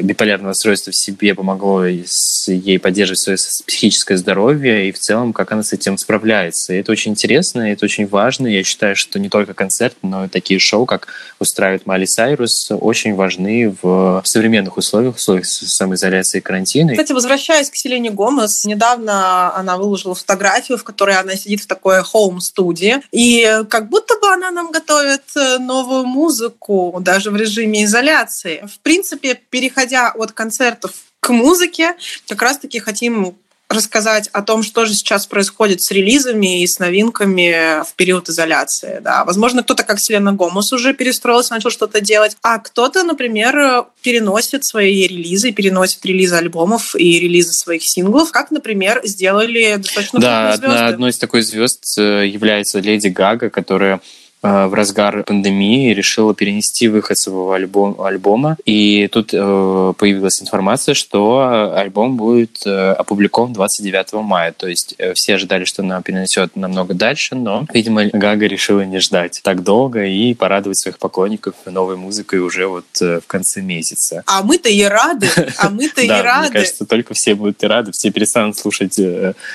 биполярное 0.01 0.49
расстройство 0.49 0.90
в 0.90 0.97
себе 0.97 1.34
помогло 1.34 1.84
ей 1.84 2.78
поддерживать 2.78 3.20
свое 3.20 3.38
психическое 3.66 4.16
здоровье 4.16 4.88
и 4.88 4.93
в 4.93 4.99
целом, 4.99 5.32
как 5.32 5.53
она 5.53 5.62
с 5.62 5.72
этим 5.72 5.99
справляется. 5.99 6.72
И 6.72 6.78
это 6.78 6.93
очень 6.93 7.12
интересно, 7.12 7.72
это 7.72 7.84
очень 7.84 8.07
важно. 8.07 8.47
Я 8.47 8.64
считаю, 8.64 8.97
что 8.97 9.18
не 9.18 9.28
только 9.28 9.55
концерт, 9.55 9.97
но 10.03 10.24
и 10.24 10.28
такие 10.28 10.59
шоу, 10.59 10.86
как 10.86 11.09
устраивает 11.38 11.86
Мали 11.86 12.07
Сайрус, 12.07 12.70
очень 12.70 13.14
важны 13.14 13.74
в 13.82 14.22
современных 14.24 14.76
условиях, 14.76 15.16
условиях 15.16 15.47
самоизоляции 15.47 16.38
и 16.38 16.40
карантина. 16.40 16.93
Кстати, 16.93 17.12
возвращаясь 17.12 17.70
к 17.70 17.76
Селене 17.76 18.11
Гомес, 18.11 18.64
недавно 18.64 19.55
она 19.55 19.76
выложила 19.76 20.14
фотографию, 20.14 20.78
в 20.78 20.84
которой 20.84 21.16
она 21.16 21.36
сидит 21.36 21.61
в 21.61 21.66
такой 21.66 22.03
хоум-студии, 22.03 23.03
и 23.12 23.62
как 23.68 23.88
будто 23.88 24.14
бы 24.18 24.28
она 24.32 24.51
нам 24.51 24.70
готовит 24.70 25.22
э, 25.36 25.59
новую 25.59 26.05
музыку, 26.05 26.99
даже 27.01 27.30
в 27.30 27.36
режиме 27.36 27.84
изоляции. 27.84 28.64
В 28.66 28.78
принципе, 28.80 29.38
переходя 29.51 29.81
переходя 29.82 30.12
от 30.14 30.32
концертов 30.32 30.92
к 31.20 31.30
музыке, 31.30 31.94
как 32.28 32.42
раз-таки 32.42 32.78
хотим 32.78 33.34
рассказать 33.68 34.28
о 34.32 34.42
том, 34.42 34.62
что 34.62 34.84
же 34.84 34.92
сейчас 34.92 35.26
происходит 35.26 35.80
с 35.80 35.90
релизами 35.90 36.62
и 36.62 36.66
с 36.66 36.78
новинками 36.78 37.82
в 37.84 37.94
период 37.94 38.28
изоляции. 38.28 39.00
Да. 39.02 39.24
Возможно, 39.24 39.62
кто-то, 39.62 39.82
как 39.82 39.98
Селена 39.98 40.34
Гомос, 40.34 40.74
уже 40.74 40.92
перестроился, 40.92 41.54
начал 41.54 41.70
что-то 41.70 42.02
делать, 42.02 42.36
а 42.42 42.58
кто-то, 42.58 43.02
например, 43.02 43.86
переносит 44.02 44.64
свои 44.64 45.06
релизы, 45.06 45.52
переносит 45.52 46.04
релизы 46.04 46.34
альбомов 46.34 46.94
и 46.96 47.18
релизы 47.18 47.52
своих 47.52 47.82
синглов, 47.82 48.30
как, 48.30 48.50
например, 48.50 49.00
сделали 49.04 49.76
достаточно 49.76 50.20
Да, 50.20 50.52
одна, 50.52 50.86
одной 50.88 51.10
из 51.10 51.18
такой 51.18 51.40
звезд 51.40 51.82
э, 51.98 52.26
является 52.26 52.78
Леди 52.78 53.08
Гага, 53.08 53.48
которая 53.48 54.02
в 54.43 54.74
разгар 54.74 55.22
пандемии 55.22 55.95
решила 55.95 56.34
перенести 56.34 56.88
выход 56.88 57.16
своего 57.16 57.53
альбом, 57.53 58.01
альбома. 58.01 58.57
И 58.64 59.09
тут 59.12 59.30
э, 59.32 59.93
появилась 59.97 60.43
информация, 60.43 60.95
что 60.95 61.72
альбом 61.76 62.16
будет 62.16 62.66
э, 62.66 62.93
опубликован 62.93 63.53
29 63.53 64.12
мая. 64.14 64.53
То 64.53 64.66
есть 64.66 64.97
э, 64.99 65.14
все 65.14 65.34
ожидали, 65.34 65.64
что 65.64 65.82
она 65.82 66.03
перенесет 66.03 66.57
намного 66.57 66.95
дальше, 66.95 67.36
но, 67.36 67.66
видимо, 67.72 68.05
Гага 68.12 68.47
решила 68.47 68.80
не 68.80 68.99
ждать 68.99 69.40
так 69.45 69.62
долго 69.62 70.05
и 70.05 70.34
порадовать 70.34 70.78
своих 70.78 70.99
поклонников 70.99 71.55
новой 71.66 71.97
музыкой 71.97 72.40
уже 72.40 72.66
вот 72.66 72.86
э, 73.01 73.20
в 73.20 73.26
конце 73.28 73.61
месяца. 73.61 74.24
А 74.26 74.43
мы-то 74.43 74.68
и 74.68 74.82
рады, 74.82 75.28
а 75.59 75.70
мы-то 75.70 76.01
и 76.01 76.09
рады. 76.09 76.49
Мне 76.49 76.61
кажется, 76.61 76.84
только 76.84 77.14
все 77.14 77.36
будут 77.36 77.62
и 77.62 77.66
рады, 77.66 77.93
все 77.93 78.11
перестанут 78.11 78.57
слушать 78.57 78.99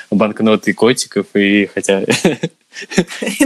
банкноты 0.10 0.74
котиков, 0.74 1.26
и 1.34 1.66
хотя 1.74 2.06
И, 3.40 3.46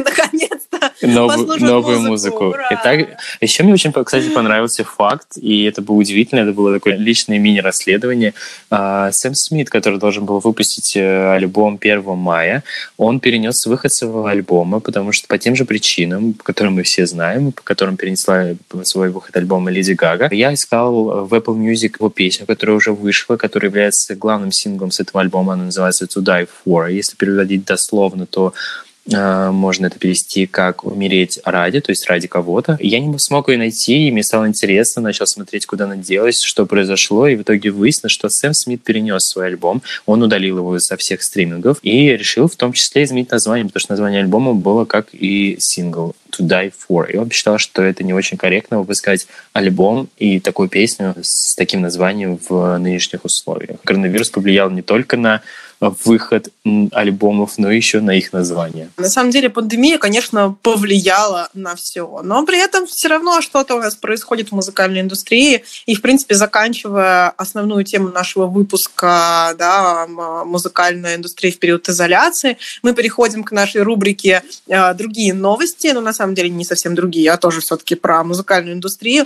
новую, 1.02 1.60
новую 1.60 2.00
музыку. 2.00 2.46
музыку. 2.46 2.58
Итак, 2.72 3.18
еще 3.40 3.64
мне 3.64 3.74
очень, 3.74 3.92
кстати, 3.92 4.30
понравился 4.30 4.84
факт, 4.84 5.38
и 5.38 5.64
это 5.64 5.82
было 5.82 5.98
удивительно, 5.98 6.42
это 6.42 6.54
было 6.54 6.74
такое 6.74 6.96
личное 6.96 7.40
мини-расследование. 7.40 8.34
А, 8.70 9.12
Сэм 9.12 9.36
Смит, 9.36 9.70
который 9.70 10.00
должен 10.00 10.26
был 10.26 10.40
выпустить 10.40 10.96
э, 10.96 11.34
альбом 11.34 11.78
1 11.80 12.04
мая, 12.18 12.64
он 12.98 13.20
перенес 13.20 13.66
выход 13.66 13.94
своего 13.94 14.26
альбома, 14.26 14.80
потому 14.80 15.12
что 15.12 15.28
по 15.28 15.38
тем 15.38 15.56
же 15.56 15.66
причинам, 15.66 16.34
которые 16.34 16.74
мы 16.74 16.84
все 16.84 17.06
знаем, 17.06 17.52
по 17.52 17.62
которым 17.64 17.98
перенесла 17.98 18.56
свой 18.84 19.10
выход 19.10 19.36
альбома 19.38 19.72
Леди 19.72 19.94
Гага, 19.94 20.30
я 20.32 20.54
искал 20.54 21.26
в 21.26 21.34
Apple 21.34 21.58
Music 21.58 21.96
его 22.00 22.10
песню, 22.10 22.46
которая 22.46 22.78
уже 22.78 22.92
вышла, 22.92 23.38
которая 23.38 23.70
является 23.70 24.16
главным 24.16 24.52
синглом 24.52 24.92
с 24.92 25.00
этого 25.00 25.22
альбома, 25.22 25.54
она 25.54 25.66
называется 25.66 26.06
To 26.06 26.24
Die 26.24 26.48
For. 26.66 26.92
Если 26.92 27.16
переводить 27.16 27.66
дословно, 27.66 28.26
то 28.26 28.42
Э, 28.52 28.91
можно 29.08 29.88
это 29.88 29.98
перевести 29.98 30.46
как 30.46 30.86
«умереть 30.86 31.40
ради», 31.44 31.82
то 31.82 31.90
есть 31.90 32.08
ради 32.08 32.28
кого-то. 32.28 32.78
Я 32.80 33.00
не 33.00 33.18
смог 33.18 33.50
ее 33.50 33.58
найти, 33.58 34.08
и 34.08 34.12
мне 34.12 34.24
стало 34.24 34.48
интересно, 34.48 35.02
начал 35.02 35.26
смотреть, 35.26 35.66
куда 35.66 35.86
она 35.86 35.96
делась, 35.96 36.42
что 36.42 36.66
произошло, 36.66 37.28
и 37.28 37.36
в 37.36 37.42
итоге 37.42 37.72
выяснилось, 37.72 38.14
что 38.14 38.30
Сэм 38.30 38.54
Смит 38.54 38.84
перенес 38.84 39.26
свой 39.26 39.48
альбом, 39.48 39.82
он 40.06 40.22
удалил 40.22 40.60
его 40.60 40.80
со 40.80 40.98
всех 40.98 41.24
стримингов 41.24 41.80
и 41.82 42.10
решил 42.10 42.48
в 42.48 42.56
том 42.56 42.74
числе 42.74 43.04
изменить 43.04 43.32
название, 43.32 43.66
потому 43.66 43.82
что 43.82 43.94
название 43.94 44.22
альбома 44.22 44.54
было 44.54 44.86
как 44.86 45.08
и 45.14 45.58
сингл 45.60 46.16
«To 46.32 46.48
Die 46.48 46.72
For». 46.72 47.12
И 47.12 47.18
он 47.18 47.32
считал, 47.32 47.58
что 47.58 47.82
это 47.82 48.04
не 48.04 48.14
очень 48.14 48.38
корректно 48.38 48.80
выпускать 48.80 49.28
альбом 49.54 50.10
и 50.18 50.40
такую 50.40 50.70
песню 50.70 51.16
с 51.22 51.56
таким 51.56 51.82
названием 51.82 52.40
в 52.50 52.78
нынешних 52.78 53.26
условиях. 53.26 53.80
Коронавирус 53.84 54.30
повлиял 54.30 54.70
не 54.70 54.82
только 54.82 55.18
на 55.18 55.42
выход 55.82 56.50
альбомов, 56.92 57.58
но 57.58 57.72
еще 57.72 58.02
на 58.02 58.12
их 58.12 58.34
название. 58.34 58.90
На 58.98 59.10
самом 59.10 59.32
деле 59.32 59.50
пандемия, 59.50 59.98
конечно, 59.98 60.56
повлияла 60.62 61.50
на 61.54 61.76
все, 61.76 62.22
но 62.24 62.46
при 62.46 62.60
этом 62.60 62.86
все 62.86 63.08
равно 63.08 63.42
что-то 63.42 63.76
у 63.76 63.80
нас 63.80 63.96
происходит 63.96 64.50
в 64.50 64.52
музыкальной 64.54 65.02
индустрии. 65.02 65.64
И, 65.88 65.96
в 65.96 66.02
принципе, 66.02 66.36
заканчивая 66.36 67.30
основную 67.30 67.84
тему 67.84 68.10
нашего 68.10 68.46
выпуска, 68.46 69.56
да, 69.58 70.06
музыкальная 70.08 71.16
индустрия 71.16 71.52
в 71.52 71.58
период 71.58 71.90
изоляции, 71.90 72.58
мы 72.84 72.94
переходим 72.94 73.44
к 73.44 73.52
нашей 73.52 73.82
рубрике 73.82 74.44
э, 74.68 74.94
«Другие 74.94 75.34
новости», 75.34 75.88
но 75.88 76.02
на 76.02 76.14
самом 76.14 76.36
деле 76.36 76.50
не 76.50 76.66
совсем 76.66 76.94
другие, 76.96 77.32
а 77.32 77.38
тоже 77.38 77.62
все-таки 77.62 77.96
про 77.96 78.24
музыкальную 78.24 78.76
индустрию. 78.76 79.26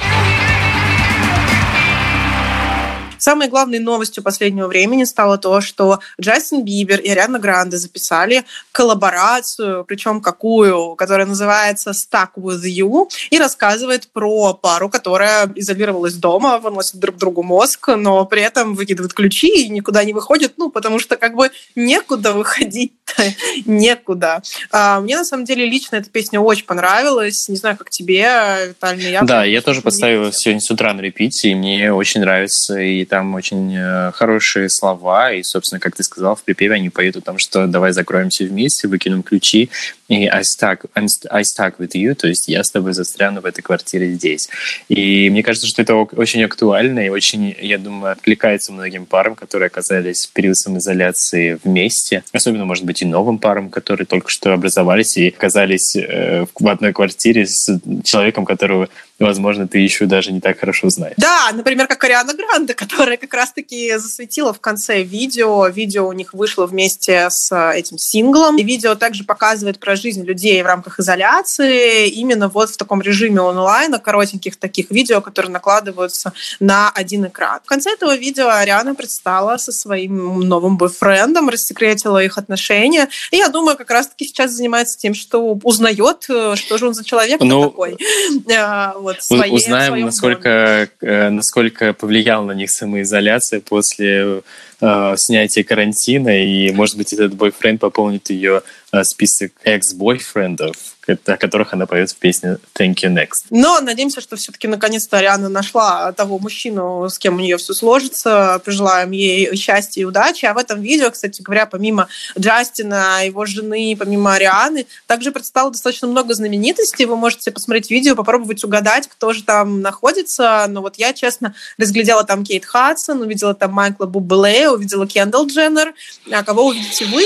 Самой 3.26 3.48
главной 3.48 3.80
новостью 3.80 4.22
последнего 4.22 4.68
времени 4.68 5.04
стало 5.04 5.40
то, 5.40 5.60
что 5.60 6.00
Джастин 6.22 6.64
Бибер 6.64 7.00
и 7.00 7.10
Ариана 7.10 7.40
Гранде 7.40 7.76
записали 7.76 8.46
коллаборацию, 8.72 9.84
причем 9.84 10.22
какую, 10.22 10.94
которая 10.94 11.26
называется 11.26 11.90
«Stuck 11.90 12.36
with 12.38 12.62
You», 12.62 13.10
и 13.32 13.40
рассказывает 13.40 14.10
про 14.10 14.54
пару, 14.54 14.90
которая 14.90 15.52
изолировалась 15.56 16.14
дома, 16.14 16.60
выносит 16.60 16.98
друг 16.98 17.18
другу 17.18 17.42
мозг, 17.42 17.88
но 17.98 18.24
при 18.26 18.44
этом 18.44 18.76
выкидывает 18.76 19.16
ключи 19.16 19.48
и 19.48 19.70
никуда 19.70 20.04
не 20.04 20.14
выходит, 20.14 20.54
ну, 20.58 20.70
потому 20.70 21.00
что 21.00 21.18
как 21.18 21.34
бы 21.34 21.50
некуда 21.74 22.32
выходить 22.32 22.94
некуда. 23.66 24.42
А, 24.72 25.00
мне, 25.00 25.18
на 25.18 25.26
самом 25.26 25.46
деле, 25.46 25.66
лично 25.66 25.98
эта 25.98 26.10
песня 26.10 26.40
очень 26.40 26.66
понравилась. 26.66 27.48
Не 27.50 27.56
знаю, 27.56 27.78
как 27.78 27.90
тебе, 27.90 28.28
Виталий, 28.70 29.12
я... 29.12 29.22
Да, 29.22 29.44
я 29.44 29.62
тоже 29.62 29.82
поставила 29.82 30.32
сегодня 30.32 30.62
с 30.62 30.70
утра 30.72 30.94
на 30.94 31.02
репите, 31.02 31.50
и 31.50 31.56
мне 31.56 31.94
очень 31.94 32.22
нравится, 32.22 32.80
и 32.80 33.06
там 33.06 33.34
очень 33.36 33.76
э, 33.76 34.12
хорошие 34.14 34.70
слова, 34.70 35.32
и, 35.32 35.44
собственно, 35.44 35.80
как 35.80 35.96
ты 35.96 36.04
сказал, 36.04 36.36
в 36.36 36.44
припеве 36.44 36.76
они 36.76 36.90
поют 36.90 37.16
о 37.18 37.22
том, 37.22 37.38
что 37.38 37.68
давай 37.68 37.92
закроемся 37.92 38.44
вместе, 38.44 38.88
выкинем 38.88 39.24
ключи, 39.24 39.70
и 40.08 40.28
I 40.28 40.42
stuck, 40.42 40.86
I'm, 40.96 41.08
I 41.30 41.42
stuck 41.42 41.78
with 41.80 41.92
you, 41.94 42.14
то 42.14 42.28
есть 42.28 42.48
я 42.48 42.64
с 42.64 42.72
тобой 42.72 42.94
застряну 42.94 43.42
в 43.42 43.46
этой 43.46 43.62
квартире 43.62 44.14
здесь. 44.14 44.50
И 44.88 45.30
мне 45.30 45.44
кажется, 45.44 45.68
что 45.68 45.82
это 45.82 45.96
очень 45.96 46.44
актуально 46.44 47.06
и 47.06 47.10
очень, 47.10 47.56
я 47.60 47.78
думаю, 47.78 48.12
откликается 48.12 48.72
многим 48.72 49.06
парам, 49.06 49.36
которые 49.36 49.68
оказались 49.68 50.28
в 50.28 50.34
период 50.34 50.58
самоизоляции 50.58 51.60
вместе, 51.64 52.24
особенно, 52.32 52.66
может 52.66 52.84
быть, 52.86 52.95
и 53.02 53.06
новым 53.06 53.40
парам, 53.40 53.70
которые 53.70 54.06
только 54.06 54.30
что 54.30 54.54
образовались 54.54 55.18
и 55.18 55.30
оказались 55.30 55.96
э, 55.96 56.46
в 56.54 56.68
одной 56.68 56.94
квартире 56.94 57.46
с 57.46 57.80
человеком, 58.04 58.46
которого 58.46 58.90
возможно, 59.20 59.68
ты 59.68 59.80
еще 59.80 60.06
даже 60.06 60.32
не 60.32 60.42
так 60.42 60.60
хорошо 60.60 60.90
знаешь. 60.90 61.16
Да, 61.18 61.50
например, 61.54 61.88
как 61.88 62.04
Ариана 62.04 62.34
Гранде, 62.34 62.74
которая 62.86 63.18
как 63.18 63.34
раз-таки 63.34 63.98
засветила 63.98 64.54
в 64.54 64.60
конце 64.60 65.04
видео. 65.04 65.68
Видео 65.68 66.08
у 66.08 66.14
них 66.14 66.34
вышло 66.34 66.66
вместе 66.66 67.30
с 67.30 67.52
э, 67.52 67.80
этим 67.80 67.98
синглом. 67.98 68.58
И 68.58 68.64
видео 68.64 68.96
также 68.96 69.24
показывает 69.24 69.80
про 69.80 69.96
жизнь 69.96 70.24
людей 70.24 70.62
в 70.62 70.66
рамках 70.66 71.00
изоляции 71.00 72.08
именно 72.10 72.50
вот 72.50 72.70
в 72.70 72.78
таком 72.78 73.02
режиме 73.02 73.42
онлайна, 73.42 74.00
коротеньких 74.00 74.58
таких 74.58 74.92
видео, 74.92 75.22
которые 75.22 75.52
накладываются 75.52 76.34
на 76.60 76.90
один 76.90 77.28
экран. 77.28 77.60
В 77.64 77.68
конце 77.68 77.92
этого 77.92 78.16
видео 78.16 78.50
Ариана 78.50 78.96
предстала 78.96 79.58
со 79.58 79.72
своим 79.72 80.40
новым 80.42 80.78
бойфрендом, 80.78 81.50
рассекретила 81.50 82.24
их 82.24 82.38
отношения. 82.38 83.10
И 83.32 83.38
я 83.38 83.50
думаю, 83.50 83.78
как 83.78 83.92
раз-таки 83.92 84.26
сейчас 84.26 84.52
занимается 84.52 84.98
тем, 84.98 85.14
что 85.14 85.58
узнает, 85.64 86.26
э, 86.30 86.56
что 86.56 86.78
же 86.78 86.88
он 86.88 86.94
за 86.94 87.04
человек 87.04 87.40
ну, 87.42 87.70
такой 87.70 87.98
э, 88.48 88.92
вот 89.06 89.24
своей, 89.24 89.52
Узнаем, 89.52 90.02
насколько, 90.02 90.90
э, 91.02 91.30
насколько 91.30 91.94
повлияла 91.94 92.46
на 92.46 92.52
них 92.54 92.72
самоизоляция 92.72 93.60
после 93.60 94.42
э, 94.82 95.14
снятия 95.18 95.64
карантина, 95.64 96.44
и, 96.44 96.72
может 96.72 96.98
быть, 96.98 97.14
этот 97.14 97.36
бойфренд 97.36 97.80
пополнит 97.80 98.30
ее 98.32 98.64
э, 98.92 99.04
список 99.04 99.52
экс-бойфрендов, 99.64 100.76
о 101.08 101.38
которых 101.38 101.74
она 101.74 101.86
поет 101.86 102.12
в 102.12 102.16
песне 102.16 102.58
Thank 102.78 102.96
You 102.96 103.14
Next. 103.14 103.46
Но 103.50 103.80
надеемся, 103.82 104.22
что 104.22 104.36
все-таки 104.36 104.68
наконец-то 104.68 105.18
Ариана 105.18 105.50
нашла 105.50 106.12
того 106.14 106.40
мужчину, 106.40 107.08
с 107.10 107.20
кем 107.20 107.36
у 107.36 107.40
нее 107.40 107.58
все 107.58 107.74
сложится. 107.74 108.62
Пожелаем 108.66 109.12
ей 109.12 109.56
счастья 109.56 110.02
и 110.02 110.06
удачи. 110.06 110.46
А 110.46 110.54
в 110.54 110.58
этом 110.58 110.82
видео, 110.82 111.12
кстати 111.12 111.42
говоря, 111.42 111.66
помимо 111.66 112.08
Джастина, 112.38 113.26
его 113.26 113.46
жены, 113.46 113.96
помимо 113.98 114.34
Арианы, 114.34 114.88
также 115.08 115.32
представило 115.32 115.72
достаточно 115.72 116.08
много 116.08 116.34
знаменитостей. 116.34 117.06
Вы 117.06 117.16
можете 117.16 117.52
посмотреть 117.52 117.92
видео, 117.92 118.16
попробовать 118.16 118.64
угадать, 118.64 119.08
кто 119.08 119.34
же 119.34 119.44
там 119.44 119.82
находится. 119.82 120.66
Но 120.68 120.82
вот 120.82 120.96
я, 120.98 121.14
честно, 121.14 121.56
разглядела 121.78 122.24
там 122.24 122.44
Кейт 122.44 122.66
Хадсон, 122.66 123.22
увидела 123.22 123.54
там 123.54 123.72
Майкла 123.72 124.06
Бубле, 124.06 124.70
увидела 124.70 125.08
Кендалл 125.08 125.48
Дженнер. 125.48 125.94
А 126.32 126.44
кого 126.44 126.68
увидите 126.68 127.06
вы? 127.06 127.24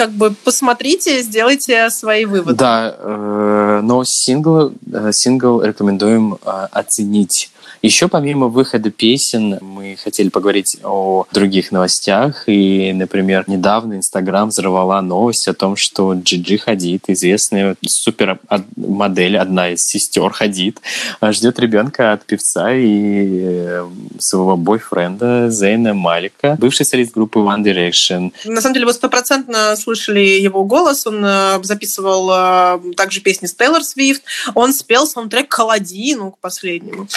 Как 0.00 0.12
бы 0.12 0.34
посмотрите, 0.44 1.20
сделайте 1.20 1.90
свои 1.90 2.24
выводы. 2.24 2.56
Да, 2.56 2.96
э, 2.96 3.80
но 3.82 4.02
сингл, 4.06 4.72
э, 4.90 5.12
сингл 5.12 5.60
рекомендуем 5.60 6.38
э, 6.42 6.68
оценить 6.72 7.50
еще 7.82 8.08
помимо 8.08 8.48
выхода 8.48 8.90
песен 8.90 9.58
мы 9.60 9.96
хотели 10.02 10.28
поговорить 10.28 10.76
о 10.82 11.26
других 11.32 11.72
новостях. 11.72 12.44
И, 12.46 12.92
например, 12.92 13.44
недавно 13.46 13.94
Инстаграм 13.94 14.48
взорвала 14.50 15.00
новость 15.00 15.48
о 15.48 15.54
том, 15.54 15.76
что 15.76 16.12
Джиджи 16.12 16.58
Хадид, 16.58 17.04
известная 17.08 17.76
супер 17.86 18.38
модель, 18.76 19.38
одна 19.38 19.70
из 19.70 19.82
сестер 19.82 20.30
Хадид, 20.30 20.80
ждет 21.22 21.58
ребенка 21.58 22.12
от 22.12 22.24
певца 22.26 22.72
и 22.74 23.40
э, 23.42 23.88
своего 24.18 24.56
бойфренда 24.56 25.48
Зейна 25.50 25.94
Малика, 25.94 26.56
бывший 26.58 26.84
солист 26.84 27.12
группы 27.12 27.38
One 27.38 27.62
Direction. 27.62 28.32
На 28.44 28.60
самом 28.60 28.74
деле 28.74 28.86
вы 28.86 28.92
стопроцентно 28.92 29.74
слышали 29.76 30.20
его 30.20 30.64
голос. 30.64 31.06
Он 31.06 31.24
э, 31.24 31.60
записывал 31.62 32.30
э, 32.30 32.94
также 32.94 33.20
песни 33.20 33.46
с 33.46 33.54
Тейлор 33.54 33.82
Свифт. 33.82 34.22
Он 34.54 34.72
спел 34.72 35.06
саундтрек 35.06 35.48
к 35.48 35.58
Аладдину, 35.58 36.32
к 36.32 36.38
последнему. 36.38 37.08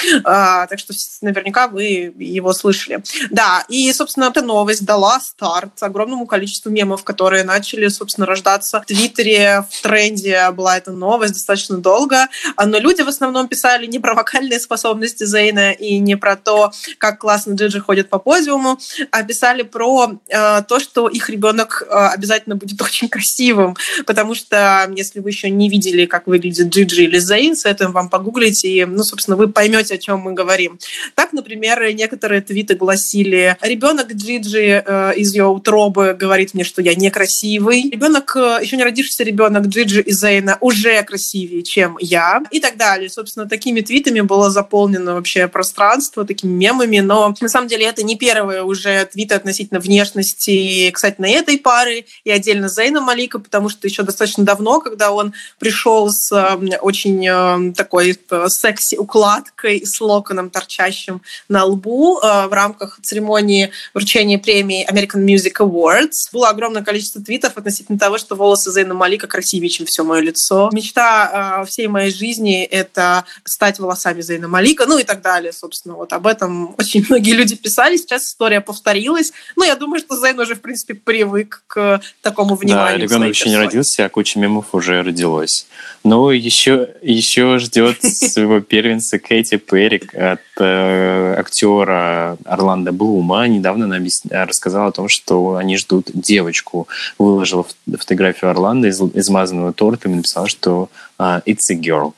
А, 0.53 0.67
так 0.67 0.77
что 0.77 0.93
наверняка 1.21 1.67
вы 1.67 2.13
его 2.17 2.53
слышали. 2.53 3.03
Да, 3.31 3.65
и, 3.69 3.91
собственно, 3.91 4.25
эта 4.25 4.41
новость 4.41 4.85
дала 4.85 5.19
старт 5.19 5.81
огромному 5.81 6.27
количеству 6.27 6.69
мемов, 6.69 7.03
которые 7.03 7.43
начали, 7.43 7.87
собственно, 7.87 8.27
рождаться 8.27 8.81
в 8.81 8.85
Твиттере, 8.85 9.65
в 9.69 9.81
тренде 9.81 10.51
была 10.51 10.77
эта 10.77 10.91
новость 10.91 11.33
достаточно 11.33 11.77
долго, 11.77 12.27
но 12.63 12.77
люди 12.77 13.01
в 13.01 13.07
основном 13.07 13.47
писали 13.47 13.87
не 13.87 13.99
про 13.99 14.13
вокальные 14.13 14.59
способности 14.59 15.23
Зейна 15.23 15.71
и 15.71 15.97
не 15.97 16.15
про 16.17 16.35
то, 16.35 16.71
как 16.99 17.19
классно 17.19 17.53
Джиджи 17.53 17.79
ходит 17.79 18.09
по 18.09 18.19
подиуму, 18.19 18.77
а 19.11 19.23
писали 19.23 19.63
про 19.63 20.19
э, 20.27 20.61
то, 20.67 20.79
что 20.79 21.07
их 21.07 21.29
ребенок 21.29 21.83
э, 21.87 21.93
обязательно 21.93 22.55
будет 22.55 22.79
очень 22.81 23.09
красивым, 23.09 23.75
потому 24.05 24.35
что 24.35 24.91
если 24.95 25.19
вы 25.19 25.29
еще 25.29 25.49
не 25.49 25.69
видели, 25.69 26.05
как 26.05 26.27
выглядит 26.27 26.67
Джиджи 26.67 27.03
или 27.03 27.17
Зейн, 27.17 27.55
советуем 27.55 27.91
вам 27.91 28.09
погуглить, 28.09 28.63
и, 28.65 28.85
ну, 28.85 29.03
собственно, 29.03 29.35
вы 29.35 29.47
поймете, 29.47 29.95
о 29.95 29.97
чем 29.97 30.19
мы 30.19 30.33
говорим 30.33 30.42
поговорим. 30.43 30.77
Так, 31.15 31.31
например, 31.31 31.93
некоторые 31.93 32.41
твиты 32.41 32.75
гласили, 32.75 33.57
ребенок 33.61 34.11
Джиджи 34.11 34.83
э, 34.85 35.13
из 35.15 35.33
ее 35.33 35.45
утробы 35.45 36.13
говорит 36.19 36.53
мне, 36.53 36.65
что 36.65 36.81
я 36.81 36.95
некрасивый. 36.95 37.89
Ребенок, 37.89 38.35
э, 38.35 38.59
еще 38.61 38.75
не 38.75 38.83
родившийся 38.83 39.23
ребенок 39.23 39.67
Джиджи 39.67 40.01
из 40.01 40.19
Зейна 40.19 40.57
уже 40.59 41.01
красивее, 41.03 41.63
чем 41.63 41.97
я. 42.01 42.41
И 42.51 42.59
так 42.59 42.75
далее. 42.75 43.09
Собственно, 43.09 43.47
такими 43.47 43.79
твитами 43.79 44.19
было 44.19 44.49
заполнено 44.49 45.15
вообще 45.15 45.47
пространство, 45.47 46.25
такими 46.25 46.51
мемами. 46.51 46.99
Но 46.99 47.33
на 47.39 47.49
самом 47.49 47.69
деле 47.69 47.85
это 47.85 48.03
не 48.03 48.17
первые 48.17 48.63
уже 48.63 49.05
твиты 49.05 49.35
относительно 49.35 49.79
внешности, 49.79 50.91
кстати, 50.91 51.15
на 51.19 51.29
этой 51.29 51.57
пары 51.57 52.05
и 52.25 52.31
отдельно 52.31 52.67
Зейна 52.67 52.99
Малика, 52.99 53.39
потому 53.39 53.69
что 53.69 53.87
еще 53.87 54.03
достаточно 54.03 54.43
давно, 54.43 54.81
когда 54.81 55.11
он 55.11 55.33
пришел 55.57 56.09
с 56.09 56.31
э, 56.31 56.77
очень 56.81 57.25
э, 57.25 57.73
такой 57.73 58.17
секси-укладкой, 58.47 59.85
с 59.85 60.01
локоном 60.33 60.49
торчащим 60.49 61.21
на 61.47 61.65
лбу 61.65 62.19
в 62.21 62.49
рамках 62.51 62.99
церемонии 63.01 63.71
вручения 63.93 64.37
премии 64.37 64.87
American 64.89 65.25
Music 65.25 65.53
Awards. 65.59 66.29
Было 66.31 66.49
огромное 66.49 66.83
количество 66.83 67.21
твитов 67.21 67.57
относительно 67.57 67.99
того, 67.99 68.17
что 68.17 68.35
волосы 68.35 68.71
Зейна 68.71 68.93
Малика 68.93 69.27
красивее, 69.27 69.69
чем 69.69 69.85
все 69.85 70.03
мое 70.03 70.21
лицо. 70.21 70.69
Мечта 70.73 71.63
всей 71.67 71.87
моей 71.87 72.11
жизни— 72.11 72.63
это 72.71 73.25
стать 73.43 73.79
волосами 73.79 74.21
Зейна 74.21 74.47
Малика, 74.47 74.85
ну 74.85 74.97
и 74.97 75.03
так 75.03 75.21
далее, 75.21 75.53
собственно. 75.53 75.95
Вот 75.95 76.13
об 76.13 76.27
этом 76.27 76.75
очень 76.77 77.05
многие 77.07 77.33
люди 77.33 77.55
писали. 77.55 77.97
Сейчас 77.97 78.27
история 78.27 78.61
повторилась. 78.61 79.31
Ну, 79.55 79.63
я 79.63 79.75
думаю, 79.75 79.99
что 79.99 80.17
Зейн 80.17 80.39
уже, 80.39 80.55
в 80.55 80.61
принципе, 80.61 80.95
привык 80.95 81.63
к 81.67 82.01
такому 82.21 82.55
вниманию. 82.55 82.99
Да, 82.99 83.03
ребенок 83.03 83.29
еще 83.29 83.49
не 83.49 83.57
родился, 83.57 84.05
а 84.05 84.09
куча 84.09 84.39
мемов 84.39 84.73
уже 84.73 85.03
родилась. 85.03 85.67
Ну, 86.03 86.29
еще, 86.31 86.89
еще 87.01 87.59
ждет 87.59 88.01
своего 88.01 88.59
первенца 88.59 89.19
Кэти 89.19 89.57
Перрик 89.57 90.13
от 90.31 90.41
э, 90.59 91.35
актера 91.37 92.37
Орландо 92.45 92.91
Блума. 92.91 93.47
Недавно 93.47 93.85
она 93.85 93.99
рассказала 94.29 94.87
о 94.87 94.91
том, 94.91 95.07
что 95.09 95.55
они 95.55 95.77
ждут 95.77 96.09
девочку. 96.13 96.87
Выложила 97.19 97.65
фотографию 97.97 98.51
Орландо 98.51 98.87
из 98.87 99.01
измазанного 99.01 99.73
торта 99.73 100.09
и 100.09 100.13
написала, 100.13 100.47
что 100.47 100.89
uh, 101.19 101.41
it's 101.45 101.69
a 101.69 101.75
girl. 101.75 102.13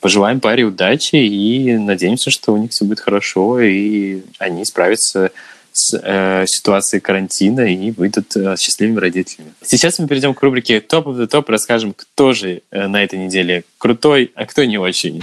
Пожелаем 0.00 0.40
паре 0.40 0.64
удачи 0.64 1.16
и 1.16 1.76
надеемся, 1.76 2.30
что 2.30 2.52
у 2.52 2.56
них 2.56 2.70
все 2.70 2.84
будет 2.84 3.00
хорошо, 3.00 3.60
и 3.60 4.22
они 4.38 4.64
справятся 4.64 5.30
с 5.72 5.98
э, 6.02 6.46
ситуацией 6.46 7.00
карантина 7.00 7.60
и 7.60 7.90
выйдут 7.92 8.36
э, 8.36 8.56
счастливыми 8.58 8.98
родителями. 8.98 9.52
Сейчас 9.62 9.98
мы 9.98 10.08
перейдем 10.08 10.34
к 10.34 10.42
рубрике 10.42 10.78
Top 10.78 11.04
of 11.04 11.16
the 11.16 11.28
Top, 11.28 11.44
расскажем, 11.48 11.94
кто 11.94 12.32
же 12.32 12.62
э, 12.70 12.86
на 12.86 13.04
этой 13.04 13.18
неделе 13.18 13.64
крутой, 13.78 14.32
а 14.34 14.46
кто 14.46 14.64
не 14.64 14.78
очень. 14.78 15.22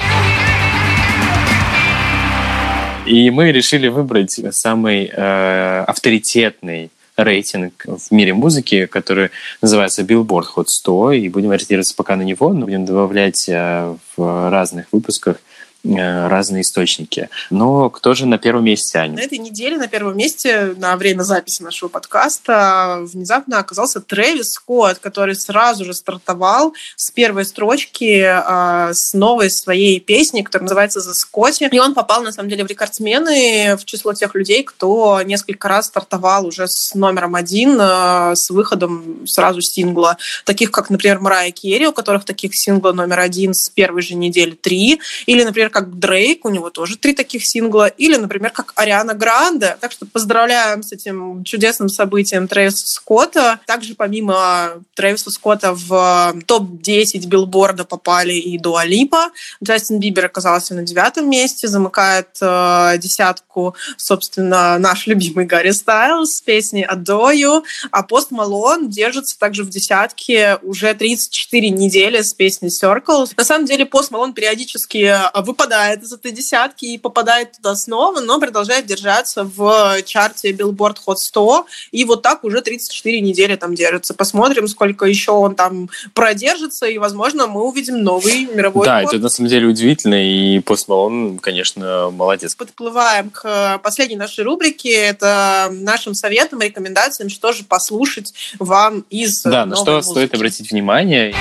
И 3.07 3.29
мы 3.31 3.53
решили 3.53 3.87
выбрать 3.87 4.37
самый 4.51 5.05
э, 5.05 5.83
авторитетный 5.87 6.91
рейтинг 7.15 7.85
в 7.85 8.11
мире 8.11 8.33
музыки, 8.33 8.85
который 8.85 9.29
называется 9.61 10.01
Billboard 10.01 10.45
Hot 10.55 10.65
100, 10.67 11.13
и 11.13 11.29
будем 11.29 11.51
ориентироваться 11.51 11.95
пока 11.95 12.17
на 12.17 12.23
него, 12.23 12.51
но 12.51 12.65
будем 12.65 12.85
добавлять 12.85 13.47
э, 13.47 13.95
в 14.17 14.49
разных 14.51 14.87
выпусках 14.91 15.37
разные 15.83 16.61
источники. 16.61 17.29
Но 17.49 17.89
кто 17.89 18.13
же 18.13 18.25
на 18.25 18.37
первом 18.37 18.65
месте, 18.65 18.97
Аня? 18.99 19.15
На 19.15 19.21
этой 19.21 19.37
неделе 19.37 19.77
на 19.77 19.87
первом 19.87 20.17
месте 20.17 20.75
на 20.77 20.95
время 20.97 21.23
записи 21.23 21.61
нашего 21.61 21.89
подкаста 21.89 22.99
внезапно 23.01 23.59
оказался 23.59 24.01
Трэвис 24.01 24.53
Скотт, 24.53 24.99
который 24.99 25.35
сразу 25.35 25.85
же 25.85 25.93
стартовал 25.93 26.73
с 26.95 27.11
первой 27.11 27.45
строчки 27.45 28.23
э, 28.23 28.93
с 28.93 29.13
новой 29.13 29.49
своей 29.49 29.99
песни, 29.99 30.41
которая 30.41 30.63
называется 30.63 30.99
«The 30.99 31.13
Scotty». 31.13 31.69
И 31.71 31.79
он 31.79 31.93
попал, 31.93 32.21
на 32.21 32.31
самом 32.31 32.49
деле, 32.49 32.63
в 32.63 32.67
рекордсмены 32.67 33.77
в 33.77 33.85
число 33.85 34.13
тех 34.13 34.35
людей, 34.35 34.63
кто 34.63 35.21
несколько 35.21 35.67
раз 35.67 35.87
стартовал 35.87 36.45
уже 36.45 36.67
с 36.67 36.93
номером 36.95 37.35
один, 37.35 37.77
э, 37.79 38.35
с 38.35 38.49
выходом 38.49 39.25
сразу 39.27 39.61
сингла. 39.61 40.17
Таких, 40.43 40.71
как, 40.71 40.89
например, 40.89 41.19
Марая 41.19 41.51
Керри, 41.51 41.87
у 41.87 41.93
которых 41.93 42.25
таких 42.25 42.55
сингла 42.55 42.91
номер 42.91 43.19
один 43.19 43.53
с 43.53 43.69
первой 43.69 44.01
же 44.01 44.15
недели 44.15 44.51
три. 44.51 44.99
Или, 45.25 45.43
например, 45.43 45.66
как 45.69 45.97
Дрейк, 45.97 46.45
у 46.45 46.49
него 46.49 46.69
тоже 46.69 46.97
три 46.97 47.13
таких 47.13 47.45
сингла, 47.45 47.87
или, 47.87 48.15
например, 48.15 48.51
как 48.51 48.73
Ариана 48.75 49.13
Гранде. 49.13 49.77
Так 49.79 49.91
что 49.91 50.05
поздравляем 50.05 50.83
с 50.83 50.91
этим 50.91 51.43
чудесным 51.43 51.89
событием 51.89 52.47
Трэвиса 52.47 52.87
Скотта. 52.87 53.59
Также 53.65 53.95
помимо 53.95 54.83
Трэвиса 54.95 55.31
Скотта 55.31 55.73
в 55.73 56.35
топ-10 56.45 57.27
билборда 57.27 57.85
попали 57.85 58.33
и 58.33 58.57
Дуа 58.57 58.85
Липа. 58.85 59.31
Джастин 59.63 59.99
Бибер 59.99 60.25
оказался 60.25 60.75
на 60.75 60.83
девятом 60.83 61.29
месте, 61.29 61.67
замыкает 61.67 62.29
э, 62.41 62.97
десятку, 62.97 63.75
собственно, 63.97 64.77
наш 64.77 65.07
любимый 65.07 65.45
Гарри 65.45 65.71
Стайлз 65.71 66.37
с 66.37 66.41
песней 66.41 66.85
«Adore 66.85 67.63
а 67.91 68.03
Пост 68.03 68.31
Малон 68.31 68.89
держится 68.89 69.37
также 69.37 69.63
в 69.63 69.69
десятке 69.69 70.57
уже 70.61 70.93
34 70.93 71.69
недели 71.69 72.21
с 72.21 72.33
песней 72.33 72.69
Circles. 72.69 73.33
На 73.37 73.43
самом 73.43 73.65
деле 73.65 73.85
Пост 73.85 74.11
Малон 74.11 74.33
периодически 74.33 75.15
выпадает 75.35 75.56
выпадает 75.57 76.03
из 76.03 76.13
этой 76.13 76.31
десятки 76.31 76.85
и 76.85 76.97
попадает 76.99 77.53
туда 77.53 77.75
снова, 77.75 78.19
но 78.19 78.39
продолжает 78.39 78.85
держаться 78.85 79.43
в 79.43 80.01
чарте 80.05 80.51
Billboard 80.51 80.97
Hot 81.07 81.15
100. 81.17 81.65
И 81.91 82.05
вот 82.05 82.21
так 82.21 82.43
уже 82.43 82.61
34 82.61 83.21
недели 83.21 83.55
там 83.55 83.73
держится. 83.73 84.13
Посмотрим, 84.13 84.67
сколько 84.67 85.05
еще 85.05 85.31
он 85.31 85.55
там 85.55 85.89
продержится, 86.13 86.85
и, 86.85 86.99
возможно, 86.99 87.47
мы 87.47 87.63
увидим 87.63 88.03
новый 88.03 88.45
мировой 88.45 88.85
Да, 88.85 89.01
ход. 89.01 89.13
это 89.13 89.23
на 89.23 89.29
самом 89.29 89.49
деле 89.49 89.67
удивительно, 89.67 90.15
и 90.23 90.59
Пост 90.59 90.87
Малон, 90.87 91.39
конечно, 91.39 92.11
молодец. 92.11 92.53
Подплываем 92.55 93.31
к 93.31 93.79
последней 93.83 94.15
нашей 94.17 94.43
рубрике. 94.43 94.91
Это 94.93 95.69
нашим 95.71 96.13
советам, 96.13 96.61
рекомендациям, 96.61 97.29
что 97.29 97.51
же 97.51 97.63
послушать 97.63 98.33
вам 98.59 99.05
из 99.09 99.41
Да, 99.41 99.65
на 99.65 99.75
что 99.75 99.95
музыки. 99.95 100.11
стоит 100.11 100.35
обратить 100.35 100.71
внимание. 100.71 101.33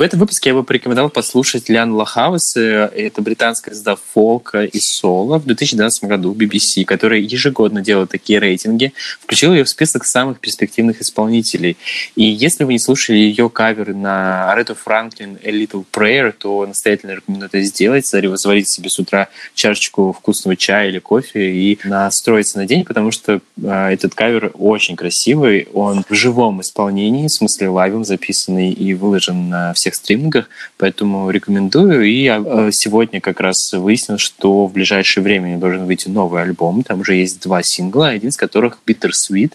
В 0.00 0.02
этом 0.02 0.18
выпуске 0.18 0.48
я 0.48 0.54
бы 0.54 0.64
порекомендовал 0.64 1.10
послушать 1.10 1.68
Лян 1.68 1.92
Лахаус. 1.92 2.56
Это 2.56 3.20
британская 3.20 3.74
звезда 3.74 3.96
фолка 3.96 4.64
и 4.64 4.80
соло 4.80 5.38
в 5.38 5.44
2012 5.44 6.04
году 6.04 6.32
BBC, 6.32 6.86
которая 6.86 7.20
ежегодно 7.20 7.82
делает 7.82 8.08
такие 8.08 8.38
рейтинги, 8.38 8.94
включила 9.20 9.52
ее 9.52 9.64
в 9.64 9.68
список 9.68 10.06
самых 10.06 10.40
перспективных 10.40 11.02
исполнителей. 11.02 11.76
И 12.16 12.24
если 12.24 12.64
вы 12.64 12.72
не 12.72 12.78
слушали 12.78 13.18
ее 13.18 13.50
каверы 13.50 13.94
на 13.94 14.50
Арету 14.50 14.74
Франклин 14.74 15.36
«A 15.44 15.50
Little 15.50 15.84
Prayer», 15.92 16.32
то 16.32 16.64
настоятельно 16.64 17.16
рекомендую 17.16 17.50
это 17.52 17.60
сделать, 17.60 18.06
заварить 18.06 18.70
себе 18.70 18.88
с 18.88 18.98
утра 18.98 19.28
чашечку 19.54 20.14
вкусного 20.18 20.56
чая 20.56 20.88
или 20.88 20.98
кофе 20.98 21.52
и 21.52 21.78
настроиться 21.84 22.56
на 22.56 22.64
день, 22.64 22.86
потому 22.86 23.10
что 23.10 23.42
э, 23.62 23.88
этот 23.92 24.14
кавер 24.14 24.50
очень 24.54 24.96
красивый, 24.96 25.68
он 25.74 26.06
в 26.08 26.14
живом 26.14 26.62
исполнении, 26.62 27.28
в 27.28 27.32
смысле 27.32 27.68
лайвом 27.68 28.06
записанный 28.06 28.72
и 28.72 28.94
выложен 28.94 29.50
на 29.50 29.74
всех 29.74 29.89
всех 29.90 29.94
стримингах, 29.94 30.48
поэтому 30.78 31.30
рекомендую. 31.30 32.02
И 32.04 32.22
я 32.22 32.42
э, 32.44 32.70
сегодня 32.72 33.20
как 33.20 33.40
раз 33.40 33.72
выяснил, 33.72 34.18
что 34.18 34.66
в 34.66 34.72
ближайшее 34.72 35.22
время 35.24 35.58
должен 35.58 35.86
выйти 35.86 36.08
новый 36.08 36.42
альбом. 36.42 36.82
Там 36.82 37.00
уже 37.00 37.14
есть 37.14 37.40
два 37.42 37.62
сингла, 37.62 38.08
один 38.08 38.30
из 38.30 38.36
которых 38.36 38.78
Bittersweet. 38.86 39.52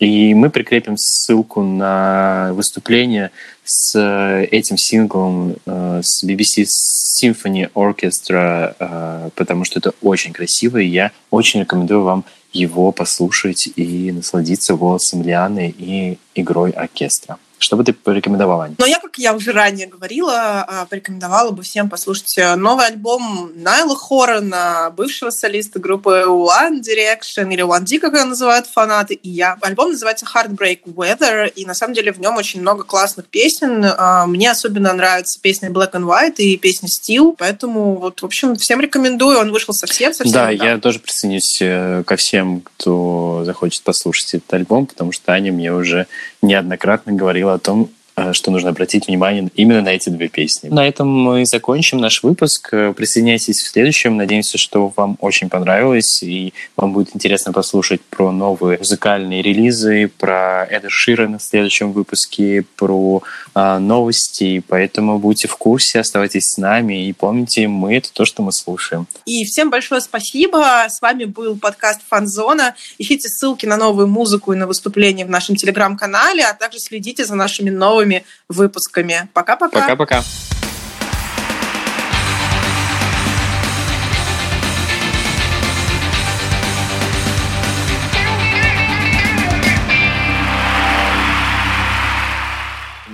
И 0.00 0.32
мы 0.34 0.50
прикрепим 0.50 0.96
ссылку 0.96 1.62
на 1.62 2.52
выступление 2.52 3.30
с 3.64 3.98
э, 3.98 4.44
этим 4.50 4.76
синглом 4.76 5.56
э, 5.66 6.00
с 6.02 6.24
BBC 6.24 6.66
Symphony 6.66 7.70
Orchestra, 7.74 9.30
потому 9.34 9.64
что 9.64 9.80
это 9.80 9.92
очень 10.02 10.32
красиво, 10.32 10.78
и 10.78 10.86
я 10.86 11.10
очень 11.30 11.60
рекомендую 11.60 12.02
вам 12.02 12.24
его 12.52 12.92
послушать 12.92 13.68
и 13.74 14.12
насладиться 14.12 14.74
голосом 14.74 15.22
Лианы 15.22 15.74
и 15.76 16.18
игрой 16.36 16.70
оркестра. 16.70 17.38
Что 17.58 17.76
бы 17.76 17.84
ты 17.84 17.92
порекомендовала? 17.92 18.70
Но 18.78 18.86
я, 18.86 18.98
как 18.98 19.18
я 19.18 19.34
уже 19.34 19.52
ранее 19.52 19.86
говорила, 19.86 20.62
а, 20.62 20.86
порекомендовала 20.86 21.50
бы 21.50 21.62
всем 21.62 21.90
послушать 21.90 22.38
э, 22.38 22.54
новый 22.54 22.86
альбом 22.86 23.52
Найла 23.54 23.96
Хоррена, 23.96 24.92
бывшего 24.96 25.30
солиста 25.30 25.78
группы 25.78 26.24
One 26.26 26.80
Direction 26.80 27.52
или 27.52 27.64
One 27.64 27.84
D, 27.84 27.98
как 27.98 28.14
ее 28.14 28.24
называют 28.24 28.66
фанаты, 28.66 29.14
и 29.14 29.28
я. 29.28 29.56
Альбом 29.60 29.90
называется 29.90 30.26
Heartbreak 30.26 30.84
Weather, 30.84 31.48
и 31.48 31.64
на 31.66 31.74
самом 31.74 31.94
деле 31.94 32.12
в 32.12 32.20
нем 32.20 32.36
очень 32.36 32.60
много 32.60 32.84
классных 32.84 33.26
песен. 33.26 33.84
А, 33.84 34.26
мне 34.26 34.50
особенно 34.50 34.92
нравятся 34.92 35.40
песни 35.40 35.68
Black 35.68 35.92
and 35.92 36.04
White 36.04 36.36
и 36.36 36.56
песни 36.56 36.88
Steel, 36.88 37.34
поэтому 37.36 37.96
вот, 37.96 38.22
в 38.22 38.24
общем, 38.24 38.56
всем 38.56 38.80
рекомендую. 38.80 39.38
Он 39.38 39.50
вышел 39.52 39.74
совсем, 39.74 40.14
совсем 40.14 40.32
Да, 40.32 40.52
недавно. 40.52 40.70
я 40.70 40.78
тоже 40.78 40.98
присоединюсь 41.00 41.58
э, 41.60 42.02
ко 42.06 42.16
всем, 42.16 42.60
кто 42.60 43.42
захочет 43.44 43.82
послушать 43.82 44.34
этот 44.34 44.52
альбом, 44.54 44.86
потому 44.86 45.12
что 45.12 45.32
Аня 45.32 45.52
мне 45.52 45.72
уже 45.72 46.06
неоднократно 46.42 47.12
говорила 47.12 47.47
о 47.54 47.58
том, 47.58 47.82
э, 47.82 47.97
что 48.32 48.50
нужно 48.50 48.70
обратить 48.70 49.08
внимание 49.08 49.48
именно 49.54 49.82
на 49.82 49.90
эти 49.90 50.08
две 50.08 50.28
песни. 50.28 50.68
На 50.68 50.86
этом 50.86 51.08
мы 51.08 51.46
закончим 51.46 51.98
наш 51.98 52.22
выпуск. 52.22 52.70
Присоединяйтесь 52.70 53.62
в 53.62 53.68
следующем. 53.68 54.16
Надеемся, 54.16 54.58
что 54.58 54.92
вам 54.96 55.16
очень 55.20 55.48
понравилось, 55.48 56.22
и 56.22 56.52
вам 56.76 56.92
будет 56.92 57.14
интересно 57.14 57.52
послушать 57.52 58.00
про 58.02 58.30
новые 58.32 58.78
музыкальные 58.78 59.42
релизы, 59.42 60.10
про 60.18 60.64
Эда 60.64 60.88
Ширена 60.88 61.38
в 61.38 61.42
следующем 61.42 61.92
выпуске, 61.92 62.64
про 62.76 63.22
э, 63.54 63.78
новости. 63.78 64.62
Поэтому 64.68 65.18
будьте 65.18 65.48
в 65.48 65.56
курсе, 65.56 66.00
оставайтесь 66.00 66.50
с 66.50 66.58
нами 66.58 67.06
и 67.06 67.12
помните, 67.12 67.68
мы— 67.68 67.96
это 67.96 68.12
то, 68.12 68.24
что 68.24 68.42
мы 68.42 68.52
слушаем. 68.52 69.06
И 69.24 69.44
всем 69.44 69.70
большое 69.70 70.00
спасибо. 70.00 70.86
С 70.88 71.00
вами 71.00 71.24
был 71.24 71.56
подкаст 71.56 72.00
«Фанзона». 72.08 72.74
Ищите 72.98 73.28
ссылки 73.28 73.66
на 73.66 73.76
новую 73.76 74.06
музыку 74.06 74.52
и 74.52 74.56
на 74.56 74.66
выступления 74.66 75.24
в 75.24 75.30
нашем 75.30 75.56
телеграм-канале, 75.56 76.44
а 76.44 76.54
также 76.54 76.78
следите 76.78 77.24
за 77.24 77.34
нашими 77.34 77.70
новыми 77.70 78.07
выпусками. 78.48 79.28
Пока-пока. 79.32 79.80
Пока-пока. 79.80 80.22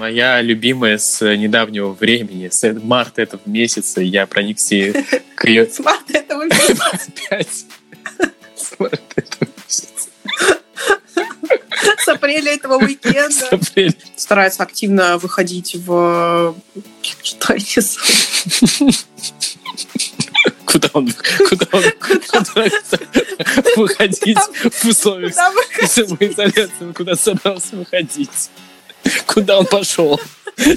моя 0.04 0.42
любимая 0.42 0.98
с 0.98 1.24
недавнего 1.34 1.92
времени, 1.92 2.50
с 2.50 2.72
марта 2.82 3.22
этого 3.22 3.40
месяца, 3.46 4.02
я 4.02 4.26
проникся 4.26 4.92
к 5.34 5.46
ее... 5.46 5.66
С 5.70 5.78
марта 5.78 6.18
этого 6.18 6.44
месяца? 6.44 6.84
Опять. 6.92 7.64
С 8.54 8.78
марта 8.78 8.98
этого 9.16 9.50
месяца. 9.66 10.10
С 12.04 12.08
апреля 12.08 12.52
этого 12.52 12.76
уикенда. 12.76 13.60
Старается 14.16 14.62
активно 14.62 15.18
выходить 15.18 15.74
в... 15.76 16.54
Несу? 17.48 18.00
Куда 20.66 20.88
он, 20.92 21.12
куда 21.48 21.66
он 21.72 21.84
куда 22.00 22.68
выходить 23.76 24.38
в 24.38 24.84
условиях 24.86 25.34
самоизоляции? 25.88 26.92
Куда 26.92 27.14
собрался 27.14 27.76
выходить? 27.76 28.50
Куда 29.26 29.58
он 29.58 29.66
пошел? 29.66 30.20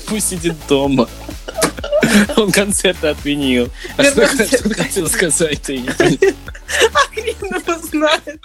Пусть 0.08 0.30
сидит 0.30 0.56
дома. 0.68 1.10
Он 2.36 2.52
концерты 2.52 3.08
отменил. 3.08 3.70
А 3.98 4.04
что, 4.04 4.28
что 4.28 4.70
ты 4.70 4.76
хотел 4.76 5.08
сказать? 5.10 5.62
Ты 5.62 5.80
не 5.80 5.90
понял. 5.90 6.18
А 6.94 7.00
хрен 7.14 7.36
его 7.42 7.80
знает. 7.82 8.42